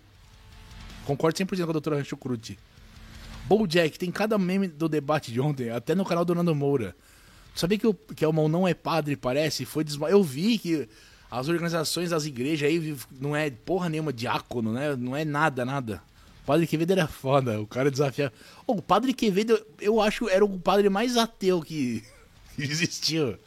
Concordo 1.05 1.37
100% 1.37 1.63
com 1.63 1.69
a 1.69 1.73
doutora 1.73 1.97
Rancho 1.97 2.17
Crute. 2.17 2.57
Jack 3.67 3.99
tem 3.99 4.11
cada 4.11 4.37
meme 4.37 4.67
do 4.67 4.89
debate 4.89 5.31
de 5.31 5.39
ontem, 5.39 5.69
até 5.69 5.93
no 5.93 6.03
canal 6.03 6.25
do 6.25 6.33
Nando 6.33 6.55
Moura. 6.55 6.95
Sabia 7.55 7.77
que 7.77 7.87
o 7.87 7.93
que 7.93 8.25
o 8.25 8.47
não 8.49 8.67
é 8.67 8.73
padre, 8.73 9.15
parece? 9.15 9.65
Foi 9.65 9.83
desma... 9.83 10.09
Eu 10.09 10.23
vi 10.23 10.57
que 10.57 10.89
as 11.29 11.47
organizações 11.47 12.09
das 12.09 12.25
igrejas 12.25 12.67
aí 12.67 12.97
não 13.19 13.35
é 13.35 13.49
porra 13.49 13.87
nenhuma 13.87 14.11
diácono, 14.11 14.73
né? 14.73 14.95
Não 14.95 15.15
é 15.15 15.23
nada, 15.23 15.63
nada. 15.63 16.01
O 16.43 16.45
padre 16.45 16.67
Quevedo 16.67 16.91
era 16.91 17.07
foda, 17.07 17.61
o 17.61 17.67
cara 17.67 17.89
desafia. 17.89 18.33
Oh, 18.67 18.73
o 18.73 18.81
padre 18.81 19.13
Quevedo, 19.13 19.59
eu 19.79 20.01
acho, 20.01 20.27
era 20.27 20.43
o 20.43 20.59
padre 20.59 20.89
mais 20.89 21.15
ateu 21.15 21.61
que, 21.61 22.03
que 22.55 22.63
existiu. 22.63 23.37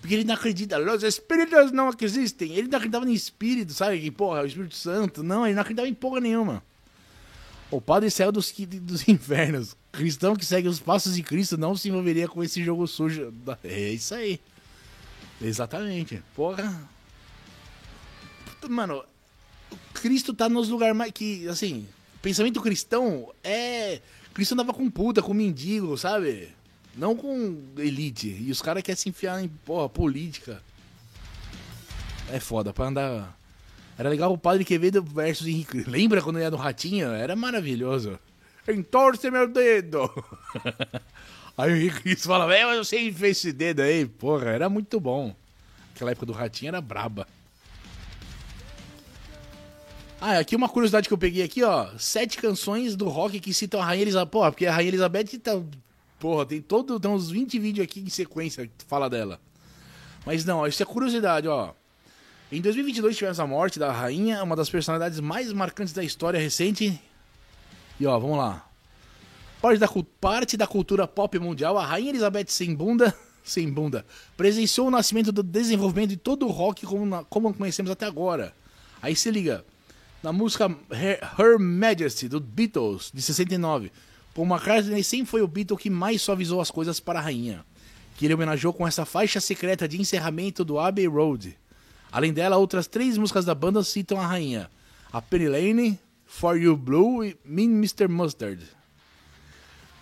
Porque 0.00 0.14
ele 0.14 0.24
não 0.24 0.34
acredita, 0.34 0.78
os 0.80 1.02
espíritos 1.04 1.70
não 1.70 1.90
existem. 2.00 2.52
Ele 2.54 2.66
não 2.66 2.76
acreditava 2.76 3.08
em 3.08 3.12
espírito, 3.12 3.72
sabe? 3.72 4.00
Que 4.00 4.10
porra, 4.10 4.42
o 4.42 4.46
Espírito 4.46 4.74
Santo. 4.74 5.22
Não, 5.22 5.46
ele 5.46 5.54
não 5.54 5.62
acreditava 5.62 5.88
em 5.88 5.94
porra 5.94 6.20
nenhuma. 6.20 6.62
O 7.72 7.80
padre 7.80 8.10
céu 8.10 8.30
dos, 8.30 8.52
dos 8.82 9.08
infernos. 9.08 9.74
Cristão 9.90 10.36
que 10.36 10.44
segue 10.44 10.68
os 10.68 10.78
passos 10.78 11.14
de 11.14 11.22
Cristo 11.22 11.56
não 11.56 11.74
se 11.74 11.88
envolveria 11.88 12.28
com 12.28 12.44
esse 12.44 12.62
jogo 12.62 12.86
sujo. 12.86 13.32
É 13.64 13.88
isso 13.88 14.14
aí. 14.14 14.38
Exatamente. 15.40 16.22
Porra. 16.36 16.88
Mano, 18.68 19.02
Cristo 19.94 20.34
tá 20.34 20.50
nos 20.50 20.68
lugares 20.68 20.94
mais. 20.94 21.12
Que, 21.12 21.48
assim, 21.48 21.88
pensamento 22.20 22.60
cristão 22.60 23.32
é. 23.42 24.02
Cristo 24.34 24.52
andava 24.52 24.74
com 24.74 24.90
puta, 24.90 25.22
com 25.22 25.32
mendigo, 25.32 25.96
sabe? 25.96 26.50
Não 26.94 27.16
com 27.16 27.58
elite. 27.78 28.28
E 28.28 28.50
os 28.50 28.60
caras 28.60 28.82
querem 28.82 29.00
se 29.00 29.08
enfiar 29.08 29.42
em 29.42 29.48
porra, 29.48 29.88
política. 29.88 30.62
É 32.30 32.38
foda, 32.38 32.72
pra 32.72 32.86
andar. 32.86 33.38
Era 33.98 34.08
legal 34.08 34.32
o 34.32 34.38
Padre 34.38 34.64
Quevedo 34.64 35.02
versus 35.02 35.46
Henrique. 35.46 35.84
Lembra 35.88 36.22
quando 36.22 36.38
ia 36.38 36.50
no 36.50 36.56
Ratinho? 36.56 37.10
Era 37.10 37.36
maravilhoso. 37.36 38.18
Entorce 38.66 39.30
meu 39.30 39.48
dedo! 39.48 40.10
aí 41.58 41.72
o 41.72 41.76
Henrique 41.76 42.00
Cristo 42.00 42.28
fala, 42.28 42.46
velho, 42.46 42.70
eu 42.70 42.84
sei 42.84 43.12
fez 43.12 43.38
esse 43.38 43.52
dedo 43.52 43.80
aí. 43.80 44.06
Porra, 44.06 44.50
era 44.50 44.68
muito 44.68 44.98
bom. 44.98 45.34
Aquela 45.94 46.12
época 46.12 46.26
do 46.26 46.32
Ratinho 46.32 46.70
era 46.70 46.80
braba. 46.80 47.26
Ah, 50.20 50.38
aqui 50.38 50.54
uma 50.54 50.68
curiosidade 50.68 51.08
que 51.08 51.12
eu 51.12 51.18
peguei 51.18 51.42
aqui, 51.42 51.64
ó. 51.64 51.88
Sete 51.98 52.38
canções 52.38 52.94
do 52.94 53.08
rock 53.08 53.40
que 53.40 53.52
citam 53.52 53.80
a 53.80 53.84
Rainha 53.84 54.02
Elizabeth. 54.02 54.30
Porra, 54.30 54.52
porque 54.52 54.66
a 54.66 54.72
Rainha 54.72 54.90
Elizabeth 54.90 55.36
tá. 55.42 55.60
Porra, 56.20 56.46
tem 56.46 56.62
todo. 56.62 57.00
Tem 57.00 57.10
uns 57.10 57.28
20 57.28 57.58
vídeos 57.58 57.84
aqui 57.84 57.98
em 57.98 58.08
sequência 58.08 58.64
que 58.66 58.84
fala 58.86 59.10
dela. 59.10 59.40
Mas 60.24 60.44
não, 60.44 60.58
ó, 60.58 60.66
isso 60.68 60.80
é 60.80 60.86
curiosidade, 60.86 61.48
ó. 61.48 61.74
Em 62.52 62.60
2022 62.60 63.16
tivemos 63.16 63.40
a 63.40 63.46
morte 63.46 63.78
da 63.78 63.90
rainha, 63.90 64.42
uma 64.42 64.54
das 64.54 64.68
personalidades 64.68 65.20
mais 65.20 65.50
marcantes 65.54 65.94
da 65.94 66.04
história 66.04 66.38
recente. 66.38 67.00
E 67.98 68.04
ó, 68.04 68.18
vamos 68.18 68.36
lá. 68.36 68.68
Parte 69.62 69.78
da, 69.78 69.88
parte 70.20 70.56
da 70.58 70.66
cultura 70.66 71.08
pop 71.08 71.38
mundial, 71.38 71.78
a 71.78 71.86
rainha 71.86 72.10
Elizabeth 72.10 72.48
sem 72.48 72.74
bunda, 72.74 73.16
sem 73.42 73.72
bunda, 73.72 74.04
presenciou 74.36 74.88
o 74.88 74.90
nascimento 74.90 75.32
do 75.32 75.42
desenvolvimento 75.42 76.10
de 76.10 76.18
todo 76.18 76.46
o 76.46 76.50
rock 76.50 76.84
como, 76.84 77.06
na, 77.06 77.24
como 77.24 77.54
conhecemos 77.54 77.90
até 77.90 78.04
agora. 78.04 78.54
Aí 79.00 79.16
se 79.16 79.30
liga, 79.30 79.64
na 80.22 80.30
música 80.30 80.66
Her, 80.90 81.20
Her 81.38 81.58
Majesty, 81.58 82.28
do 82.28 82.38
Beatles, 82.38 83.10
de 83.14 83.22
69, 83.22 83.90
Paul 84.34 84.46
McCartney 84.46 85.02
sempre 85.02 85.24
foi 85.24 85.40
o 85.40 85.48
Beatle 85.48 85.78
que 85.78 85.88
mais 85.88 86.20
suavizou 86.20 86.60
as 86.60 86.70
coisas 86.70 87.00
para 87.00 87.18
a 87.18 87.22
rainha, 87.22 87.64
que 88.14 88.26
ele 88.26 88.34
homenageou 88.34 88.74
com 88.74 88.86
essa 88.86 89.06
faixa 89.06 89.40
secreta 89.40 89.88
de 89.88 89.98
encerramento 89.98 90.62
do 90.62 90.78
Abbey 90.78 91.06
Road. 91.06 91.56
Além 92.12 92.30
dela, 92.30 92.58
outras 92.58 92.86
três 92.86 93.16
músicas 93.16 93.46
da 93.46 93.54
banda 93.54 93.82
citam 93.82 94.20
a 94.20 94.26
rainha: 94.26 94.70
a 95.10 95.22
Penny 95.22 95.48
Lane, 95.48 95.98
For 96.26 96.60
You 96.60 96.76
Blue 96.76 97.24
e 97.24 97.34
Mean 97.42 97.70
Mr. 97.70 98.06
Mustard. 98.06 98.62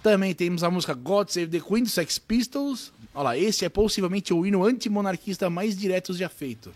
Também 0.03 0.35
temos 0.35 0.65
a 0.65 0.71
música 0.71 0.93
God 0.93 1.29
Save 1.29 1.47
the 1.47 1.61
Queen, 1.61 1.85
do 1.85 1.89
Sex 1.89 2.19
Pistols. 2.19 2.93
Olha 3.15 3.25
lá, 3.25 3.39
esse 3.39 3.65
é 3.65 3.69
possivelmente 3.69 4.35
o 4.35 4.45
hino 4.45 4.65
antimonarquista 4.65 5.49
mais 5.49 5.77
direto 5.77 6.13
já 6.13 6.29
feito. 6.29 6.73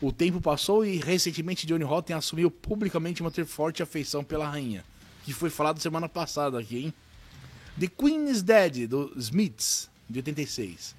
O 0.00 0.10
tempo 0.10 0.40
passou 0.40 0.84
e 0.84 0.96
recentemente 0.96 1.66
Johnny 1.66 1.84
Rotten 1.84 2.16
assumiu 2.16 2.50
publicamente 2.50 3.20
uma 3.20 3.30
ter 3.30 3.44
forte 3.44 3.82
afeição 3.82 4.22
pela 4.22 4.48
rainha, 4.48 4.84
que 5.24 5.32
foi 5.32 5.50
falado 5.50 5.80
semana 5.80 6.08
passada 6.08 6.58
aqui, 6.58 6.84
hein? 6.84 6.94
The 7.78 7.88
Queen 7.88 8.30
is 8.30 8.42
Dead, 8.42 8.86
do 8.86 9.12
Smiths, 9.18 9.90
de 10.08 10.20
86 10.20 10.94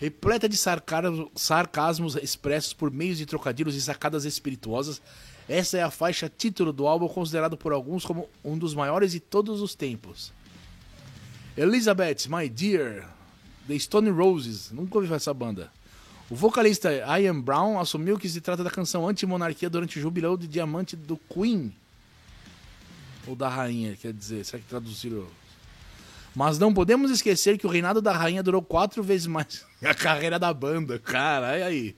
repleta 0.00 0.48
de 0.48 0.56
sarcasmos 0.56 2.16
expressos 2.16 2.72
por 2.72 2.90
meios 2.90 3.18
de 3.18 3.26
trocadilhos 3.26 3.74
e 3.74 3.80
sacadas 3.80 4.24
espirituosas. 4.24 5.00
Essa 5.48 5.78
é 5.78 5.82
a 5.82 5.90
faixa 5.90 6.28
título 6.28 6.72
do 6.72 6.86
álbum, 6.86 7.08
considerado 7.08 7.56
por 7.56 7.72
alguns 7.72 8.04
como 8.04 8.28
um 8.44 8.58
dos 8.58 8.74
maiores 8.74 9.12
de 9.12 9.20
todos 9.20 9.60
os 9.60 9.74
tempos. 9.74 10.32
Elizabeth, 11.56 12.28
My 12.28 12.48
Dear, 12.48 13.08
The 13.66 13.78
Stone 13.78 14.10
Roses, 14.10 14.70
nunca 14.70 14.98
ouvi 14.98 15.12
essa 15.12 15.32
banda. 15.32 15.72
O 16.28 16.34
vocalista 16.34 16.90
Ian 17.18 17.40
Brown 17.40 17.78
assumiu 17.78 18.18
que 18.18 18.28
se 18.28 18.40
trata 18.40 18.64
da 18.64 18.70
canção 18.70 19.08
anti-monarquia 19.08 19.70
durante 19.70 19.98
o 19.98 20.02
jubileu 20.02 20.36
de 20.36 20.48
diamante 20.48 20.96
do 20.96 21.16
Queen. 21.16 21.72
Ou 23.26 23.36
da 23.36 23.48
rainha, 23.48 23.96
quer 23.96 24.12
dizer, 24.12 24.44
será 24.44 24.60
que 24.60 24.68
traduziram 24.68 25.26
mas 26.36 26.58
não 26.58 26.74
podemos 26.74 27.10
esquecer 27.10 27.56
que 27.56 27.66
o 27.66 27.70
reinado 27.70 28.02
da 28.02 28.12
rainha 28.12 28.42
durou 28.42 28.60
quatro 28.60 29.02
vezes 29.02 29.26
mais 29.26 29.64
a 29.82 29.94
carreira 29.94 30.38
da 30.38 30.52
banda. 30.52 30.98
Cara, 30.98 31.48
aí. 31.64 31.96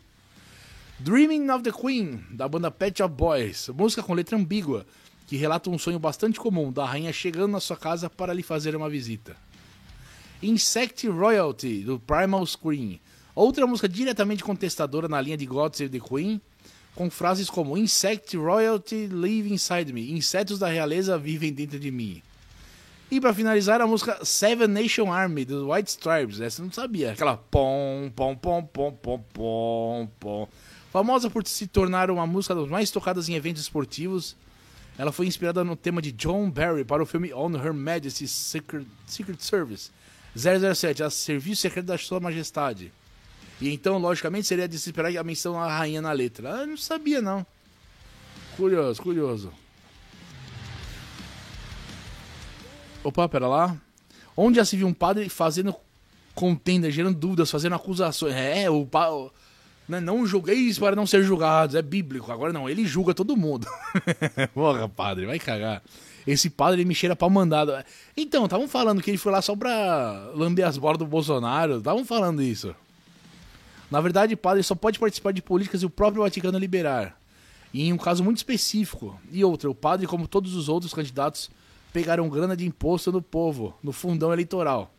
Dreaming 1.00 1.50
of 1.50 1.64
the 1.64 1.72
Queen, 1.72 2.24
da 2.30 2.46
banda 2.46 2.70
Pet 2.70 2.96
Shop 2.96 3.12
Boys. 3.12 3.68
Música 3.74 4.00
com 4.00 4.14
letra 4.14 4.36
ambígua, 4.36 4.86
que 5.26 5.36
relata 5.36 5.68
um 5.68 5.76
sonho 5.76 5.98
bastante 5.98 6.38
comum 6.38 6.70
da 6.70 6.84
rainha 6.84 7.12
chegando 7.12 7.50
na 7.50 7.58
sua 7.58 7.76
casa 7.76 8.08
para 8.08 8.32
lhe 8.32 8.44
fazer 8.44 8.76
uma 8.76 8.88
visita. 8.88 9.36
Insect 10.40 11.08
Royalty, 11.08 11.80
do 11.80 11.98
Primal 11.98 12.46
Scream. 12.46 13.00
Outra 13.34 13.66
música 13.66 13.88
diretamente 13.88 14.44
contestadora 14.44 15.08
na 15.08 15.20
linha 15.20 15.36
de 15.36 15.46
God 15.46 15.74
Save 15.74 15.98
the 15.98 16.08
Queen, 16.08 16.40
com 16.94 17.10
frases 17.10 17.50
como 17.50 17.76
Insect 17.76 18.36
Royalty 18.36 19.08
live 19.08 19.52
inside 19.52 19.92
me. 19.92 20.12
Insetos 20.12 20.60
da 20.60 20.68
realeza 20.68 21.18
vivem 21.18 21.52
dentro 21.52 21.80
de 21.80 21.90
mim. 21.90 22.22
E 23.10 23.20
para 23.20 23.32
finalizar, 23.32 23.80
a 23.80 23.86
música 23.86 24.22
Seven 24.22 24.68
Nation 24.68 25.10
Army, 25.10 25.44
dos 25.44 25.62
White 25.62 25.90
Stripes. 25.90 26.40
Essa 26.40 26.60
eu 26.60 26.66
não 26.66 26.72
sabia. 26.72 27.12
Aquela 27.12 27.36
pom, 27.36 28.12
pom, 28.14 28.36
pom, 28.36 28.62
pom, 28.62 28.92
pom, 28.92 29.24
pom, 29.32 30.10
pom. 30.20 30.48
Famosa 30.92 31.30
por 31.30 31.46
se 31.46 31.66
tornar 31.66 32.10
uma 32.10 32.26
música 32.26 32.54
das 32.54 32.68
mais 32.68 32.90
tocadas 32.90 33.28
em 33.28 33.34
eventos 33.34 33.62
esportivos, 33.62 34.36
ela 34.98 35.12
foi 35.12 35.26
inspirada 35.26 35.64
no 35.64 35.76
tema 35.76 36.02
de 36.02 36.12
John 36.12 36.50
Barry 36.50 36.84
para 36.84 37.02
o 37.02 37.06
filme 37.06 37.32
On 37.32 37.50
Her 37.54 37.72
Majesty's 37.72 38.30
Secret, 38.30 38.86
Secret 39.06 39.42
Service 39.42 39.90
007, 40.36 41.02
a 41.02 41.08
Serviço 41.08 41.62
Secreto 41.62 41.86
da 41.86 41.96
Sua 41.96 42.20
Majestade. 42.20 42.92
E 43.60 43.72
então, 43.72 43.98
logicamente, 43.98 44.46
seria 44.46 44.68
de 44.68 44.78
se 44.78 44.90
esperar 44.90 45.16
a 45.16 45.24
menção 45.24 45.58
à 45.58 45.68
rainha 45.68 46.02
na 46.02 46.12
letra. 46.12 46.62
Ah, 46.62 46.66
não 46.66 46.76
sabia, 46.76 47.20
não. 47.22 47.44
Curioso, 48.56 49.00
curioso. 49.02 49.52
Opa, 53.08 53.26
pera 53.26 53.48
lá. 53.48 53.74
Onde 54.36 54.58
já 54.58 54.66
se 54.66 54.76
viu 54.76 54.86
um 54.86 54.92
padre 54.92 55.30
fazendo 55.30 55.74
contenda, 56.34 56.90
gerando 56.90 57.18
dúvidas, 57.18 57.50
fazendo 57.50 57.74
acusações? 57.74 58.34
É, 58.34 58.68
o 58.68 58.84
padre. 58.84 59.30
Né, 59.88 59.98
não 59.98 60.26
julgueis 60.26 60.78
para 60.78 60.94
não 60.94 61.06
ser 61.06 61.22
julgados, 61.22 61.74
é 61.74 61.80
bíblico. 61.80 62.30
Agora 62.30 62.52
não, 62.52 62.68
ele 62.68 62.84
julga 62.84 63.14
todo 63.14 63.34
mundo. 63.34 63.66
Porra, 64.52 64.86
padre, 64.86 65.24
vai 65.24 65.38
cagar. 65.38 65.82
Esse 66.26 66.50
padre 66.50 66.84
me 66.84 66.94
cheira 66.94 67.16
pau 67.16 67.30
mandado. 67.30 67.72
Então, 68.14 68.44
estavam 68.44 68.68
falando 68.68 69.00
que 69.00 69.10
ele 69.10 69.16
foi 69.16 69.32
lá 69.32 69.40
só 69.40 69.56
pra 69.56 70.30
lamber 70.34 70.66
as 70.66 70.76
bolas 70.76 70.98
do 70.98 71.06
Bolsonaro. 71.06 71.78
Estavam 71.78 72.04
falando 72.04 72.42
isso. 72.42 72.74
Na 73.90 74.02
verdade, 74.02 74.36
padre 74.36 74.62
só 74.62 74.74
pode 74.74 74.98
participar 74.98 75.32
de 75.32 75.40
políticas 75.40 75.80
e 75.80 75.86
o 75.86 75.90
próprio 75.90 76.22
Vaticano 76.22 76.58
liberar. 76.58 77.18
E 77.72 77.88
em 77.88 77.92
um 77.94 77.96
caso 77.96 78.22
muito 78.22 78.36
específico. 78.36 79.18
E 79.32 79.42
outra, 79.42 79.70
o 79.70 79.74
padre, 79.74 80.06
como 80.06 80.28
todos 80.28 80.54
os 80.54 80.68
outros 80.68 80.92
candidatos, 80.92 81.50
pegaram 81.92 82.28
grana 82.28 82.56
de 82.56 82.66
imposto 82.66 83.10
do 83.10 83.22
povo, 83.22 83.76
no 83.82 83.92
fundão 83.92 84.32
eleitoral. 84.32 84.92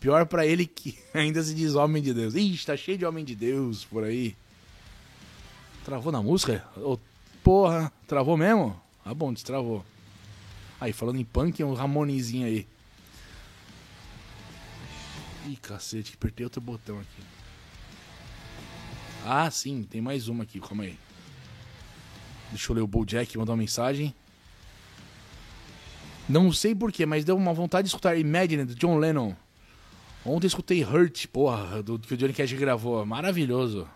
Pior 0.00 0.26
para 0.26 0.46
ele 0.46 0.66
que 0.66 0.98
ainda 1.12 1.42
se 1.42 1.54
diz 1.54 1.74
homem 1.74 2.02
de 2.02 2.14
Deus. 2.14 2.34
Ixi, 2.34 2.66
tá 2.66 2.76
cheio 2.76 2.98
de 2.98 3.04
homem 3.04 3.24
de 3.24 3.34
Deus 3.34 3.84
por 3.84 4.04
aí. 4.04 4.36
Travou 5.84 6.12
na 6.12 6.22
música? 6.22 6.66
Oh, 6.76 6.98
porra, 7.42 7.92
travou 8.06 8.36
mesmo? 8.36 8.78
Ah 9.04 9.14
bom, 9.14 9.32
destravou. 9.32 9.84
Aí, 10.80 10.92
falando 10.92 11.18
em 11.18 11.24
punk, 11.24 11.64
um 11.64 11.74
Ramonezinho 11.74 12.46
aí. 12.46 12.66
Ih, 15.46 15.56
cacete, 15.56 16.14
apertei 16.14 16.44
outro 16.44 16.60
botão 16.60 17.00
aqui. 17.00 17.22
Ah, 19.24 19.50
sim, 19.50 19.82
tem 19.82 20.00
mais 20.00 20.28
uma 20.28 20.44
aqui, 20.44 20.60
calma 20.60 20.84
aí. 20.84 20.98
Deixa 22.50 22.70
eu 22.70 22.76
ler 22.76 22.82
o 22.82 22.86
Bojack 22.86 23.36
mandar 23.36 23.52
uma 23.52 23.58
mensagem. 23.58 24.14
Não 26.28 26.52
sei 26.52 26.74
porquê, 26.74 27.06
mas 27.06 27.24
deu 27.24 27.36
uma 27.36 27.54
vontade 27.54 27.84
de 27.84 27.88
escutar 27.88 28.18
Imagine, 28.18 28.64
do 28.64 28.74
John 28.74 28.98
Lennon. 28.98 29.34
Ontem 30.26 30.46
escutei 30.46 30.84
Hurt, 30.84 31.26
porra, 31.28 31.82
do 31.82 31.98
que 31.98 32.12
o 32.12 32.16
Johnny 32.16 32.34
Cash 32.34 32.52
gravou. 32.52 33.04
Maravilhoso. 33.06 33.88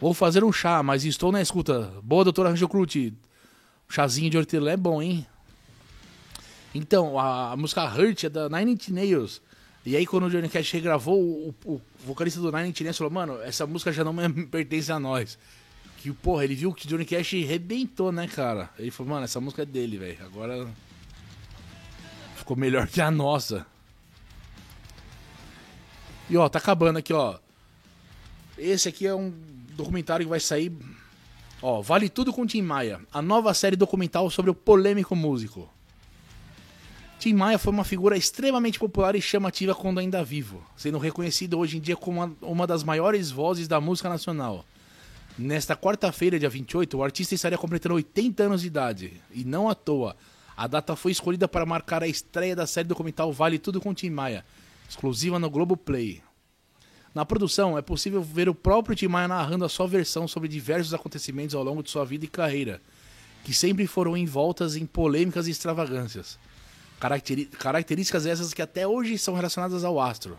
Vou 0.00 0.14
fazer 0.14 0.42
um 0.42 0.50
chá, 0.50 0.82
mas 0.82 1.04
estou 1.04 1.30
na 1.30 1.42
escuta. 1.42 1.92
Boa, 2.02 2.24
doutora 2.24 2.48
Ranjo 2.48 2.66
Crute. 2.66 3.12
Chazinho 3.90 4.30
de 4.30 4.38
hortelã 4.38 4.70
é 4.72 4.76
bom, 4.76 5.02
hein? 5.02 5.26
Então, 6.74 7.18
a, 7.18 7.52
a, 7.52 7.56
música 7.56 7.84
Hurt 7.84 8.24
é 8.24 8.30
da 8.30 8.48
Nine 8.48 8.72
Inch 8.72 8.88
Nails. 8.88 9.42
E 9.84 9.96
aí, 9.96 10.06
quando 10.06 10.26
o 10.26 10.30
Johnny 10.30 10.48
Cash 10.48 10.70
regravou, 10.72 11.20
o, 11.20 11.54
o 11.64 11.80
vocalista 12.06 12.40
do 12.40 12.50
Nine 12.50 12.70
Inch 12.70 12.80
Nails 12.80 12.96
falou, 12.96 13.12
mano, 13.12 13.38
essa 13.42 13.66
música 13.66 13.92
já 13.92 14.02
não 14.02 14.14
pertence 14.50 14.90
a 14.90 14.98
nós. 14.98 15.38
Que, 15.98 16.10
porra, 16.12 16.44
ele 16.44 16.54
viu 16.54 16.72
que 16.72 16.86
o 16.86 16.88
Johnny 16.88 17.04
Cash 17.04 17.32
rebentou, 17.32 18.12
né, 18.12 18.28
cara? 18.28 18.70
Ele 18.78 18.90
falou, 18.90 19.12
mano, 19.12 19.24
essa 19.24 19.40
música 19.40 19.62
é 19.62 19.66
dele, 19.66 19.98
velho. 19.98 20.24
Agora 20.24 20.68
ficou 22.48 22.56
melhor 22.56 22.86
que 22.86 23.00
a 23.02 23.10
nossa. 23.10 23.66
E 26.30 26.36
ó, 26.36 26.48
tá 26.48 26.58
acabando 26.58 26.98
aqui, 26.98 27.12
ó. 27.12 27.38
Esse 28.56 28.88
aqui 28.88 29.06
é 29.06 29.14
um 29.14 29.30
documentário 29.76 30.24
que 30.24 30.30
vai 30.30 30.40
sair. 30.40 30.72
Ó, 31.60 31.82
Vale 31.82 32.08
Tudo 32.08 32.32
com 32.32 32.46
Tim 32.46 32.62
Maia. 32.62 33.00
A 33.12 33.20
nova 33.20 33.52
série 33.52 33.76
documental 33.76 34.30
sobre 34.30 34.50
o 34.50 34.54
polêmico 34.54 35.14
músico. 35.14 35.68
Tim 37.18 37.34
Maia 37.34 37.58
foi 37.58 37.72
uma 37.72 37.84
figura 37.84 38.16
extremamente 38.16 38.78
popular 38.78 39.14
e 39.14 39.20
chamativa 39.20 39.74
quando 39.74 39.98
ainda 39.98 40.24
vivo, 40.24 40.62
sendo 40.76 40.98
reconhecido 40.98 41.58
hoje 41.58 41.76
em 41.76 41.80
dia 41.80 41.96
como 41.96 42.34
uma, 42.40 42.66
das 42.66 42.82
maiores 42.82 43.30
vozes 43.30 43.68
da 43.68 43.80
música 43.80 44.08
nacional. 44.08 44.64
Nesta 45.36 45.76
quarta-feira, 45.76 46.38
dia 46.38 46.48
28, 46.48 46.96
o 46.96 47.02
artista 47.02 47.34
estaria 47.34 47.58
completando 47.58 47.96
80 47.96 48.44
anos 48.44 48.60
de 48.62 48.68
idade, 48.68 49.20
e 49.32 49.44
não 49.44 49.68
à 49.68 49.74
toa. 49.74 50.16
A 50.58 50.66
data 50.66 50.96
foi 50.96 51.12
escolhida 51.12 51.46
para 51.46 51.64
marcar 51.64 52.02
a 52.02 52.08
estreia 52.08 52.56
da 52.56 52.66
série 52.66 52.88
documental 52.88 53.32
Vale 53.32 53.60
Tudo 53.60 53.80
com 53.80 53.94
Tim 53.94 54.10
Maia, 54.10 54.44
exclusiva 54.88 55.38
no 55.38 55.48
Globoplay. 55.48 56.20
Na 57.14 57.24
produção, 57.24 57.78
é 57.78 57.80
possível 57.80 58.20
ver 58.20 58.48
o 58.48 58.54
próprio 58.56 58.96
Tim 58.96 59.06
Maia 59.06 59.28
narrando 59.28 59.64
a 59.64 59.68
sua 59.68 59.86
versão 59.86 60.26
sobre 60.26 60.48
diversos 60.48 60.92
acontecimentos 60.92 61.54
ao 61.54 61.62
longo 61.62 61.80
de 61.80 61.90
sua 61.92 62.04
vida 62.04 62.24
e 62.24 62.28
carreira, 62.28 62.82
que 63.44 63.54
sempre 63.54 63.86
foram 63.86 64.16
envoltas 64.16 64.74
em 64.74 64.84
polêmicas 64.84 65.46
e 65.46 65.52
extravagâncias. 65.52 66.36
Características 67.56 68.26
essas 68.26 68.52
que 68.52 68.60
até 68.60 68.84
hoje 68.84 69.16
são 69.16 69.34
relacionadas 69.34 69.84
ao 69.84 70.00
astro. 70.00 70.36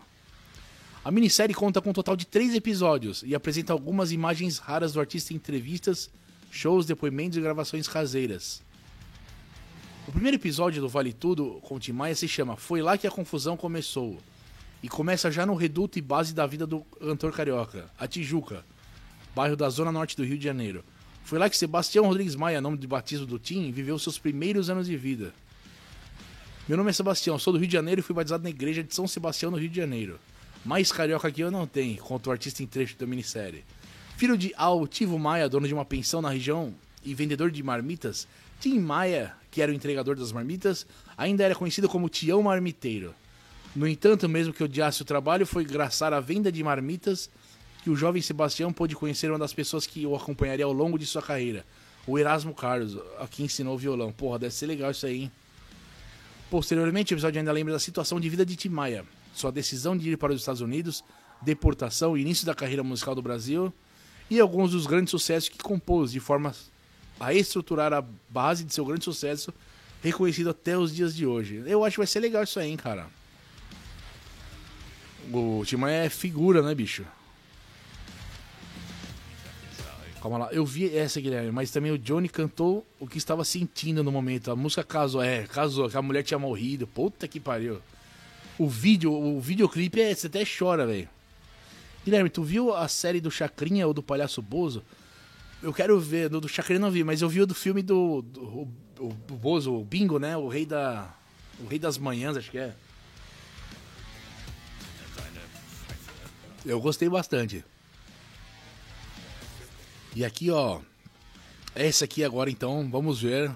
A 1.02 1.10
minissérie 1.10 1.54
conta 1.54 1.80
com 1.80 1.88
um 1.88 1.94
total 1.94 2.14
de 2.14 2.26
três 2.26 2.54
episódios 2.54 3.22
e 3.24 3.34
apresenta 3.34 3.72
algumas 3.72 4.12
imagens 4.12 4.58
raras 4.58 4.92
do 4.92 5.00
artista 5.00 5.32
em 5.32 5.36
entrevistas, 5.36 6.10
shows, 6.50 6.84
depoimentos 6.84 7.38
e 7.38 7.40
gravações 7.40 7.88
caseiras. 7.88 8.60
O 10.10 10.12
primeiro 10.12 10.38
episódio 10.38 10.82
do 10.82 10.88
Vale 10.88 11.12
Tudo 11.12 11.60
com 11.62 11.78
Tim 11.78 11.92
Maia 11.92 12.16
se 12.16 12.26
chama 12.26 12.56
Foi 12.56 12.82
Lá 12.82 12.98
que 12.98 13.06
a 13.06 13.10
Confusão 13.12 13.56
Começou 13.56 14.18
e 14.82 14.88
começa 14.88 15.30
já 15.30 15.46
no 15.46 15.54
reduto 15.54 16.00
e 16.00 16.02
base 16.02 16.34
da 16.34 16.48
vida 16.48 16.66
do 16.66 16.80
cantor 16.80 17.32
carioca, 17.32 17.88
a 17.96 18.08
Tijuca, 18.08 18.64
bairro 19.36 19.54
da 19.54 19.70
zona 19.70 19.92
norte 19.92 20.16
do 20.16 20.24
Rio 20.24 20.36
de 20.36 20.42
Janeiro. 20.42 20.84
Foi 21.22 21.38
lá 21.38 21.48
que 21.48 21.56
Sebastião 21.56 22.06
Rodrigues 22.06 22.34
Maia, 22.34 22.60
nome 22.60 22.76
de 22.76 22.88
batismo 22.88 23.24
do 23.24 23.38
Tim, 23.38 23.70
viveu 23.70 23.96
seus 24.00 24.18
primeiros 24.18 24.68
anos 24.68 24.88
de 24.88 24.96
vida. 24.96 25.32
Meu 26.66 26.76
nome 26.76 26.90
é 26.90 26.92
Sebastião, 26.92 27.38
sou 27.38 27.52
do 27.52 27.60
Rio 27.60 27.68
de 27.68 27.74
Janeiro 27.74 28.00
e 28.00 28.02
fui 28.02 28.12
batizado 28.12 28.42
na 28.42 28.50
igreja 28.50 28.82
de 28.82 28.92
São 28.92 29.06
Sebastião, 29.06 29.52
no 29.52 29.58
Rio 29.58 29.68
de 29.68 29.76
Janeiro. 29.76 30.18
Mais 30.64 30.90
carioca 30.90 31.30
que 31.30 31.40
eu 31.40 31.52
não 31.52 31.68
tem, 31.68 31.94
conta 31.94 32.30
o 32.30 32.32
artista 32.32 32.64
em 32.64 32.66
trecho 32.66 32.98
da 32.98 33.06
minissérie. 33.06 33.64
Filho 34.16 34.36
de 34.36 34.52
Altivo 34.56 35.16
Maia, 35.20 35.48
dono 35.48 35.68
de 35.68 35.72
uma 35.72 35.84
pensão 35.84 36.20
na 36.20 36.30
região 36.30 36.74
e 37.04 37.14
vendedor 37.14 37.52
de 37.52 37.62
marmitas, 37.62 38.26
Tim 38.58 38.80
Maia, 38.80 39.38
que 39.50 39.60
era 39.60 39.72
o 39.72 39.74
entregador 39.74 40.16
das 40.16 40.32
marmitas, 40.32 40.86
ainda 41.16 41.44
era 41.44 41.54
conhecido 41.54 41.88
como 41.88 42.08
Tião 42.08 42.42
Marmiteiro. 42.42 43.14
No 43.74 43.86
entanto, 43.86 44.28
mesmo 44.28 44.52
que 44.52 44.64
odiasse 44.64 45.02
o 45.02 45.04
trabalho, 45.04 45.46
foi 45.46 45.64
graçar 45.64 46.12
à 46.12 46.20
venda 46.20 46.50
de 46.50 46.62
marmitas 46.62 47.30
que 47.82 47.90
o 47.90 47.96
jovem 47.96 48.20
Sebastião 48.20 48.72
pôde 48.72 48.94
conhecer 48.94 49.30
uma 49.30 49.38
das 49.38 49.52
pessoas 49.52 49.86
que 49.86 50.06
o 50.06 50.14
acompanharia 50.14 50.64
ao 50.64 50.72
longo 50.72 50.98
de 50.98 51.06
sua 51.06 51.22
carreira, 51.22 51.64
o 52.06 52.18
Erasmo 52.18 52.54
Carlos, 52.54 52.98
a 53.18 53.26
quem 53.26 53.46
ensinou 53.46 53.78
violão. 53.78 54.12
Porra, 54.12 54.38
deve 54.38 54.54
ser 54.54 54.66
legal 54.66 54.90
isso 54.90 55.06
aí, 55.06 55.22
hein? 55.22 55.32
Posteriormente, 56.50 57.12
o 57.12 57.14
episódio 57.14 57.38
ainda 57.38 57.52
lembra 57.52 57.72
da 57.72 57.78
situação 57.78 58.18
de 58.18 58.28
vida 58.28 58.44
de 58.44 58.56
Tim 58.56 58.70
Maia, 58.70 59.04
sua 59.32 59.52
decisão 59.52 59.96
de 59.96 60.10
ir 60.10 60.16
para 60.16 60.32
os 60.32 60.40
Estados 60.40 60.60
Unidos, 60.60 61.04
deportação, 61.40 62.18
início 62.18 62.44
da 62.44 62.54
carreira 62.54 62.82
musical 62.82 63.14
do 63.14 63.22
Brasil 63.22 63.72
e 64.28 64.40
alguns 64.40 64.72
dos 64.72 64.86
grandes 64.86 65.10
sucessos 65.10 65.48
que 65.48 65.58
compôs 65.58 66.10
de 66.10 66.20
forma 66.20 66.54
a 67.20 67.34
estruturar 67.34 67.92
a 67.92 68.02
base 68.28 68.64
de 68.64 68.72
seu 68.72 68.84
grande 68.84 69.04
sucesso, 69.04 69.52
reconhecido 70.02 70.50
até 70.50 70.76
os 70.76 70.94
dias 70.94 71.14
de 71.14 71.26
hoje. 71.26 71.62
Eu 71.66 71.84
acho 71.84 71.94
que 71.94 72.00
vai 72.00 72.06
ser 72.06 72.20
legal 72.20 72.42
isso 72.42 72.58
aí, 72.58 72.70
hein, 72.70 72.76
cara. 72.76 73.06
O 75.30 75.62
Timão 75.64 75.88
é 75.88 76.08
figura, 76.08 76.62
né, 76.62 76.74
bicho? 76.74 77.04
Calma 80.20 80.36
lá, 80.36 80.48
eu 80.52 80.66
vi 80.66 80.94
essa, 80.94 81.20
Guilherme, 81.20 81.50
mas 81.50 81.70
também 81.70 81.92
o 81.92 81.98
Johnny 81.98 82.28
cantou 82.28 82.86
o 82.98 83.06
que 83.06 83.16
estava 83.16 83.42
sentindo 83.42 84.04
no 84.04 84.12
momento. 84.12 84.50
A 84.50 84.56
música 84.56 84.84
casou, 84.84 85.22
é, 85.22 85.44
casou, 85.44 85.88
que 85.88 85.96
a 85.96 86.02
mulher 86.02 86.22
tinha 86.22 86.38
morrido. 86.38 86.86
Puta 86.86 87.26
que 87.26 87.40
pariu. 87.40 87.80
O 88.58 88.68
vídeo, 88.68 89.12
o 89.12 89.40
videoclipe, 89.40 90.00
é, 90.00 90.14
você 90.14 90.26
até 90.26 90.44
chora, 90.44 90.86
velho. 90.86 91.08
Guilherme, 92.04 92.28
tu 92.28 92.42
viu 92.42 92.74
a 92.74 92.86
série 92.86 93.20
do 93.20 93.30
Chacrinha 93.30 93.86
ou 93.86 93.94
do 93.94 94.02
Palhaço 94.02 94.42
Bozo? 94.42 94.82
Eu 95.62 95.72
quero 95.74 96.00
ver, 96.00 96.28
do, 96.28 96.40
do 96.40 96.48
Chacrinha 96.48 96.80
não 96.80 96.90
vi, 96.90 97.04
mas 97.04 97.20
eu 97.20 97.28
vi 97.28 97.42
o 97.42 97.46
do 97.46 97.54
filme 97.54 97.82
do, 97.82 98.22
do 98.22 99.34
Bozo, 99.34 99.74
o 99.74 99.84
Bingo, 99.84 100.18
né? 100.18 100.36
O 100.36 100.48
rei 100.48 100.64
da. 100.66 101.14
O 101.58 101.66
rei 101.66 101.78
das 101.78 101.98
manhãs, 101.98 102.36
acho 102.36 102.50
que 102.50 102.58
é. 102.58 102.74
Eu 106.64 106.80
gostei 106.80 107.08
bastante. 107.08 107.64
E 110.14 110.24
aqui, 110.24 110.50
ó. 110.50 110.80
Essa 111.74 112.04
aqui 112.04 112.24
agora, 112.24 112.50
então, 112.50 112.88
vamos 112.90 113.22
ver. 113.22 113.50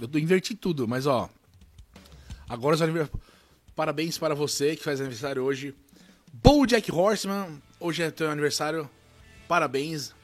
Eu 0.00 0.18
inverti 0.18 0.54
tudo, 0.54 0.88
mas 0.88 1.06
ó. 1.06 1.30
Agora 2.48 2.74
os 2.74 2.82
aniversários. 2.82 3.22
Parabéns 3.74 4.18
para 4.18 4.34
você 4.34 4.76
que 4.76 4.82
faz 4.82 5.00
aniversário 5.00 5.42
hoje. 5.42 5.74
Jack 6.66 6.90
Horseman. 6.92 7.62
Hoje 7.80 8.02
é 8.02 8.10
teu 8.10 8.30
aniversário. 8.30 8.90
Parabéns. 9.48 10.14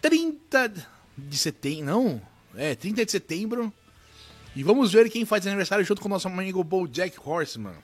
Dia 0.00 0.10
30 0.10 0.72
de 1.16 1.36
setembro. 1.36 1.84
Não, 1.84 2.22
é 2.54 2.74
30 2.74 3.04
de 3.04 3.10
setembro. 3.10 3.72
E 4.54 4.62
vamos 4.62 4.92
ver 4.92 5.10
quem 5.10 5.24
faz 5.24 5.46
aniversário 5.46 5.84
junto 5.84 6.00
com 6.00 6.08
o 6.08 6.10
nosso 6.10 6.28
amigo 6.28 6.88
Jack 6.88 7.18
Horseman. 7.22 7.74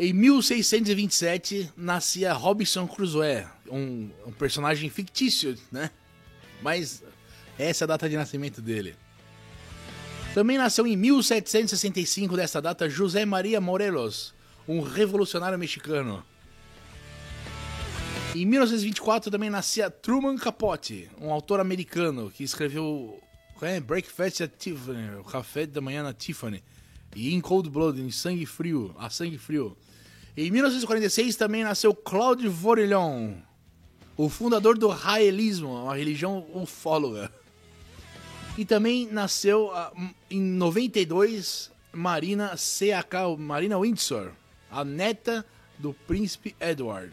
Em 0.00 0.12
1627 0.12 1.72
nascia 1.76 2.32
Robinson 2.32 2.86
Crusoe, 2.86 3.44
um, 3.68 4.10
um, 4.26 4.32
personagem 4.32 4.88
fictício, 4.88 5.56
né? 5.72 5.90
Mas 6.62 7.02
essa 7.58 7.82
é 7.82 7.84
a 7.84 7.88
data 7.88 8.08
de 8.08 8.16
nascimento 8.16 8.62
dele. 8.62 8.94
Também 10.34 10.56
nasceu 10.56 10.86
em 10.86 10.96
1765 10.96 12.36
dessa 12.36 12.62
data 12.62 12.88
José 12.88 13.24
Maria 13.24 13.60
Morelos, 13.60 14.32
um 14.68 14.80
revolucionário 14.80 15.58
mexicano. 15.58 16.24
Em 18.38 18.46
1924 18.46 19.32
também 19.32 19.50
nascia 19.50 19.90
Truman 19.90 20.36
Capote, 20.36 21.10
um 21.20 21.32
autor 21.32 21.58
americano 21.58 22.30
que 22.30 22.44
escreveu 22.44 23.20
é, 23.60 23.80
Breakfast 23.80 24.42
at 24.42 24.52
Tiffany, 24.56 25.16
o 25.18 25.24
café 25.24 25.66
da 25.66 25.80
manhã 25.80 26.04
na 26.04 26.12
Tiffany, 26.12 26.62
e 27.16 27.34
In 27.34 27.40
Cold 27.40 27.68
Blood, 27.68 28.00
em 28.00 28.12
Sangue 28.12 28.46
Frio, 28.46 28.94
a 28.96 29.10
Sangue 29.10 29.38
Frio. 29.38 29.76
Em 30.36 30.52
1946 30.52 31.34
também 31.34 31.64
nasceu 31.64 31.92
Claude 31.92 32.46
Vorillon, 32.46 33.38
o 34.16 34.28
fundador 34.28 34.78
do 34.78 34.86
raelismo, 34.86 35.74
uma 35.74 35.96
religião 35.96 36.46
ufóloga. 36.54 37.32
E 38.56 38.64
também 38.64 39.08
nasceu 39.10 39.72
em 40.30 40.40
92 40.40 41.72
Marina 41.92 42.50
CAK, 42.50 43.36
Marina 43.36 43.80
Windsor, 43.80 44.30
a 44.70 44.84
neta 44.84 45.44
do 45.76 45.92
príncipe 45.92 46.54
Edward. 46.60 47.12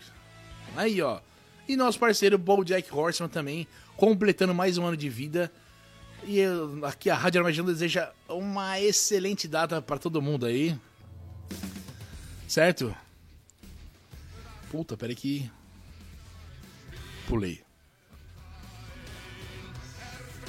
Aí, 0.76 1.02
ó. 1.02 1.20
E 1.68 1.76
nosso 1.76 1.98
parceiro 1.98 2.38
Jack 2.64 2.94
Horseman 2.94 3.30
também, 3.30 3.68
completando 3.96 4.54
mais 4.54 4.78
um 4.78 4.86
ano 4.86 4.98
de 4.98 5.10
vida. 5.10 5.52
E 6.24 6.40
eu, 6.40 6.86
aqui 6.86 7.10
a 7.10 7.16
Rádio 7.16 7.40
Armagedon 7.40 7.68
deseja 7.68 8.12
uma 8.28 8.80
excelente 8.80 9.48
data 9.48 9.82
para 9.82 9.98
todo 9.98 10.22
mundo 10.22 10.46
aí. 10.46 10.78
Certo? 12.48 12.96
Puta, 14.70 14.96
peraí 14.96 15.16
que. 15.16 15.50
Pulei. 17.28 17.64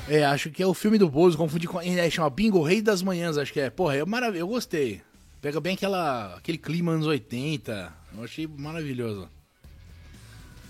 É, 0.08 0.24
acho 0.24 0.50
que 0.50 0.62
é 0.62 0.66
o 0.66 0.74
filme 0.74 0.98
do 0.98 1.08
Bozo, 1.08 1.36
confundi 1.36 1.66
com. 1.66 1.80
É, 1.80 2.08
chama 2.10 2.30
Bingo 2.30 2.62
Rei 2.62 2.80
das 2.80 3.02
Manhãs, 3.02 3.38
acho 3.38 3.52
que 3.52 3.60
é. 3.60 3.70
Porra, 3.70 3.96
é 3.96 4.04
maravilhoso, 4.04 4.44
eu 4.44 4.48
gostei. 4.48 5.02
Pega 5.40 5.60
bem 5.60 5.74
aquela, 5.74 6.36
aquele 6.36 6.58
clima 6.58 6.92
anos 6.92 7.06
80. 7.06 7.92
Eu 8.16 8.24
achei 8.24 8.46
maravilhoso. 8.46 9.28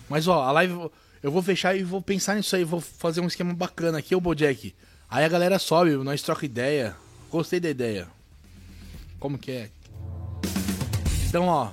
Mas 0.09 0.29
ó, 0.29 0.43
a 0.43 0.53
live 0.53 0.91
eu 1.23 1.31
vou 1.31 1.43
fechar 1.43 1.77
e 1.77 1.83
vou 1.83 2.01
pensar 2.01 2.35
nisso 2.35 2.55
aí, 2.55 2.65
vou 2.65 2.81
fazer 2.81 3.21
um 3.21 3.27
esquema 3.27 3.53
bacana 3.53 3.99
aqui, 3.99 4.15
o 4.15 4.21
Bojack. 4.21 4.75
Aí 5.09 5.25
a 5.25 5.29
galera 5.29 5.59
sobe, 5.59 5.93
nós 5.97 6.23
troca 6.23 6.47
ideia. 6.47 6.97
Gostei 7.31 7.59
da 7.59 7.69
ideia. 7.69 8.07
Como 9.19 9.39
que 9.39 9.51
é? 9.51 9.71
Então, 11.29 11.47
ó, 11.47 11.73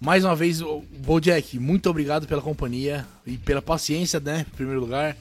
mais 0.00 0.24
uma 0.24 0.34
vez, 0.34 0.60
Bojack, 0.60 1.58
muito 1.58 1.88
obrigado 1.88 2.26
pela 2.26 2.42
companhia 2.42 3.06
e 3.26 3.38
pela 3.38 3.62
paciência, 3.62 4.18
né? 4.18 4.44
Em 4.48 4.56
primeiro 4.56 4.80
lugar. 4.80 5.16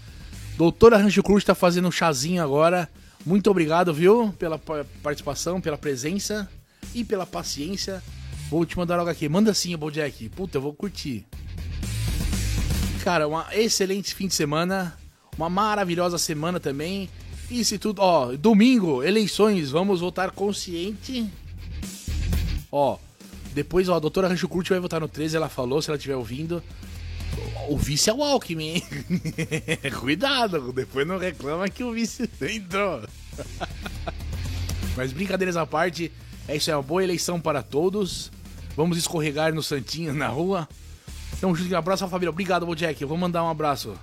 Doutora 0.57 0.97
Rancho 0.97 1.23
Cruz 1.23 1.43
tá 1.43 1.55
fazendo 1.55 1.87
um 1.87 1.91
chazinho 1.91 2.43
agora. 2.43 2.89
Muito 3.25 3.49
obrigado, 3.49 3.93
viu? 3.93 4.33
Pela 4.37 4.59
participação, 5.01 5.61
pela 5.61 5.77
presença 5.77 6.49
e 6.93 7.03
pela 7.03 7.25
paciência. 7.25 8.03
Vou 8.49 8.65
te 8.65 8.77
mandar 8.77 8.99
algo 8.99 9.09
aqui. 9.09 9.29
Manda 9.29 9.53
sim, 9.53 9.75
Bojack. 9.77 10.29
Puta, 10.29 10.57
eu 10.57 10.61
vou 10.61 10.73
curtir. 10.73 11.25
Cara, 13.03 13.27
um 13.27 13.37
excelente 13.51 14.15
fim 14.15 14.27
de 14.27 14.33
semana. 14.33 14.97
Uma 15.37 15.49
maravilhosa 15.49 16.17
semana 16.17 16.57
também. 16.57 17.09
E 17.51 17.65
se 17.65 17.77
tudo. 17.77 18.01
Ó, 18.01 18.31
domingo, 18.31 19.03
eleições. 19.03 19.71
Vamos 19.71 19.99
votar 19.99 20.31
consciente. 20.31 21.29
Ó, 22.71 22.97
depois, 23.53 23.89
ó, 23.89 23.97
a 23.97 23.99
doutora 23.99 24.29
Rancho 24.29 24.47
Curti 24.47 24.69
vai 24.69 24.79
votar 24.79 25.01
no 25.01 25.09
13. 25.09 25.35
Ela 25.35 25.49
falou, 25.49 25.81
se 25.81 25.89
ela 25.89 25.97
estiver 25.97 26.15
ouvindo. 26.15 26.63
O 27.67 27.77
vice 27.77 28.09
é 28.09 28.13
o 28.13 28.23
Alckmin, 28.23 28.75
hein? 28.75 28.83
Cuidado, 29.99 30.71
depois 30.71 31.05
não 31.05 31.17
reclama 31.17 31.67
que 31.67 31.83
o 31.83 31.91
vice 31.91 32.29
entrou. 32.41 33.01
Mas 34.95 35.11
brincadeiras 35.11 35.57
à 35.57 35.65
parte, 35.65 36.09
é 36.47 36.55
isso, 36.55 36.71
é 36.71 36.75
uma 36.75 36.81
boa 36.81 37.03
eleição 37.03 37.37
para 37.41 37.61
todos. 37.61 38.31
Vamos 38.77 38.97
escorregar 38.97 39.53
no 39.53 39.61
Santinho 39.61 40.13
na 40.13 40.29
rua. 40.29 40.69
Junto, 41.43 41.73
um 41.73 41.77
abraço, 41.77 42.07
família. 42.07 42.29
Obrigado, 42.29 42.65
Bojack. 42.65 43.01
Eu 43.01 43.07
vou 43.07 43.17
mandar 43.17 43.43
um 43.43 43.49
abraço. 43.49 43.93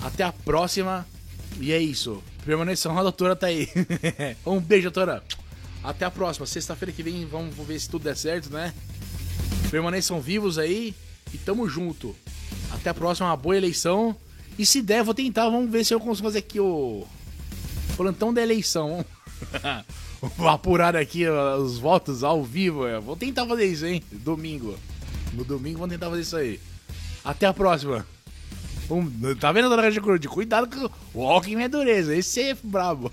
Até 0.00 0.22
a 0.22 0.32
próxima. 0.32 1.04
E 1.58 1.72
é 1.72 1.78
isso. 1.78 2.22
Permaneçam, 2.44 2.96
a 2.96 3.02
doutora 3.02 3.34
tá 3.34 3.48
aí. 3.48 3.68
um 4.46 4.60
beijo, 4.60 4.84
doutora. 4.84 5.24
Até 5.82 6.04
a 6.04 6.10
próxima. 6.10 6.46
Sexta-feira 6.46 6.92
que 6.92 7.02
vem, 7.02 7.26
vamos 7.26 7.56
ver 7.66 7.80
se 7.80 7.88
tudo 7.88 8.04
der 8.04 8.16
certo, 8.16 8.48
né? 8.48 8.72
Permaneçam 9.72 10.20
vivos 10.20 10.56
aí. 10.56 10.94
E 11.34 11.38
tamo 11.38 11.68
junto. 11.68 12.14
Até 12.70 12.90
a 12.90 12.94
próxima, 12.94 13.28
uma 13.28 13.36
boa 13.36 13.56
eleição. 13.56 14.14
E 14.56 14.64
se 14.64 14.80
der, 14.82 15.02
vou 15.02 15.14
tentar. 15.14 15.50
Vamos 15.50 15.68
ver 15.68 15.84
se 15.84 15.92
eu 15.92 15.98
consigo 15.98 16.28
fazer 16.28 16.38
aqui 16.38 16.60
o 16.60 17.04
plantão 17.96 18.32
da 18.32 18.40
eleição. 18.40 19.04
vou 20.36 20.48
apurar 20.48 20.94
aqui 20.94 21.26
os 21.28 21.78
votos 21.78 22.22
ao 22.22 22.44
vivo. 22.44 22.84
Vou 23.00 23.16
tentar 23.16 23.46
fazer 23.46 23.66
isso, 23.66 23.84
hein? 23.84 24.00
Domingo. 24.12 24.78
No 25.32 25.44
domingo 25.44 25.78
vamos 25.78 25.94
tentar 25.94 26.10
fazer 26.10 26.22
isso 26.22 26.36
aí. 26.36 26.60
Até 27.24 27.46
a 27.46 27.52
próxima. 27.52 28.06
Um, 28.90 29.34
tá 29.36 29.52
vendo, 29.52 29.68
dona 29.68 29.90
Cruz? 29.90 30.26
Cuidado 30.26 30.68
com 30.68 30.90
o 31.18 31.26
Alckmin 31.26 31.62
é 31.62 31.68
dureza. 31.68 32.14
Esse 32.14 32.42
é 32.42 32.56
brabo. 32.62 33.10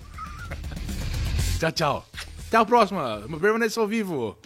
tchau, 1.59 1.71
tchau. 1.71 2.09
Até 2.47 2.57
a 2.57 2.65
próxima. 2.65 3.23
Permaneça 3.39 3.79
ao 3.79 3.87
vivo. 3.87 4.37